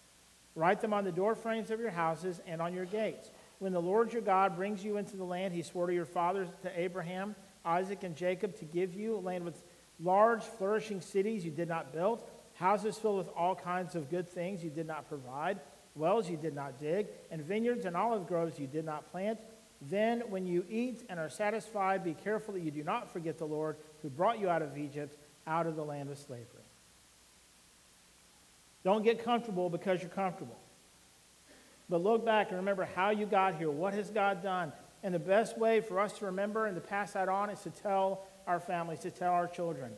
Write 0.56 0.82
them 0.82 0.94
on 0.94 1.04
the 1.04 1.12
doorframes 1.12 1.70
of 1.70 1.80
your 1.80 1.92
houses 1.92 2.42
and 2.48 2.60
on 2.60 2.74
your 2.74 2.86
gates. 2.86 3.30
When 3.60 3.72
the 3.72 3.80
Lord 3.80 4.12
your 4.12 4.24
God 4.24 4.56
brings 4.56 4.84
you 4.84 4.98
into 4.98 5.16
the 5.16 5.24
land 5.24 5.54
he 5.54 5.62
swore 5.62 5.86
to 5.86 5.94
your 5.94 6.06
fathers, 6.06 6.50
to 6.64 6.80
Abraham, 6.80 7.36
Isaac, 7.64 8.04
and 8.04 8.16
Jacob, 8.16 8.58
to 8.58 8.66
give 8.66 8.96
you, 8.96 9.16
a 9.16 9.20
land 9.20 9.46
with 9.46 9.64
large, 10.00 10.42
flourishing 10.42 11.00
cities 11.00 11.46
you 11.46 11.52
did 11.52 11.70
not 11.70 11.94
build, 11.94 12.24
houses 12.56 12.98
filled 12.98 13.20
with 13.20 13.30
all 13.36 13.54
kinds 13.54 13.94
of 13.94 14.10
good 14.10 14.28
things 14.28 14.64
you 14.64 14.72
did 14.72 14.88
not 14.88 15.08
provide 15.08 15.60
wells 15.96 16.30
you 16.30 16.38
did 16.38 16.56
not 16.56 16.80
dig, 16.80 17.08
and 17.30 17.42
vineyards 17.42 17.86
and 17.86 17.96
olive 17.96 18.28
groves 18.28 18.60
you 18.60 18.68
did 18.68 18.86
not 18.86 19.12
plant. 19.12 19.40
Then, 19.82 20.22
when 20.30 20.46
you 20.46 20.64
eat 20.70 21.04
and 21.10 21.20
are 21.20 21.30
satisfied, 21.30 22.04
be 22.04 22.14
careful 22.14 22.54
that 22.54 22.62
you 22.62 22.72
do 22.72 22.84
not 22.84 23.12
forget 23.12 23.38
the 23.38 23.46
Lord 23.46 23.78
who 24.02 24.10
brought 24.10 24.40
you 24.40 24.50
out 24.50 24.62
of 24.62 24.78
Egypt, 24.78 25.18
out 25.48 25.66
of 25.66 25.76
the 25.76 25.84
land 25.84 26.10
of 26.10 26.18
slavery. 26.18 26.46
Don't 28.84 29.04
get 29.04 29.24
comfortable 29.24 29.70
because 29.70 30.02
you're 30.02 30.10
comfortable. 30.10 30.58
But 31.90 32.04
look 32.04 32.26
back 32.26 32.50
and 32.50 32.58
remember 32.58 32.88
how 32.96 33.10
you 33.10 33.26
got 33.26 33.56
here. 33.56 33.70
What 33.70 33.94
has 33.94 34.10
God 34.10 34.42
done? 34.42 34.72
And 35.04 35.14
the 35.14 35.20
best 35.20 35.58
way 35.58 35.82
for 35.82 36.00
us 36.00 36.18
to 36.20 36.26
remember 36.26 36.68
and 36.68 36.76
to 36.76 36.82
pass 36.82 37.14
that 37.14 37.28
on 37.28 37.50
is 37.50 37.60
to 37.62 37.70
tell 37.70 38.26
our 38.48 38.60
families, 38.60 39.00
to 39.00 39.12
tell 39.12 39.34
our 39.34 39.48
children 39.48 39.92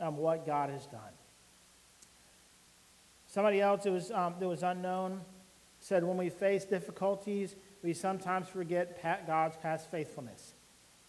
um, 0.00 0.16
what 0.16 0.46
God 0.46 0.70
has 0.70 0.86
done. 0.86 1.00
Somebody 3.26 3.60
else 3.60 3.82
that 3.84 3.92
was, 3.92 4.10
um, 4.10 4.34
that 4.38 4.48
was 4.48 4.62
unknown 4.62 5.20
said, 5.84 6.02
When 6.02 6.16
we 6.16 6.30
face 6.30 6.64
difficulties, 6.64 7.56
we 7.82 7.92
sometimes 7.92 8.48
forget 8.48 8.98
God's 9.26 9.58
past 9.58 9.90
faithfulness. 9.90 10.54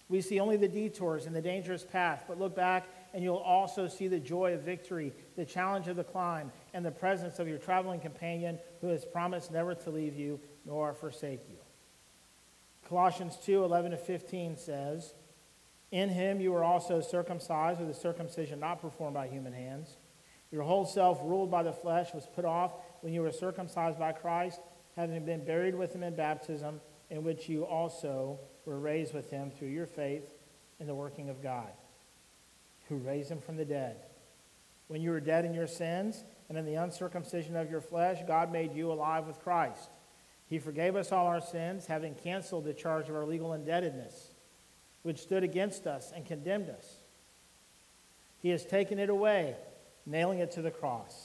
We 0.09 0.19
see 0.19 0.41
only 0.41 0.57
the 0.57 0.67
detours 0.67 1.25
and 1.25 1.35
the 1.35 1.41
dangerous 1.41 1.83
path, 1.83 2.25
but 2.27 2.37
look 2.37 2.55
back 2.57 2.85
and 3.13 3.23
you'll 3.23 3.37
also 3.37 3.87
see 3.87 4.09
the 4.09 4.19
joy 4.19 4.53
of 4.53 4.63
victory, 4.63 5.13
the 5.37 5.45
challenge 5.45 5.87
of 5.87 5.95
the 5.95 6.03
climb, 6.03 6.51
and 6.73 6.85
the 6.85 6.91
presence 6.91 7.39
of 7.39 7.47
your 7.47 7.57
traveling 7.57 8.01
companion 8.01 8.59
who 8.81 8.89
has 8.89 9.05
promised 9.05 9.49
never 9.49 9.73
to 9.73 9.89
leave 9.89 10.13
you 10.13 10.41
nor 10.65 10.93
forsake 10.93 11.47
you. 11.49 11.55
Colossians 12.89 13.37
2 13.45 13.63
11 13.63 13.91
to 13.91 13.97
15 13.97 14.57
says, 14.57 15.13
In 15.91 16.09
him 16.09 16.41
you 16.41 16.51
were 16.51 16.65
also 16.65 16.99
circumcised 16.99 17.79
with 17.79 17.89
a 17.89 17.93
circumcision 17.93 18.59
not 18.59 18.81
performed 18.81 19.13
by 19.13 19.29
human 19.29 19.53
hands. 19.53 19.95
Your 20.51 20.63
whole 20.63 20.85
self, 20.85 21.19
ruled 21.23 21.49
by 21.49 21.63
the 21.63 21.73
flesh, 21.73 22.13
was 22.13 22.27
put 22.35 22.45
off 22.45 22.73
when 23.05 23.13
you 23.13 23.21
were 23.21 23.31
circumcised 23.31 23.99
by 23.99 24.11
Christ, 24.11 24.59
having 24.95 25.23
been 25.25 25.45
buried 25.45 25.75
with 25.75 25.93
him 25.93 26.01
in 26.01 26.15
baptism, 26.15 26.81
in 27.11 27.23
which 27.23 27.47
you 27.47 27.63
also 27.63 28.39
were 28.65 28.79
raised 28.79 29.13
with 29.13 29.29
him 29.29 29.51
through 29.51 29.67
your 29.67 29.85
faith 29.85 30.23
in 30.79 30.87
the 30.87 30.95
working 30.95 31.29
of 31.29 31.43
God, 31.43 31.69
who 32.89 32.95
raised 32.95 33.29
him 33.29 33.39
from 33.39 33.57
the 33.57 33.63
dead. 33.63 33.97
When 34.87 35.03
you 35.03 35.11
were 35.11 35.19
dead 35.19 35.45
in 35.45 35.53
your 35.53 35.67
sins 35.67 36.23
and 36.49 36.57
in 36.57 36.65
the 36.65 36.73
uncircumcision 36.73 37.55
of 37.55 37.69
your 37.69 37.79
flesh, 37.79 38.17
God 38.27 38.51
made 38.51 38.73
you 38.73 38.91
alive 38.91 39.27
with 39.27 39.39
Christ. 39.39 39.91
He 40.47 40.57
forgave 40.57 40.95
us 40.95 41.11
all 41.11 41.27
our 41.27 41.41
sins, 41.41 41.85
having 41.85 42.15
canceled 42.15 42.65
the 42.65 42.73
charge 42.73 43.07
of 43.07 43.15
our 43.15 43.27
legal 43.27 43.53
indebtedness, 43.53 44.31
which 45.03 45.21
stood 45.21 45.43
against 45.43 45.85
us 45.85 46.11
and 46.15 46.25
condemned 46.25 46.71
us. 46.71 46.95
He 48.39 48.49
has 48.49 48.65
taken 48.65 48.97
it 48.97 49.11
away, 49.11 49.57
nailing 50.07 50.39
it 50.39 50.49
to 50.53 50.63
the 50.63 50.71
cross. 50.71 51.24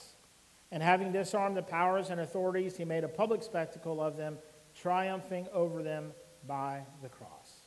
And 0.71 0.81
having 0.81 1.11
disarmed 1.11 1.57
the 1.57 1.61
powers 1.61 2.09
and 2.09 2.21
authorities, 2.21 2.77
he 2.77 2.85
made 2.85 3.03
a 3.03 3.09
public 3.09 3.43
spectacle 3.43 4.01
of 4.01 4.15
them, 4.15 4.37
triumphing 4.73 5.47
over 5.53 5.83
them 5.83 6.13
by 6.47 6.83
the 7.01 7.09
cross. 7.09 7.59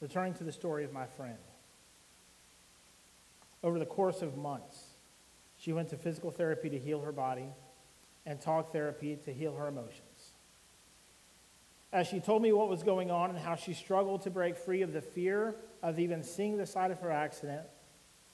Returning 0.00 0.34
to 0.34 0.44
the 0.44 0.52
story 0.52 0.84
of 0.84 0.92
my 0.92 1.06
friend. 1.06 1.38
Over 3.62 3.78
the 3.78 3.86
course 3.86 4.22
of 4.22 4.36
months, 4.36 4.82
she 5.56 5.72
went 5.72 5.90
to 5.90 5.96
physical 5.96 6.32
therapy 6.32 6.68
to 6.70 6.78
heal 6.78 7.00
her 7.02 7.12
body 7.12 7.46
and 8.26 8.40
talk 8.40 8.72
therapy 8.72 9.16
to 9.24 9.32
heal 9.32 9.54
her 9.54 9.68
emotions. 9.68 10.32
As 11.92 12.08
she 12.08 12.18
told 12.18 12.42
me 12.42 12.52
what 12.52 12.68
was 12.68 12.82
going 12.82 13.12
on 13.12 13.30
and 13.30 13.38
how 13.38 13.54
she 13.54 13.74
struggled 13.74 14.22
to 14.22 14.30
break 14.30 14.56
free 14.56 14.82
of 14.82 14.92
the 14.92 15.00
fear 15.00 15.54
of 15.82 16.00
even 16.00 16.24
seeing 16.24 16.56
the 16.56 16.66
side 16.66 16.90
of 16.90 16.98
her 17.00 17.12
accident, 17.12 17.62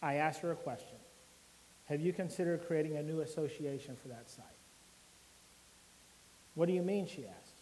I 0.00 0.14
asked 0.14 0.40
her 0.40 0.52
a 0.52 0.56
question 0.56 0.97
Have 1.88 2.00
you 2.00 2.12
considered 2.12 2.66
creating 2.66 2.96
a 2.96 3.02
new 3.02 3.20
association 3.20 3.96
for 3.96 4.08
that 4.08 4.28
site? 4.28 4.44
What 6.54 6.66
do 6.66 6.74
you 6.74 6.82
mean? 6.82 7.06
She 7.06 7.24
asked. 7.26 7.54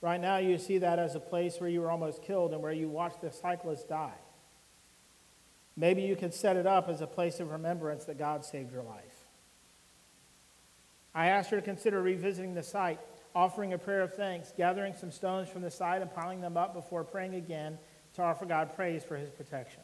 Right 0.00 0.20
now, 0.20 0.36
you 0.36 0.58
see 0.58 0.78
that 0.78 0.98
as 0.98 1.14
a 1.14 1.20
place 1.20 1.58
where 1.58 1.70
you 1.70 1.80
were 1.80 1.90
almost 1.90 2.22
killed 2.22 2.52
and 2.52 2.62
where 2.62 2.72
you 2.72 2.88
watched 2.88 3.20
the 3.20 3.32
cyclist 3.32 3.88
die. 3.88 4.18
Maybe 5.76 6.02
you 6.02 6.14
could 6.14 6.34
set 6.34 6.56
it 6.56 6.66
up 6.66 6.88
as 6.88 7.00
a 7.00 7.06
place 7.06 7.40
of 7.40 7.50
remembrance 7.50 8.04
that 8.04 8.18
God 8.18 8.44
saved 8.44 8.72
your 8.72 8.82
life. 8.82 9.24
I 11.14 11.28
asked 11.28 11.50
her 11.50 11.56
to 11.56 11.62
consider 11.62 12.02
revisiting 12.02 12.54
the 12.54 12.62
site, 12.62 13.00
offering 13.34 13.72
a 13.72 13.78
prayer 13.78 14.02
of 14.02 14.14
thanks, 14.14 14.52
gathering 14.56 14.94
some 14.94 15.10
stones 15.10 15.48
from 15.48 15.62
the 15.62 15.70
site 15.70 16.02
and 16.02 16.12
piling 16.12 16.40
them 16.40 16.56
up 16.56 16.74
before 16.74 17.02
praying 17.02 17.34
again 17.34 17.78
to 18.14 18.22
offer 18.22 18.44
God 18.44 18.74
praise 18.76 19.04
for 19.04 19.16
his 19.16 19.30
protection. 19.30 19.80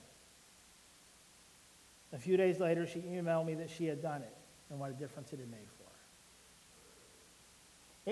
A 2.14 2.18
few 2.18 2.36
days 2.36 2.60
later, 2.60 2.86
she 2.86 3.00
emailed 3.00 3.44
me 3.44 3.54
that 3.54 3.68
she 3.68 3.86
had 3.86 4.00
done 4.00 4.22
it 4.22 4.32
and 4.70 4.78
what 4.78 4.90
a 4.90 4.94
difference 4.94 5.32
it 5.32 5.40
had 5.40 5.50
made 5.50 5.66
for 5.76 5.82
her. 5.82 5.90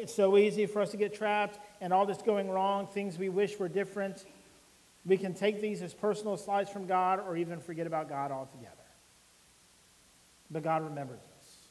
It's 0.02 0.12
so 0.14 0.36
easy 0.36 0.66
for 0.66 0.82
us 0.82 0.90
to 0.90 0.96
get 0.96 1.14
trapped 1.14 1.60
and 1.80 1.92
all 1.92 2.04
this 2.04 2.18
going 2.18 2.50
wrong, 2.50 2.88
things 2.88 3.16
we 3.16 3.28
wish 3.28 3.58
were 3.58 3.68
different. 3.68 4.24
We 5.06 5.16
can 5.16 5.34
take 5.34 5.60
these 5.60 5.82
as 5.82 5.94
personal 5.94 6.36
slides 6.36 6.68
from 6.68 6.86
God 6.86 7.20
or 7.20 7.36
even 7.36 7.60
forget 7.60 7.86
about 7.86 8.08
God 8.08 8.32
altogether. 8.32 8.76
But 10.50 10.64
God 10.64 10.82
remembers 10.82 11.20
us. 11.38 11.68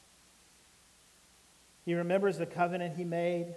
He 1.84 1.94
remembers 1.94 2.38
the 2.38 2.46
covenant 2.46 2.96
He 2.96 3.04
made. 3.04 3.54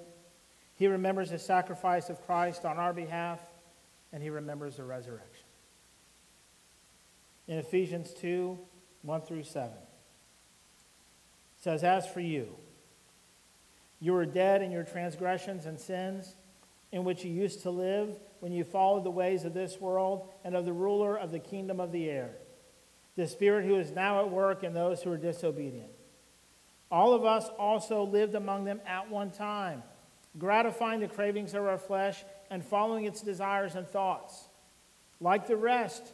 He 0.75 0.87
remembers 0.87 1.29
the 1.29 1.39
sacrifice 1.39 2.09
of 2.09 2.21
Christ 2.25 2.65
on 2.65 2.77
our 2.77 2.93
behalf, 2.93 3.39
and 4.11 4.21
He 4.21 4.29
remembers 4.29 4.77
the 4.77 4.83
resurrection. 4.83 5.34
In 7.47 7.57
Ephesians 7.57 8.13
2 8.13 8.57
1 9.03 9.21
through 9.21 9.43
7, 9.43 9.69
it 9.69 9.77
says, 11.61 11.83
As 11.83 12.07
for 12.07 12.19
you, 12.19 12.55
you 13.99 14.13
were 14.13 14.25
dead 14.25 14.61
in 14.61 14.71
your 14.71 14.83
transgressions 14.83 15.65
and 15.65 15.79
sins, 15.79 16.35
in 16.91 17.03
which 17.03 17.23
you 17.23 17.31
used 17.31 17.61
to 17.63 17.69
live 17.69 18.17
when 18.39 18.51
you 18.51 18.63
followed 18.63 19.03
the 19.03 19.11
ways 19.11 19.45
of 19.45 19.53
this 19.53 19.79
world 19.79 20.29
and 20.43 20.55
of 20.55 20.65
the 20.65 20.73
ruler 20.73 21.17
of 21.17 21.31
the 21.31 21.39
kingdom 21.39 21.79
of 21.79 21.91
the 21.91 22.09
air, 22.09 22.31
the 23.15 23.27
Spirit 23.27 23.65
who 23.65 23.75
is 23.75 23.91
now 23.91 24.21
at 24.21 24.29
work 24.29 24.63
in 24.63 24.73
those 24.73 25.01
who 25.01 25.11
are 25.11 25.17
disobedient. 25.17 25.89
All 26.91 27.13
of 27.13 27.25
us 27.25 27.49
also 27.57 28.03
lived 28.03 28.35
among 28.35 28.65
them 28.65 28.79
at 28.85 29.09
one 29.09 29.31
time, 29.31 29.83
gratifying 30.37 30.99
the 30.99 31.07
cravings 31.07 31.53
of 31.53 31.65
our 31.65 31.77
flesh 31.77 32.23
and 32.49 32.63
following 32.63 33.05
its 33.05 33.21
desires 33.21 33.75
and 33.75 33.87
thoughts. 33.87 34.47
Like 35.19 35.47
the 35.47 35.57
rest, 35.57 36.13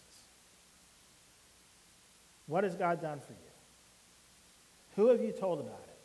What 2.47 2.63
has 2.63 2.75
God 2.75 3.01
done 3.01 3.19
for 3.19 3.33
you? 3.33 3.37
Who 4.95 5.07
have 5.09 5.21
you 5.21 5.31
told 5.31 5.59
about 5.59 5.83
it? 5.83 5.97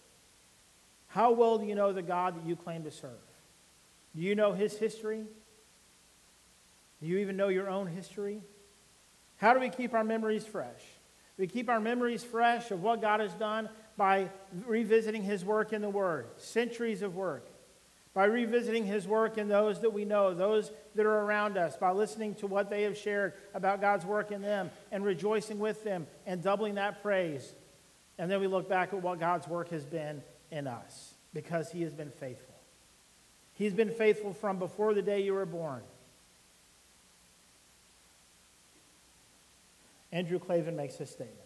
How 1.09 1.33
well 1.33 1.59
do 1.59 1.67
you 1.67 1.75
know 1.75 1.93
the 1.93 2.03
God 2.03 2.37
that 2.37 2.47
you 2.47 2.57
claim 2.57 2.85
to 2.85 2.91
serve? 2.91 3.11
Do 4.15 4.23
you 4.23 4.35
know 4.35 4.53
his 4.53 4.77
history? 4.77 5.25
Do 7.01 7.07
you 7.07 7.19
even 7.19 7.37
know 7.37 7.49
your 7.49 7.69
own 7.69 7.87
history? 7.87 8.41
How 9.37 9.55
do 9.55 9.61
we 9.61 9.69
keep 9.69 9.93
our 9.93 10.05
memories 10.05 10.47
fresh? 10.47 10.83
We 11.39 11.47
keep 11.47 11.69
our 11.69 11.81
memories 11.81 12.25
fresh 12.25 12.71
of 12.71 12.83
what 12.83 13.03
God 13.03 13.21
has 13.21 13.35
done 13.35 13.69
by 13.97 14.31
revisiting 14.67 15.23
his 15.23 15.45
work 15.45 15.73
in 15.73 15.83
the 15.83 15.91
Word, 15.91 16.27
centuries 16.37 17.03
of 17.03 17.15
work, 17.15 17.47
by 18.17 18.25
revisiting 18.25 18.87
his 18.87 19.07
work 19.07 19.37
in 19.37 19.47
those 19.47 19.83
that 19.83 19.93
we 19.93 20.07
know, 20.07 20.33
those 20.33 20.71
that 20.95 21.05
are 21.05 21.21
around 21.21 21.59
us, 21.59 21.77
by 21.77 21.91
listening 21.91 22.35
to 22.35 22.47
what 22.47 22.71
they 22.71 22.85
have 22.85 22.97
shared 22.97 23.35
about 23.53 23.83
God's 23.83 24.07
work 24.07 24.33
in 24.33 24.41
them 24.41 24.71
and 24.91 25.05
rejoicing 25.05 25.59
with 25.59 25.85
them 25.85 26.07
and 26.25 26.43
doubling 26.43 26.77
that 26.77 27.03
praise. 27.03 27.53
And 28.17 28.31
then 28.31 28.41
we 28.41 28.47
look 28.47 28.71
back 28.71 28.95
at 28.95 29.03
what 29.03 29.21
God's 29.21 29.47
work 29.47 29.69
has 29.69 29.85
been 29.85 30.23
in 30.51 30.67
us 30.67 31.13
because 31.35 31.71
he 31.71 31.83
has 31.83 31.93
been 31.93 32.09
faithful. 32.09 32.55
He's 33.53 33.75
been 33.75 33.91
faithful 33.91 34.33
from 34.33 34.59
before 34.59 34.95
the 34.95 35.03
day 35.03 35.23
you 35.23 35.35
were 35.35 35.45
born. 35.45 35.83
Andrew 40.11 40.39
Klavan 40.39 40.75
makes 40.75 40.97
this 40.97 41.11
statement. 41.11 41.39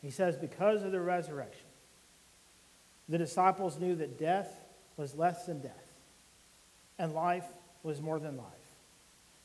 He 0.00 0.10
says, 0.10 0.36
Because 0.36 0.84
of 0.84 0.92
the 0.92 1.00
resurrection, 1.00 1.65
the 3.08 3.18
disciples 3.18 3.78
knew 3.78 3.94
that 3.96 4.18
death 4.18 4.52
was 4.96 5.14
less 5.14 5.46
than 5.46 5.60
death, 5.60 5.72
and 6.98 7.12
life 7.12 7.44
was 7.82 8.00
more 8.00 8.18
than 8.18 8.36
life. 8.36 8.46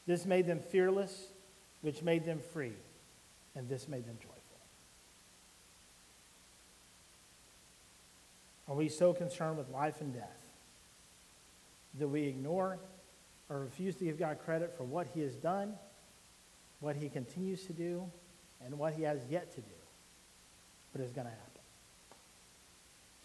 This 0.08 0.26
made 0.26 0.48
them 0.48 0.60
fearless, 0.60 1.28
which 1.82 2.02
made 2.02 2.26
them 2.26 2.40
free, 2.54 2.74
and 3.56 3.70
this 3.70 3.88
made 3.88 4.06
them 4.06 4.18
joyful. 4.20 4.38
Are 8.68 8.76
we 8.76 8.88
so 8.88 9.14
concerned 9.14 9.58
with 9.58 9.70
life 9.70 10.00
and 10.00 10.14
death 10.14 10.42
that 12.00 12.08
we 12.08 12.24
ignore 12.24 12.80
or 13.50 13.60
refuse 13.60 13.96
to 13.96 14.06
give 14.06 14.18
God 14.18 14.38
credit 14.46 14.74
for 14.78 14.86
what 14.86 15.08
He 15.14 15.20
has 15.22 15.36
done, 15.36 15.74
what 16.80 16.96
He 16.96 17.10
continues 17.10 17.66
to 17.66 17.74
do, 17.74 18.10
and 18.66 18.80
what 18.80 18.94
He 18.94 19.04
has 19.04 19.20
yet 19.30 19.54
to 19.56 19.62
do, 19.62 19.68
but 20.94 21.02
is 21.02 21.12
going 21.12 21.26
to 21.26 21.32
happen? 21.32 21.51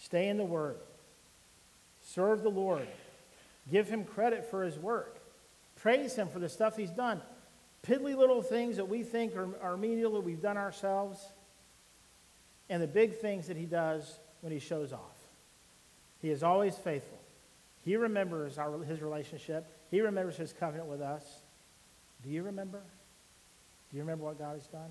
Stay 0.07 0.29
in 0.29 0.37
the 0.37 0.45
Word. 0.45 0.77
Serve 2.01 2.45
the 2.45 2.49
Lord. 2.49 2.87
Give 3.69 3.89
Him 3.89 4.05
credit 4.05 4.49
for 4.49 4.63
His 4.63 4.79
work. 4.79 5.19
Praise 5.75 6.15
Him 6.15 6.29
for 6.29 6.39
the 6.39 6.49
stuff 6.49 6.77
He's 6.77 6.93
done. 6.93 7.21
Piddly 7.85 8.17
little 8.17 8.41
things 8.41 8.77
that 8.77 8.89
we 8.89 9.03
think 9.03 9.35
are, 9.35 9.49
are 9.61 9.77
menial 9.77 10.13
that 10.13 10.21
we've 10.21 10.41
done 10.41 10.57
ourselves, 10.57 11.27
and 12.71 12.81
the 12.81 12.87
big 12.87 13.19
things 13.19 13.49
that 13.49 13.57
He 13.57 13.65
does 13.65 14.21
when 14.43 14.53
He 14.53 14.61
shows 14.61 14.93
off. 14.93 15.19
He 16.23 16.31
is 16.31 16.45
always 16.45 16.77
faithful. 16.77 17.19
He 17.85 17.97
remembers 17.97 18.59
our, 18.59 18.79
His 18.85 19.03
relationship, 19.03 19.67
He 19.91 20.01
remembers 20.03 20.37
His 20.37 20.53
covenant 20.53 20.89
with 20.89 21.01
us, 21.01 21.25
Do 22.23 22.31
you 22.31 22.45
remember? 22.45 22.81
Do 23.91 23.97
you 23.97 24.05
remember 24.05 24.27
what 24.27 24.39
God 24.39 24.55
has 24.55 24.69
done? 24.69 24.91